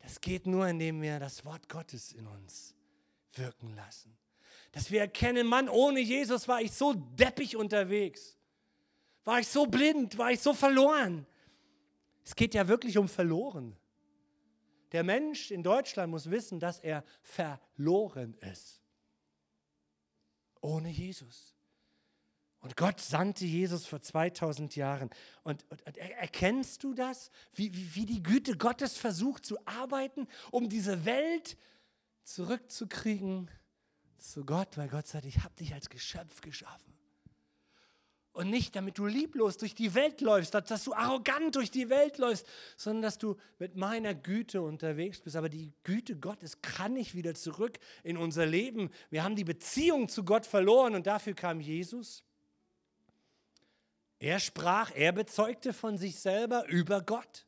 Das 0.01 0.21
geht 0.21 0.47
nur, 0.47 0.67
indem 0.67 1.03
wir 1.03 1.19
das 1.19 1.45
Wort 1.45 1.69
Gottes 1.69 2.12
in 2.12 2.27
uns 2.27 2.75
wirken 3.33 3.75
lassen. 3.75 4.17
Dass 4.73 4.91
wir 4.91 5.01
erkennen, 5.01 5.47
Mann, 5.47 5.69
ohne 5.69 6.01
Jesus 6.01 6.49
war 6.49 6.61
ich 6.61 6.73
so 6.73 6.95
deppig 6.95 7.57
unterwegs. 7.57 8.37
War 9.25 9.41
ich 9.41 9.49
so 9.49 9.67
blind, 9.67 10.17
war 10.19 10.31
ich 10.31 10.41
so 10.41 10.55
verloren. 10.55 11.27
Es 12.25 12.35
geht 12.35 12.55
ja 12.55 12.67
wirklich 12.67 12.99
um 12.99 13.09
verloren. 13.09 13.77
Der 14.93 15.03
Mensch 15.03 15.51
in 15.51 15.62
Deutschland 15.62 16.11
muss 16.11 16.30
wissen, 16.30 16.61
dass 16.61 16.78
er 16.78 17.05
verloren 17.22 18.34
ist. 18.34 18.82
Ohne 20.61 20.91
Jesus. 20.91 21.57
Und 22.61 22.76
Gott 22.76 23.01
sandte 23.01 23.45
Jesus 23.45 23.87
vor 23.87 24.01
2000 24.01 24.74
Jahren. 24.74 25.11
Und, 25.45 25.64
und, 25.70 25.87
und 25.87 25.97
erkennst 25.99 26.82
du 26.82 26.95
das? 26.95 27.30
Wie, 27.55 27.72
wie, 27.74 27.95
wie 27.95 28.07
die 28.07 28.22
Güte 28.22 28.57
Gottes 28.57 28.97
versucht 28.97 29.47
zu 29.47 29.57
arbeiten, 29.66 30.26
um 30.51 30.68
diese 30.68 31.05
Welt 31.05 31.57
zurückzukriegen 32.24 33.51
zu 34.18 34.45
Gott, 34.45 34.76
weil 34.76 34.89
Gott 34.89 35.07
sagt, 35.07 35.26
ich 35.26 35.45
habe 35.45 35.55
dich 35.55 35.74
als 35.74 35.91
Geschöpf 35.91 36.41
geschaffen. 36.41 36.96
Und 38.37 38.51
nicht, 38.51 38.76
damit 38.76 38.99
du 38.99 39.07
lieblos 39.07 39.57
durch 39.57 39.74
die 39.74 39.95
Welt 39.95 40.20
läufst, 40.20 40.53
dass 40.53 40.84
du 40.84 40.93
arrogant 40.93 41.57
durch 41.57 41.70
die 41.70 41.89
Welt 41.89 42.18
läufst, 42.18 42.47
sondern 42.76 43.01
dass 43.01 43.16
du 43.16 43.37
mit 43.59 43.76
meiner 43.76 44.14
Güte 44.14 44.61
unterwegs 44.61 45.22
bist. 45.22 45.37
Aber 45.37 45.49
die 45.49 45.72
Güte 45.84 46.16
Gottes 46.16 46.61
kann 46.61 46.93
nicht 46.93 47.14
wieder 47.14 47.34
zurück 47.34 47.78
in 48.05 48.18
unser 48.18 48.45
Leben. 48.45 48.91
Wir 49.09 49.24
haben 49.24 49.37
die 49.37 49.45
Beziehung 49.45 50.11
zu 50.11 50.22
Gott 50.22 50.45
verloren 50.45 50.95
und 50.95 51.07
dafür 51.07 51.32
kam 51.32 51.61
Jesus. 51.61 52.24
Er 54.18 54.39
sprach, 54.39 54.91
er 54.95 55.12
bezeugte 55.12 55.72
von 55.72 55.97
sich 55.97 56.20
selber 56.20 56.68
über 56.68 57.01
Gott. 57.01 57.46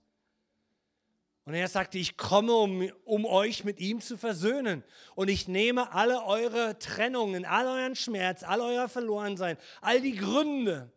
Und 1.48 1.54
er 1.54 1.68
sagte, 1.68 1.96
ich 1.96 2.18
komme, 2.18 2.52
um, 2.52 2.92
um 3.06 3.24
euch 3.24 3.64
mit 3.64 3.80
ihm 3.80 4.02
zu 4.02 4.18
versöhnen. 4.18 4.84
Und 5.14 5.28
ich 5.28 5.48
nehme 5.48 5.94
alle 5.94 6.22
eure 6.26 6.78
Trennungen, 6.78 7.46
all 7.46 7.66
euren 7.66 7.96
Schmerz, 7.96 8.42
all 8.42 8.60
euer 8.60 8.86
Verlorensein, 8.86 9.56
all 9.80 9.98
die 10.02 10.14
Gründe, 10.14 10.92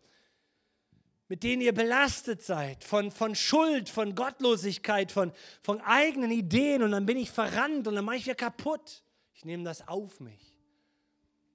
mit 1.29 1.43
denen 1.43 1.61
ihr 1.61 1.73
belastet 1.73 2.43
seid, 2.43 2.83
von, 2.83 3.11
von 3.11 3.33
Schuld, 3.33 3.87
von 3.87 4.13
Gottlosigkeit, 4.13 5.09
von, 5.13 5.31
von 5.61 5.79
eigenen 5.79 6.31
Ideen. 6.31 6.83
Und 6.83 6.91
dann 6.91 7.05
bin 7.05 7.15
ich 7.15 7.31
verrannt 7.31 7.87
und 7.87 7.95
dann 7.95 8.03
mache 8.03 8.17
ich 8.17 8.25
wieder 8.25 8.35
kaputt. 8.35 9.05
Ich 9.33 9.45
nehme 9.45 9.63
das 9.63 9.87
auf 9.87 10.19
mich. 10.19 10.53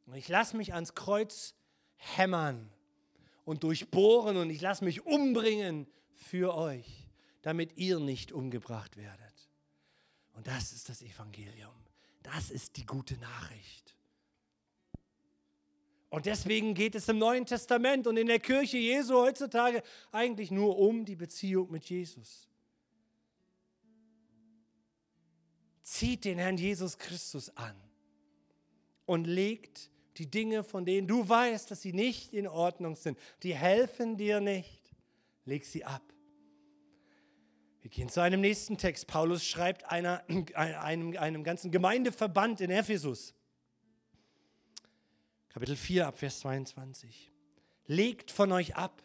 Und 0.06 0.14
ich 0.14 0.26
lasse 0.26 0.56
mich 0.56 0.72
ans 0.72 0.94
Kreuz 0.94 1.54
hämmern 1.96 2.70
und 3.44 3.62
durchbohren 3.62 4.38
und 4.38 4.48
ich 4.48 4.62
lasse 4.62 4.84
mich 4.84 5.04
umbringen 5.04 5.86
für 6.14 6.54
euch 6.54 7.05
damit 7.46 7.76
ihr 7.76 8.00
nicht 8.00 8.32
umgebracht 8.32 8.96
werdet. 8.96 9.48
Und 10.32 10.48
das 10.48 10.72
ist 10.72 10.88
das 10.88 11.00
Evangelium. 11.00 11.76
Das 12.24 12.50
ist 12.50 12.76
die 12.76 12.84
gute 12.84 13.16
Nachricht. 13.18 13.94
Und 16.08 16.26
deswegen 16.26 16.74
geht 16.74 16.96
es 16.96 17.08
im 17.08 17.18
Neuen 17.18 17.46
Testament 17.46 18.08
und 18.08 18.16
in 18.16 18.26
der 18.26 18.40
Kirche 18.40 18.78
Jesu 18.78 19.14
heutzutage 19.14 19.84
eigentlich 20.10 20.50
nur 20.50 20.76
um 20.76 21.04
die 21.04 21.14
Beziehung 21.14 21.70
mit 21.70 21.84
Jesus. 21.84 22.48
Zieht 25.82 26.24
den 26.24 26.38
Herrn 26.38 26.56
Jesus 26.56 26.98
Christus 26.98 27.56
an 27.56 27.76
und 29.04 29.24
legt 29.24 29.88
die 30.16 30.28
Dinge, 30.28 30.64
von 30.64 30.84
denen 30.84 31.06
du 31.06 31.28
weißt, 31.28 31.70
dass 31.70 31.82
sie 31.82 31.92
nicht 31.92 32.34
in 32.34 32.48
Ordnung 32.48 32.96
sind, 32.96 33.16
die 33.44 33.54
helfen 33.54 34.16
dir 34.16 34.40
nicht, 34.40 34.82
leg 35.44 35.64
sie 35.64 35.84
ab. 35.84 36.05
Wir 37.86 37.90
gehen 37.90 38.08
zu 38.08 38.20
einem 38.20 38.40
nächsten 38.40 38.78
Text. 38.78 39.06
Paulus 39.06 39.46
schreibt 39.46 39.84
einer, 39.84 40.24
einem, 40.54 41.16
einem 41.16 41.44
ganzen 41.44 41.70
Gemeindeverband 41.70 42.60
in 42.60 42.70
Ephesus. 42.70 43.32
Kapitel 45.50 45.76
4 45.76 46.08
ab 46.08 46.18
Vers 46.18 46.40
22. 46.40 47.30
Legt 47.86 48.32
von 48.32 48.50
euch 48.50 48.74
ab 48.74 49.04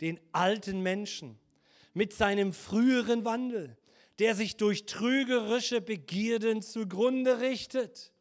den 0.00 0.18
alten 0.32 0.80
Menschen 0.80 1.38
mit 1.92 2.14
seinem 2.14 2.54
früheren 2.54 3.26
Wandel, 3.26 3.76
der 4.18 4.34
sich 4.34 4.56
durch 4.56 4.86
trügerische 4.86 5.82
Begierden 5.82 6.62
zugrunde 6.62 7.42
richtet. 7.42 8.14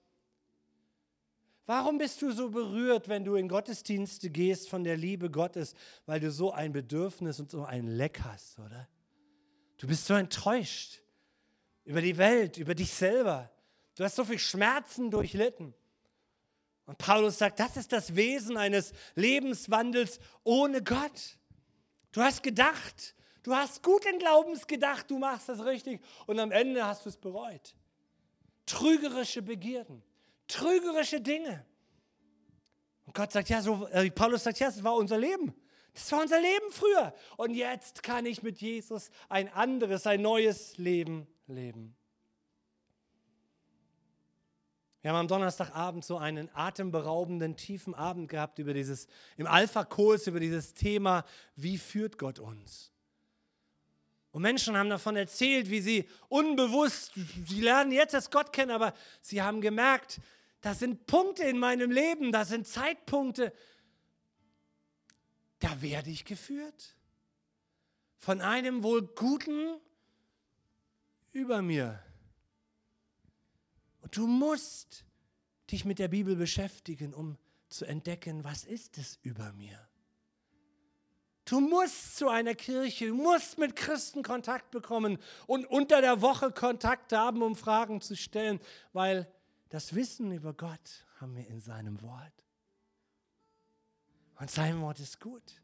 Warum 1.66 1.98
bist 1.98 2.22
du 2.22 2.34
so 2.34 2.50
berührt, 2.50 3.08
wenn 3.08 3.24
du 3.24 3.36
in 3.36 3.48
Gottesdienste 3.48 4.30
gehst 4.30 4.68
von 4.68 4.84
der 4.84 4.98
Liebe 4.98 5.32
Gottes, 5.32 5.76
weil 6.06 6.20
du 6.20 6.30
so 6.30 6.52
ein 6.52 6.74
Bedürfnis 6.74 7.40
und 7.40 7.50
so 7.50 7.64
ein 7.64 7.88
Leck 7.88 8.20
hast, 8.26 8.60
oder? 8.60 8.90
Du 9.84 9.90
bist 9.90 10.06
so 10.06 10.14
enttäuscht 10.14 11.02
über 11.84 12.02
die 12.02 12.18
Welt, 12.18 12.56
über 12.56 12.74
dich 12.74 12.90
selber. 12.90 13.52
Du 13.96 14.06
hast 14.06 14.16
so 14.16 14.24
viel 14.24 14.40
Schmerzen 14.40 15.12
durchlitten. 15.12 15.74
Und 16.86 16.98
Paulus 16.98 17.38
sagt, 17.38 17.60
das 17.60 17.76
ist 17.76 17.92
das 17.92 18.16
Wesen 18.16 18.56
eines 18.56 18.94
Lebenswandels 19.16 20.22
ohne 20.46 20.82
Gott. 20.82 21.38
Du 22.14 22.22
hast 22.22 22.44
gedacht, 22.44 23.14
du 23.44 23.54
hast 23.54 23.84
guten 23.84 24.20
Glaubens 24.20 24.68
gedacht, 24.68 25.12
du 25.12 25.20
machst 25.20 25.50
das 25.50 25.66
richtig 25.66 26.00
und 26.28 26.40
am 26.40 26.54
Ende 26.54 26.86
hast 26.86 27.04
du 27.04 27.10
es 27.10 27.18
bereut. 27.18 27.76
Trügerische 28.66 29.42
Begierden, 29.42 30.02
trügerische 30.48 31.20
Dinge. 31.20 31.66
Und 33.06 33.14
Gott 33.14 33.34
sagt, 33.34 33.50
ja, 33.50 33.62
so, 33.62 33.86
äh, 33.88 34.10
Paulus 34.12 34.46
sagt, 34.46 34.60
ja, 34.60 34.68
das 34.68 34.82
war 34.82 34.96
unser 34.96 35.18
Leben. 35.18 35.54
Das 35.94 36.12
war 36.12 36.22
unser 36.22 36.42
Leben 36.42 36.72
früher. 36.72 37.14
Und 37.38 37.54
jetzt 37.54 38.04
kann 38.04 38.26
ich 38.26 38.42
mit 38.42 38.60
Jesus 38.60 39.12
ein 39.30 39.48
anderes, 39.54 40.08
ein 40.08 40.22
neues 40.22 40.78
Leben 40.78 41.28
leben. 41.48 41.96
Wir 45.02 45.12
haben 45.12 45.18
am 45.18 45.28
Donnerstagabend 45.28 46.06
so 46.06 46.18
einen 46.18 46.50
atemberaubenden, 46.54 47.58
tiefen 47.58 47.94
Abend 47.94 48.30
gehabt 48.30 48.58
über 48.58 48.74
dieses, 48.74 49.08
im 49.36 49.48
Alpha-Kurs, 49.48 50.28
über 50.28 50.40
dieses 50.40 50.74
Thema, 50.74 51.26
wie 51.58 51.78
führt 51.78 52.18
Gott 52.18 52.40
uns? 52.40 52.94
Und 54.32 54.42
Menschen 54.42 54.78
haben 54.78 54.90
davon 54.90 55.18
erzählt, 55.18 55.70
wie 55.70 55.82
sie 55.82 56.10
unbewusst, 56.30 57.12
sie 57.46 57.60
lernen 57.60 57.92
jetzt 57.92 58.14
das 58.14 58.32
Gott 58.32 58.54
kennen, 58.54 58.72
aber 58.72 58.94
sie 59.22 59.42
haben 59.42 59.60
gemerkt, 59.60 60.22
das 60.62 60.80
sind 60.80 61.06
Punkte 61.06 61.44
in 61.44 61.60
meinem 61.60 61.92
Leben, 61.92 62.32
das 62.32 62.48
sind 62.48 62.66
Zeitpunkte, 62.66 63.52
da 65.64 65.82
werde 65.82 66.10
ich 66.10 66.26
geführt. 66.26 66.96
Von 68.18 68.42
einem 68.42 68.84
wohl 68.84 69.02
Guten 69.02 69.80
über 71.32 71.62
mir. 71.62 72.04
Und 74.02 74.18
du 74.18 74.28
musst 74.28 75.06
dich 75.72 75.86
mit 75.86 76.00
der 76.00 76.10
Bibel 76.10 76.36
beschäftigen, 76.36 77.14
um 77.14 77.38
zu 77.70 77.86
entdecken, 77.86 78.44
was 78.44 78.66
ist 78.66 78.98
es 78.98 79.18
über 79.24 79.54
mir. 79.54 79.80
Du 81.46 81.60
musst 81.60 82.18
zu 82.18 82.28
einer 82.28 82.56
Kirche, 82.56 83.08
du 83.08 83.16
musst 83.16 83.58
mit 83.58 83.76
Christen 83.76 84.22
Kontakt 84.22 84.72
bekommen 84.72 85.18
und 85.48 85.66
unter 85.66 86.02
der 86.02 86.22
Woche 86.22 86.52
Kontakt 86.52 87.12
haben, 87.14 87.42
um 87.42 87.56
Fragen 87.56 88.02
zu 88.02 88.16
stellen, 88.16 88.60
weil 88.92 89.32
das 89.70 89.96
Wissen 89.96 90.32
über 90.32 90.54
Gott 90.54 91.06
haben 91.20 91.36
wir 91.36 91.48
in 91.48 91.60
seinem 91.60 92.02
Wort. 92.02 92.43
Und 94.40 94.50
sein 94.50 94.82
Wort 94.82 95.00
ist 95.00 95.20
gut. 95.20 95.62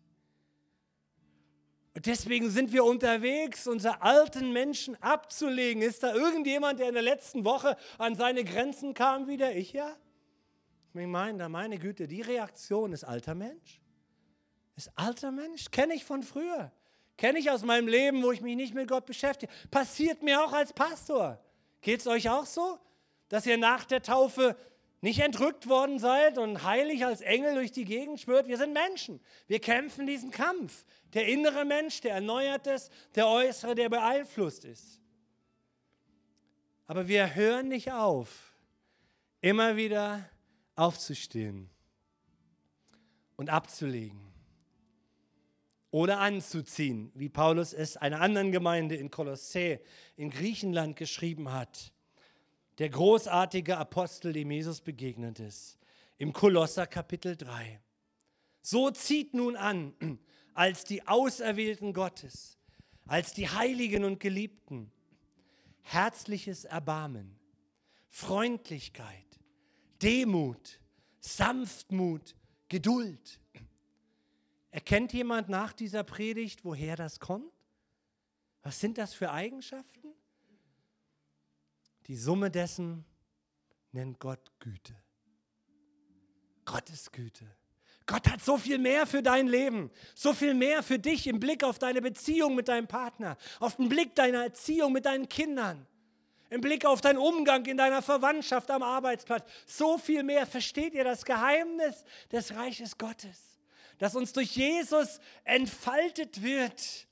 Und 1.95 2.05
deswegen 2.05 2.49
sind 2.49 2.72
wir 2.72 2.86
unterwegs, 2.86 3.67
unsere 3.67 4.01
alten 4.01 4.53
Menschen 4.53 4.95
abzulegen. 5.01 5.82
Ist 5.82 6.03
da 6.03 6.13
irgendjemand, 6.13 6.80
der 6.80 6.88
in 6.88 6.93
der 6.93 7.03
letzten 7.03 7.43
Woche 7.43 7.76
an 7.97 8.15
seine 8.15 8.43
Grenzen 8.43 8.93
kam 8.93 9.28
wieder? 9.28 9.55
Ich 9.55 9.74
ja? 9.74 9.97
Ich 10.93 11.07
meine, 11.07 11.49
meine 11.49 11.78
Güte, 11.78 12.07
die 12.07 12.22
Reaktion 12.22 12.93
ist 12.93 13.03
alter 13.03 13.36
Mensch. 13.36 13.82
Ist 14.76 14.91
alter 14.95 15.32
Mensch, 15.32 15.72
kenne 15.72 15.93
ich 15.93 16.05
von 16.05 16.24
früher. 16.24 16.72
Kenne 17.17 17.39
ich 17.39 17.51
aus 17.51 17.63
meinem 17.63 17.88
Leben, 17.89 18.24
wo 18.24 18.32
ich 18.32 18.39
mich 18.39 18.55
nicht 18.55 18.74
mit 18.74 18.88
Gott 18.88 19.05
beschäftige. 19.05 19.51
Passiert 19.70 20.24
mir 20.24 20.41
auch 20.41 20.53
als 20.53 20.72
Pastor. 20.72 21.38
Geht 21.82 21.99
es 21.99 22.07
euch 22.07 22.30
auch 22.30 22.45
so, 22.45 22.80
dass 23.28 23.45
ihr 23.45 23.57
nach 23.57 23.84
der 23.84 24.01
Taufe 24.01 24.55
nicht 25.02 25.20
entrückt 25.20 25.68
worden 25.68 25.97
seid 25.97 26.38
und 26.38 26.64
heilig 26.64 27.06
als 27.06 27.22
Engel 27.22 27.56
durch 27.56 27.72
die 27.72 27.86
Gegend 27.86 28.20
schwört. 28.20 28.47
Wir 28.47 28.58
sind 28.58 28.74
Menschen. 28.74 29.22
Wir 29.47 29.60
kämpfen 29.60 30.06
diesen 30.06 30.32
Kampf. 30.32 30.86
Der 31.14 31.28
innere 31.28 31.64
Mensch, 31.66 32.02
der 32.02 32.16
erneuert 32.16 32.68
ist, 32.68 32.91
der 33.16 33.28
äußere, 33.28 33.76
der 33.76 33.89
beeinflusst 33.89 34.66
ist. 34.66 35.00
Aber 36.86 37.08
wir 37.08 37.36
hören 37.36 37.70
nicht 37.70 37.91
auf, 37.91 38.54
immer 39.41 39.78
wieder 39.78 40.28
aufzustehen 40.76 41.70
und 43.36 43.50
abzulegen 43.50 44.20
oder 45.91 46.20
anzuziehen, 46.20 47.12
wie 47.16 47.30
Paulus 47.30 47.74
es 47.74 47.95
einer 47.95 48.22
anderen 48.22 48.52
Gemeinde 48.52 48.95
in 48.95 49.10
Kolossä 49.10 49.80
in 50.18 50.30
Griechenland 50.30 50.95
geschrieben 50.97 51.52
hat 51.52 51.93
der 52.80 52.89
großartige 52.89 53.77
Apostel, 53.77 54.32
dem 54.32 54.49
Jesus 54.51 54.80
begegnet 54.80 55.39
ist, 55.39 55.77
im 56.17 56.32
Kolosser 56.32 56.88
Kapitel 56.88 57.36
3. 57.36 57.82
So 58.61 58.89
zieht 58.89 59.34
nun 59.34 59.57
an, 59.57 59.93
als 60.53 60.86
die 60.86 61.05
Auserwählten 61.05 61.93
Gottes, 61.93 62.57
als 63.05 63.34
die 63.34 63.49
Heiligen 63.49 64.05
und 64.05 64.19
Geliebten, 64.19 64.91
herzliches 65.82 66.63
Erbarmen, 66.63 67.38
Freundlichkeit, 68.07 69.39
Demut, 70.01 70.80
Sanftmut, 71.19 72.36
Geduld. 72.69 73.41
Erkennt 74.71 75.11
jemand 75.11 75.49
nach 75.49 75.73
dieser 75.73 76.03
Predigt, 76.03 76.63
woher 76.63 76.95
das 76.95 77.19
kommt? 77.19 77.51
Was 78.61 78.80
sind 78.80 78.97
das 78.97 79.13
für 79.13 79.32
Eigenschaften? 79.32 80.13
Die 82.10 82.18
Summe 82.18 82.49
dessen 82.49 83.05
nennt 83.91 84.20
Gott 84.20 84.51
Güte. 84.60 84.95
Gottes 86.66 87.12
Güte. 87.12 87.45
Gott 88.07 88.28
hat 88.28 88.41
so 88.41 88.57
viel 88.57 88.80
mehr 88.80 89.05
für 89.05 89.22
dein 89.22 89.47
Leben, 89.47 89.91
so 90.16 90.34
viel 90.34 90.55
mehr 90.55 90.82
für 90.82 90.97
dich 90.97 91.28
im 91.28 91.39
Blick 91.39 91.64
auf 91.64 91.78
deine 91.78 92.01
Beziehung 92.01 92.55
mit 92.55 92.68
deinem 92.68 92.88
Partner, 92.88 93.38
auf 93.60 93.76
den 93.76 93.89
Blick 93.89 94.16
deiner 94.16 94.41
Erziehung 94.41 94.91
mit 94.91 95.05
deinen 95.05 95.30
Kindern, 95.30 95.86
im 96.49 96.62
Blick 96.62 96.84
auf 96.84 96.99
deinen 97.01 97.20
Umgang 97.20 97.64
in 97.68 97.78
deiner 97.78 98.01
Verwandtschaft 98.01 98.72
am 98.72 98.82
Arbeitsplatz. 98.82 99.47
So 99.68 99.99
viel 99.99 100.24
mehr. 100.24 100.47
Versteht 100.47 100.95
ihr 100.95 101.03
das 101.03 101.24
Geheimnis 101.24 102.03
des 102.32 102.55
Reiches 102.55 102.97
Gottes, 102.97 103.60
das 103.99 104.16
uns 104.16 104.34
durch 104.34 104.55
Jesus 104.55 105.20
entfaltet 105.43 106.41
wird? 106.41 107.07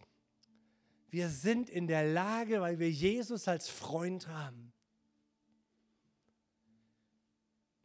Wir 1.12 1.30
sind 1.30 1.70
in 1.70 1.86
der 1.86 2.04
Lage, 2.04 2.62
weil 2.62 2.80
wir 2.80 2.89
Jesus 2.89 3.48
als 3.48 3.70
Freund 3.70 4.28
haben, 4.28 4.74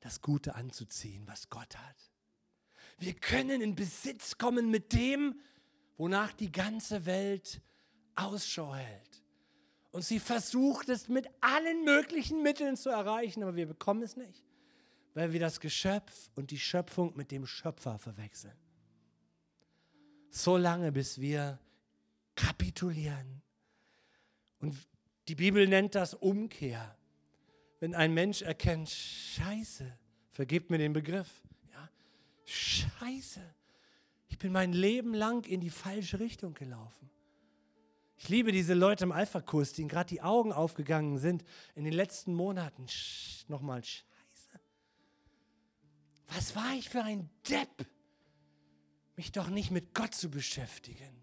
das 0.02 0.20
Gute 0.20 0.54
anzuziehen, 0.54 1.26
was 1.26 1.48
Gott 1.48 1.78
hat. 1.78 1.96
Wir 2.98 3.14
können 3.14 3.62
in 3.62 3.74
Besitz 3.74 4.36
kommen 4.36 4.70
mit 4.70 4.92
dem, 4.92 5.40
wonach 5.96 6.32
die 6.32 6.52
ganze 6.52 7.06
Welt 7.06 7.62
Ausschau 8.14 8.74
hält. 8.74 9.22
Und 9.92 10.02
sie 10.02 10.18
versucht 10.18 10.88
es 10.88 11.08
mit 11.08 11.28
allen 11.40 11.84
möglichen 11.84 12.42
Mitteln 12.42 12.76
zu 12.76 12.90
erreichen, 12.90 13.42
aber 13.42 13.56
wir 13.56 13.66
bekommen 13.66 14.02
es 14.02 14.16
nicht, 14.16 14.42
weil 15.14 15.32
wir 15.32 15.40
das 15.40 15.60
Geschöpf 15.60 16.30
und 16.34 16.50
die 16.50 16.58
Schöpfung 16.58 17.16
mit 17.16 17.30
dem 17.30 17.46
Schöpfer 17.46 17.98
verwechseln. 17.98 18.56
So 20.30 20.56
lange, 20.56 20.92
bis 20.92 21.20
wir 21.20 21.58
kapitulieren. 22.34 23.42
Und 24.58 24.76
die 25.28 25.34
Bibel 25.34 25.68
nennt 25.68 25.94
das 25.94 26.14
Umkehr. 26.14 26.96
Wenn 27.82 27.96
ein 27.96 28.14
Mensch 28.14 28.42
erkennt, 28.42 28.90
scheiße, 28.90 29.92
vergebt 30.30 30.70
mir 30.70 30.78
den 30.78 30.92
Begriff, 30.92 31.42
Scheiße, 32.44 33.40
ich 34.28 34.38
bin 34.38 34.52
mein 34.52 34.72
Leben 34.72 35.14
lang 35.14 35.44
in 35.46 35.60
die 35.60 35.68
falsche 35.68 36.20
Richtung 36.20 36.54
gelaufen. 36.54 37.10
Ich 38.18 38.28
liebe 38.28 38.52
diese 38.52 38.74
Leute 38.74 39.02
im 39.02 39.10
Alpha-Kurs, 39.10 39.72
denen 39.72 39.88
gerade 39.88 40.10
die 40.10 40.22
Augen 40.22 40.52
aufgegangen 40.52 41.18
sind 41.18 41.42
in 41.74 41.82
den 41.82 41.92
letzten 41.92 42.34
Monaten. 42.34 42.86
Nochmal, 43.48 43.82
Scheiße. 43.82 44.60
Was 46.28 46.54
war 46.54 46.74
ich 46.74 46.88
für 46.88 47.02
ein 47.02 47.28
Depp, 47.50 47.84
mich 49.16 49.32
doch 49.32 49.48
nicht 49.48 49.72
mit 49.72 49.92
Gott 49.92 50.14
zu 50.14 50.30
beschäftigen. 50.30 51.20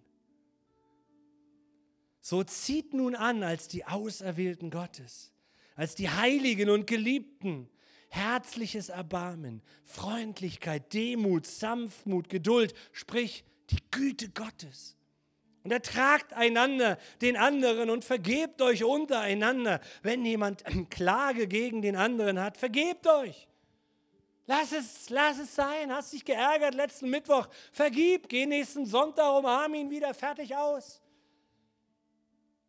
So 2.20 2.44
zieht 2.44 2.94
nun 2.94 3.16
an 3.16 3.44
als 3.44 3.70
die 3.70 3.86
Auserwählten 3.86 4.72
Gottes, 4.72 5.32
als 5.80 5.96
die 5.96 6.10
Heiligen 6.10 6.70
und 6.70 6.88
Geliebten, 6.88 7.70
herzliches 8.10 8.90
Erbarmen, 8.90 9.62
Freundlichkeit, 9.86 10.94
Demut, 10.94 11.48
Sanftmut, 11.48 12.28
Geduld, 12.28 12.74
sprich 12.92 13.46
die 13.70 13.80
Güte 13.90 14.28
Gottes. 14.28 14.98
Und 15.64 15.72
ertragt 15.72 16.34
einander 16.34 16.98
den 17.22 17.38
anderen 17.38 17.90
und 17.90 18.04
vergebt 18.04 18.62
euch 18.62 18.84
untereinander. 18.84 19.80
Wenn 20.02 20.26
jemand 20.26 20.66
Klage 20.90 21.48
gegen 21.48 21.82
den 21.82 21.96
anderen 21.96 22.42
hat, 22.42 22.58
vergebt 22.58 23.08
euch. 23.08 23.48
Lass 24.48 24.74
es, 24.74 25.10
lass 25.10 25.40
es 25.40 25.56
sein. 25.56 25.94
Hast 25.94 26.12
dich 26.12 26.26
geärgert 26.26 26.74
letzten 26.74 27.10
Mittwoch. 27.10 27.48
Vergib. 27.72 28.28
Geh 28.28 28.46
nächsten 28.46 28.86
Sonntag, 28.86 29.34
umarm 29.38 29.76
ihn 29.76 29.90
wieder. 29.90 30.14
Fertig 30.14 30.54
aus. 30.54 31.02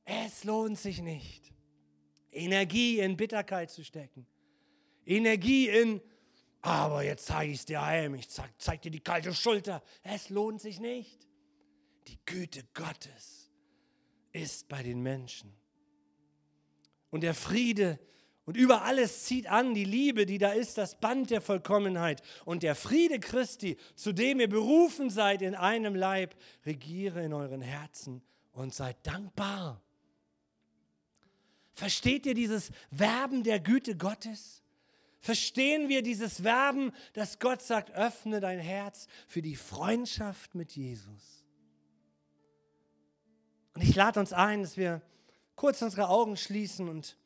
Es 0.04 0.44
lohnt 0.44 0.78
sich 0.78 1.00
nicht, 1.00 1.39
Energie 2.32 3.00
in 3.00 3.16
Bitterkeit 3.16 3.70
zu 3.70 3.84
stecken. 3.84 4.26
Energie 5.04 5.68
in, 5.68 6.00
aber 6.62 7.02
jetzt 7.02 7.26
zeige 7.26 7.52
ich 7.52 7.60
es 7.60 7.64
dir 7.64 7.84
heim, 7.84 8.14
ich 8.14 8.28
zeig, 8.28 8.50
zeig 8.58 8.82
dir 8.82 8.90
die 8.90 9.00
kalte 9.00 9.34
Schulter. 9.34 9.82
Es 10.02 10.28
lohnt 10.28 10.60
sich 10.60 10.80
nicht. 10.80 11.26
Die 12.06 12.18
Güte 12.26 12.62
Gottes 12.74 13.50
ist 14.32 14.68
bei 14.68 14.82
den 14.82 15.02
Menschen. 15.02 15.52
Und 17.10 17.22
der 17.22 17.34
Friede 17.34 17.98
und 18.50 18.56
über 18.56 18.82
alles 18.82 19.26
zieht 19.26 19.46
an 19.46 19.74
die 19.74 19.84
Liebe, 19.84 20.26
die 20.26 20.38
da 20.38 20.50
ist, 20.50 20.76
das 20.76 20.98
Band 20.98 21.30
der 21.30 21.40
Vollkommenheit. 21.40 22.20
Und 22.44 22.64
der 22.64 22.74
Friede 22.74 23.20
Christi, 23.20 23.76
zu 23.94 24.12
dem 24.12 24.40
ihr 24.40 24.48
berufen 24.48 25.08
seid 25.08 25.40
in 25.40 25.54
einem 25.54 25.94
Leib, 25.94 26.34
regiere 26.66 27.22
in 27.22 27.32
euren 27.32 27.60
Herzen 27.60 28.22
und 28.50 28.74
seid 28.74 28.96
dankbar. 29.06 29.80
Versteht 31.74 32.26
ihr 32.26 32.34
dieses 32.34 32.70
Werben 32.90 33.42
der 33.42 33.60
Güte 33.60 33.96
Gottes? 33.96 34.60
verstehen 35.20 35.88
wir 35.88 36.02
dieses 36.02 36.42
Werben, 36.42 36.92
dass 37.12 37.38
Gott 37.38 37.62
sagt, 37.62 37.90
öffne 37.92 38.40
dein 38.40 38.58
Herz 38.58 39.06
für 39.28 39.42
die 39.42 39.54
Freundschaft 39.54 40.54
mit 40.54 40.72
Jesus. 40.72 41.44
Und 43.74 43.82
ich 43.82 43.94
lade 43.94 44.18
uns 44.18 44.32
ein, 44.32 44.62
dass 44.62 44.76
wir 44.76 45.02
kurz 45.54 45.80
unsere 45.82 46.08
Augen 46.08 46.36
schließen 46.36 46.88
und 46.88 47.16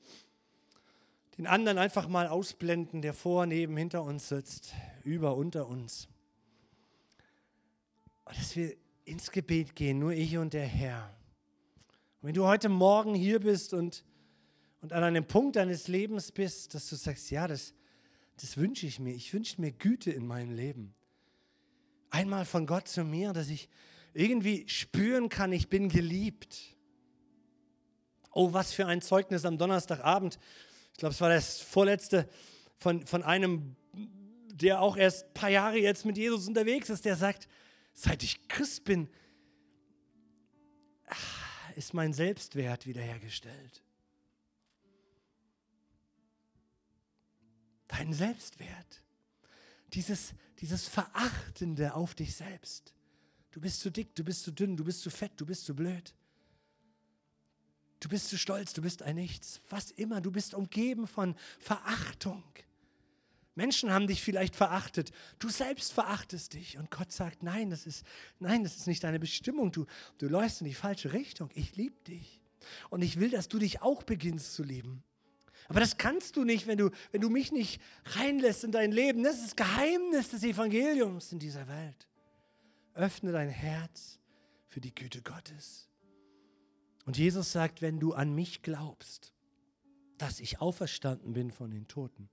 den 1.38 1.46
anderen 1.46 1.78
einfach 1.78 2.08
mal 2.08 2.28
ausblenden, 2.28 3.00
der 3.00 3.14
vor, 3.14 3.46
neben, 3.46 3.76
hinter 3.76 4.02
uns 4.02 4.28
sitzt, 4.28 4.72
über, 5.04 5.36
unter 5.36 5.66
uns. 5.66 6.08
Und 8.24 8.38
dass 8.38 8.54
wir 8.56 8.76
ins 9.04 9.30
Gebet 9.30 9.74
gehen, 9.74 9.98
nur 9.98 10.12
ich 10.12 10.36
und 10.36 10.52
der 10.52 10.66
Herr. 10.66 11.14
Und 12.20 12.28
wenn 12.28 12.34
du 12.34 12.46
heute 12.46 12.68
Morgen 12.68 13.14
hier 13.14 13.40
bist 13.40 13.74
und, 13.74 14.04
und 14.84 14.92
an 14.92 15.02
einem 15.02 15.24
Punkt 15.24 15.56
deines 15.56 15.88
Lebens 15.88 16.30
bist, 16.30 16.74
dass 16.74 16.90
du 16.90 16.96
sagst, 16.96 17.30
ja, 17.30 17.48
das, 17.48 17.72
das 18.38 18.58
wünsche 18.58 18.86
ich 18.86 18.98
mir. 18.98 19.14
Ich 19.14 19.32
wünsche 19.32 19.58
mir 19.58 19.72
Güte 19.72 20.10
in 20.10 20.26
meinem 20.26 20.54
Leben. 20.54 20.94
Einmal 22.10 22.44
von 22.44 22.66
Gott 22.66 22.86
zu 22.86 23.02
mir, 23.02 23.32
dass 23.32 23.48
ich 23.48 23.70
irgendwie 24.12 24.68
spüren 24.68 25.30
kann, 25.30 25.52
ich 25.52 25.70
bin 25.70 25.88
geliebt. 25.88 26.76
Oh, 28.30 28.52
was 28.52 28.74
für 28.74 28.84
ein 28.84 29.00
Zeugnis 29.00 29.46
am 29.46 29.56
Donnerstagabend. 29.56 30.38
Ich 30.92 30.98
glaube, 30.98 31.14
es 31.14 31.20
war 31.22 31.30
das 31.30 31.62
vorletzte 31.62 32.28
von, 32.76 33.06
von 33.06 33.22
einem, 33.22 33.76
der 34.52 34.82
auch 34.82 34.98
erst 34.98 35.28
ein 35.28 35.32
paar 35.32 35.48
Jahre 35.48 35.78
jetzt 35.78 36.04
mit 36.04 36.18
Jesus 36.18 36.46
unterwegs 36.46 36.90
ist, 36.90 37.06
der 37.06 37.16
sagt, 37.16 37.48
seit 37.94 38.22
ich 38.22 38.48
Christ 38.48 38.84
bin, 38.84 39.08
ah, 41.06 41.16
ist 41.74 41.94
mein 41.94 42.12
Selbstwert 42.12 42.86
wiederhergestellt. 42.86 43.83
Deinen 47.94 48.12
Selbstwert. 48.12 49.02
Dieses, 49.92 50.34
dieses 50.60 50.88
Verachtende 50.88 51.94
auf 51.94 52.14
dich 52.14 52.34
selbst. 52.34 52.92
Du 53.50 53.60
bist 53.60 53.80
zu 53.80 53.90
dick, 53.90 54.14
du 54.14 54.24
bist 54.24 54.42
zu 54.42 54.50
dünn, 54.50 54.76
du 54.76 54.84
bist 54.84 55.00
zu 55.00 55.10
fett, 55.10 55.32
du 55.36 55.46
bist 55.46 55.64
zu 55.64 55.74
blöd. 55.74 56.14
Du 58.00 58.08
bist 58.08 58.28
zu 58.28 58.36
stolz, 58.36 58.72
du 58.72 58.82
bist 58.82 59.02
ein 59.02 59.16
Nichts. 59.16 59.60
Was 59.70 59.90
immer, 59.92 60.20
du 60.20 60.30
bist 60.30 60.54
umgeben 60.54 61.06
von 61.06 61.36
Verachtung. 61.58 62.42
Menschen 63.54 63.92
haben 63.92 64.08
dich 64.08 64.20
vielleicht 64.22 64.56
verachtet. 64.56 65.12
Du 65.38 65.48
selbst 65.48 65.92
verachtest 65.92 66.54
dich. 66.54 66.76
Und 66.76 66.90
Gott 66.90 67.12
sagt, 67.12 67.42
nein, 67.42 67.70
das 67.70 67.86
ist, 67.86 68.04
nein, 68.40 68.64
das 68.64 68.76
ist 68.76 68.88
nicht 68.88 69.04
deine 69.04 69.20
Bestimmung. 69.20 69.70
Du, 69.70 69.86
du 70.18 70.26
läufst 70.26 70.60
in 70.60 70.66
die 70.66 70.74
falsche 70.74 71.12
Richtung. 71.12 71.50
Ich 71.54 71.76
liebe 71.76 71.96
dich. 72.04 72.40
Und 72.90 73.02
ich 73.02 73.20
will, 73.20 73.30
dass 73.30 73.48
du 73.48 73.58
dich 73.58 73.82
auch 73.82 74.02
beginnst 74.02 74.54
zu 74.54 74.64
lieben. 74.64 75.04
Aber 75.68 75.80
das 75.80 75.96
kannst 75.96 76.36
du 76.36 76.44
nicht, 76.44 76.66
wenn 76.66 76.78
du, 76.78 76.90
wenn 77.10 77.20
du 77.20 77.30
mich 77.30 77.52
nicht 77.52 77.80
reinlässt 78.04 78.64
in 78.64 78.72
dein 78.72 78.92
Leben. 78.92 79.22
Das 79.22 79.36
ist 79.36 79.44
das 79.44 79.56
Geheimnis 79.56 80.30
des 80.30 80.42
Evangeliums 80.42 81.32
in 81.32 81.38
dieser 81.38 81.66
Welt. 81.68 82.08
Öffne 82.94 83.32
dein 83.32 83.48
Herz 83.48 84.18
für 84.68 84.80
die 84.80 84.94
Güte 84.94 85.22
Gottes. 85.22 85.88
Und 87.06 87.18
Jesus 87.18 87.52
sagt, 87.52 87.82
wenn 87.82 88.00
du 88.00 88.12
an 88.12 88.34
mich 88.34 88.62
glaubst, 88.62 89.32
dass 90.18 90.40
ich 90.40 90.60
auferstanden 90.60 91.32
bin 91.32 91.50
von 91.50 91.70
den 91.70 91.88
Toten, 91.88 92.28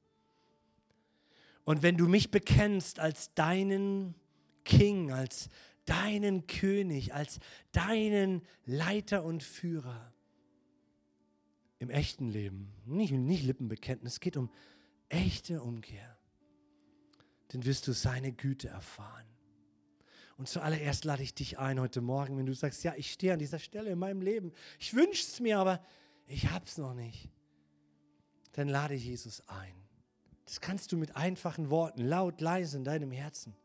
und 1.64 1.84
wenn 1.84 1.98
du 1.98 2.08
mich 2.08 2.32
bekennst 2.32 3.00
als 3.00 3.34
deinen 3.34 4.16
King, 4.66 5.12
als 5.12 5.50
deinen 5.86 6.48
König, 6.48 7.14
als 7.14 7.40
deinen 7.72 8.42
Leiter 8.66 9.24
und 9.24 9.44
Führer, 9.44 10.12
im 11.82 11.90
echten 11.90 12.30
Leben, 12.30 12.72
nicht, 12.86 13.12
nicht 13.12 13.44
Lippenbekenntnis, 13.44 14.14
es 14.14 14.20
geht 14.20 14.38
um 14.38 14.52
echte 15.10 15.64
Umkehr, 15.64 16.16
dann 17.48 17.66
wirst 17.66 17.88
du 17.88 17.92
seine 17.92 18.32
Güte 18.32 18.68
erfahren. 18.68 19.26
Und 20.38 20.48
zuallererst 20.48 21.06
lade 21.06 21.24
ich 21.24 21.34
dich 21.34 21.58
ein 21.58 21.80
heute 21.80 22.02
Morgen, 22.02 22.38
wenn 22.38 22.46
du 22.46 22.54
sagst, 22.54 22.84
ja, 22.84 22.94
ich 22.96 23.12
stehe 23.12 23.34
an 23.34 23.40
dieser 23.40 23.58
Stelle 23.58 23.90
in 23.90 23.98
meinem 23.98 24.22
Leben, 24.22 24.54
ich 24.80 24.94
wünsche 24.94 25.24
es 25.24 25.40
mir, 25.40 25.58
aber 25.58 25.84
ich 26.28 26.52
habe 26.52 26.66
es 26.66 26.78
noch 26.78 26.94
nicht. 26.94 27.30
Dann 28.54 28.70
lade 28.70 28.94
Jesus 28.94 29.42
ein. 29.48 29.74
Das 30.46 30.62
kannst 30.62 30.92
du 30.92 30.98
mit 30.98 31.16
einfachen 31.16 31.72
Worten, 31.72 32.02
laut, 32.02 32.42
leise 32.42 32.78
in 32.78 32.84
deinem 32.84 33.12
Herzen. 33.12 33.56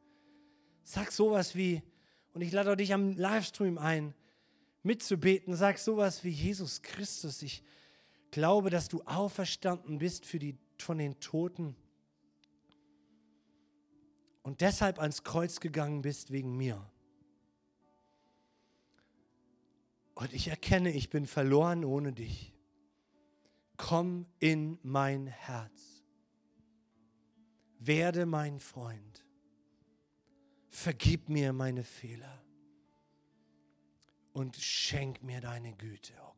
Sag 0.84 1.12
sowas 1.12 1.54
wie, 1.54 1.82
und 2.32 2.40
ich 2.40 2.52
lade 2.52 2.76
dich 2.76 2.94
am 2.94 3.14
Livestream 3.14 3.76
ein, 3.76 4.14
mitzubeten. 4.82 5.54
Sag 5.54 5.78
sowas 5.78 6.24
wie 6.24 6.30
Jesus 6.30 6.80
Christus, 6.80 7.42
ich 7.42 7.62
glaube, 8.30 8.70
dass 8.70 8.88
du 8.88 9.02
auferstanden 9.02 9.98
bist 9.98 10.26
für 10.26 10.38
die, 10.38 10.56
von 10.78 10.98
den 10.98 11.18
Toten. 11.20 11.76
und 14.46 14.60
deshalb 14.60 15.00
ans 15.00 15.24
Kreuz 15.24 15.58
gegangen 15.58 16.02
bist 16.02 16.30
wegen 16.30 16.56
mir. 16.56 16.88
Und 20.14 20.32
ich 20.32 20.46
erkenne, 20.46 20.92
ich 20.92 21.10
bin 21.10 21.26
verloren 21.26 21.84
ohne 21.84 22.12
dich. 22.12 22.54
Komm 23.76 24.24
in 24.38 24.78
mein 24.84 25.26
Herz. 25.26 26.04
Werde 27.80 28.24
mein 28.24 28.60
Freund. 28.60 29.24
Vergib 30.68 31.28
mir 31.28 31.52
meine 31.52 31.82
Fehler. 31.82 32.40
Und 34.32 34.54
schenk 34.54 35.24
mir 35.24 35.40
deine 35.40 35.72
Güte, 35.72 36.12
oh 36.22 36.35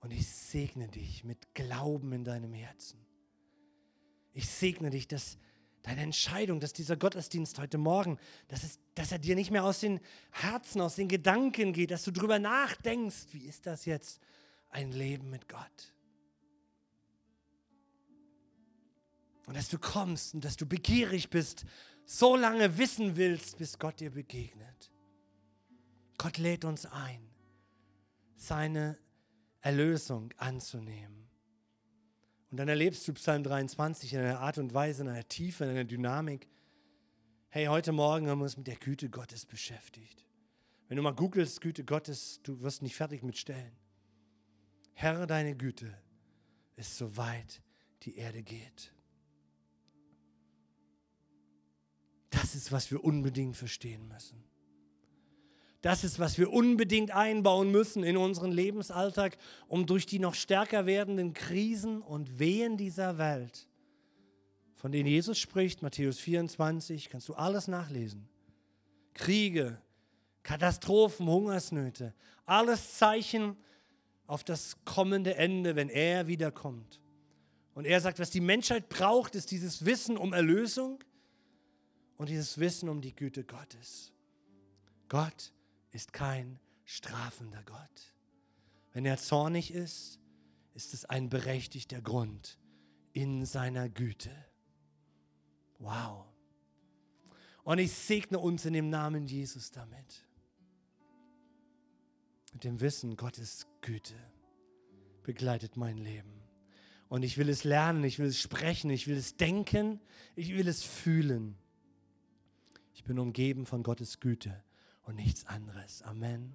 Und 0.00 0.12
ich 0.12 0.26
segne 0.28 0.88
dich 0.88 1.24
mit 1.24 1.54
Glauben 1.54 2.12
in 2.12 2.24
deinem 2.24 2.52
Herzen. 2.52 3.04
Ich 4.32 4.48
segne 4.48 4.90
dich, 4.90 5.08
dass 5.08 5.38
deine 5.82 6.02
Entscheidung, 6.02 6.60
dass 6.60 6.72
dieser 6.72 6.96
Gottesdienst 6.96 7.58
heute 7.58 7.78
Morgen, 7.78 8.18
dass, 8.48 8.62
es, 8.62 8.78
dass 8.94 9.10
er 9.10 9.18
dir 9.18 9.34
nicht 9.34 9.50
mehr 9.50 9.64
aus 9.64 9.80
den 9.80 10.00
Herzen, 10.30 10.80
aus 10.80 10.96
den 10.96 11.08
Gedanken 11.08 11.72
geht, 11.72 11.90
dass 11.90 12.04
du 12.04 12.12
drüber 12.12 12.38
nachdenkst, 12.38 13.26
wie 13.32 13.46
ist 13.46 13.66
das 13.66 13.84
jetzt, 13.84 14.20
ein 14.70 14.92
Leben 14.92 15.30
mit 15.30 15.48
Gott. 15.48 15.94
Und 19.46 19.56
dass 19.56 19.68
du 19.68 19.78
kommst 19.78 20.34
und 20.34 20.44
dass 20.44 20.56
du 20.56 20.66
begierig 20.66 21.30
bist, 21.30 21.64
so 22.04 22.36
lange 22.36 22.76
wissen 22.76 23.16
willst, 23.16 23.56
bis 23.56 23.78
Gott 23.78 24.00
dir 24.00 24.10
begegnet. 24.10 24.92
Gott 26.18 26.36
lädt 26.36 26.64
uns 26.64 26.84
ein, 26.84 27.30
seine 28.36 28.98
Erlösung 29.60 30.32
anzunehmen. 30.36 31.28
Und 32.50 32.58
dann 32.58 32.68
erlebst 32.68 33.06
du 33.06 33.12
Psalm 33.14 33.42
23 33.42 34.14
in 34.14 34.20
einer 34.20 34.40
Art 34.40 34.58
und 34.58 34.72
Weise, 34.72 35.02
in 35.02 35.08
einer 35.08 35.28
Tiefe, 35.28 35.64
in 35.64 35.70
einer 35.70 35.84
Dynamik. 35.84 36.48
Hey, 37.50 37.66
heute 37.66 37.92
Morgen 37.92 38.28
haben 38.28 38.38
wir 38.38 38.44
uns 38.44 38.56
mit 38.56 38.66
der 38.66 38.76
Güte 38.76 39.10
Gottes 39.10 39.44
beschäftigt. 39.44 40.24
Wenn 40.88 40.96
du 40.96 41.02
mal 41.02 41.14
googelst, 41.14 41.60
Güte 41.60 41.84
Gottes, 41.84 42.40
du 42.42 42.60
wirst 42.62 42.82
nicht 42.82 42.96
fertig 42.96 43.22
mit 43.22 43.36
Stellen. 43.36 43.76
Herr, 44.94 45.26
deine 45.26 45.54
Güte 45.54 45.94
ist 46.76 46.96
so 46.96 47.16
weit 47.16 47.62
die 48.02 48.16
Erde 48.16 48.42
geht. 48.42 48.92
Das 52.30 52.54
ist, 52.54 52.72
was 52.72 52.90
wir 52.90 53.04
unbedingt 53.04 53.56
verstehen 53.56 54.08
müssen. 54.08 54.42
Das 55.80 56.02
ist, 56.02 56.18
was 56.18 56.38
wir 56.38 56.52
unbedingt 56.52 57.12
einbauen 57.12 57.70
müssen 57.70 58.02
in 58.02 58.16
unseren 58.16 58.50
Lebensalltag, 58.50 59.38
um 59.68 59.86
durch 59.86 60.06
die 60.06 60.18
noch 60.18 60.34
stärker 60.34 60.86
werdenden 60.86 61.34
Krisen 61.34 62.02
und 62.02 62.40
Wehen 62.40 62.76
dieser 62.76 63.16
Welt, 63.18 63.68
von 64.74 64.90
denen 64.90 65.08
Jesus 65.08 65.38
spricht, 65.38 65.82
Matthäus 65.82 66.18
24, 66.18 67.08
kannst 67.10 67.28
du 67.28 67.34
alles 67.34 67.68
nachlesen. 67.68 68.28
Kriege, 69.14 69.80
Katastrophen, 70.42 71.28
Hungersnöte, 71.28 72.12
alles 72.44 72.94
Zeichen 72.96 73.56
auf 74.26 74.42
das 74.44 74.84
kommende 74.84 75.36
Ende, 75.36 75.76
wenn 75.76 75.88
er 75.88 76.26
wiederkommt. 76.26 77.00
Und 77.74 77.86
er 77.86 78.00
sagt, 78.00 78.18
was 78.18 78.30
die 78.30 78.40
Menschheit 78.40 78.88
braucht, 78.88 79.36
ist 79.36 79.52
dieses 79.52 79.84
Wissen 79.84 80.16
um 80.16 80.32
Erlösung 80.32 80.98
und 82.16 82.28
dieses 82.28 82.58
Wissen 82.58 82.88
um 82.88 83.00
die 83.00 83.14
Güte 83.14 83.44
Gottes. 83.44 84.12
Gott 85.08 85.52
ist 85.98 86.12
kein 86.12 86.60
strafender 86.84 87.60
Gott. 87.64 88.14
Wenn 88.92 89.04
er 89.04 89.16
zornig 89.16 89.74
ist, 89.74 90.20
ist 90.74 90.94
es 90.94 91.04
ein 91.04 91.28
berechtigter 91.28 92.00
Grund 92.00 92.56
in 93.12 93.44
seiner 93.44 93.88
Güte. 93.88 94.30
Wow. 95.80 96.24
Und 97.64 97.80
ich 97.80 97.92
segne 97.92 98.38
uns 98.38 98.64
in 98.64 98.74
dem 98.74 98.90
Namen 98.90 99.26
Jesus 99.26 99.72
damit. 99.72 100.24
Mit 102.52 102.62
dem 102.62 102.80
Wissen, 102.80 103.16
Gottes 103.16 103.66
Güte 103.80 104.14
begleitet 105.24 105.76
mein 105.76 105.98
Leben. 105.98 106.44
Und 107.08 107.24
ich 107.24 107.38
will 107.38 107.48
es 107.48 107.64
lernen, 107.64 108.04
ich 108.04 108.20
will 108.20 108.28
es 108.28 108.38
sprechen, 108.38 108.88
ich 108.90 109.08
will 109.08 109.16
es 109.16 109.36
denken, 109.36 110.00
ich 110.36 110.54
will 110.54 110.68
es 110.68 110.84
fühlen. 110.84 111.58
Ich 112.94 113.02
bin 113.02 113.18
umgeben 113.18 113.66
von 113.66 113.82
Gottes 113.82 114.20
Güte 114.20 114.62
und 115.08 115.16
nichts 115.16 115.46
anderes. 115.46 116.02
Amen. 116.02 116.54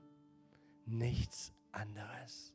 Nichts 0.86 1.54
anderes. 1.72 2.53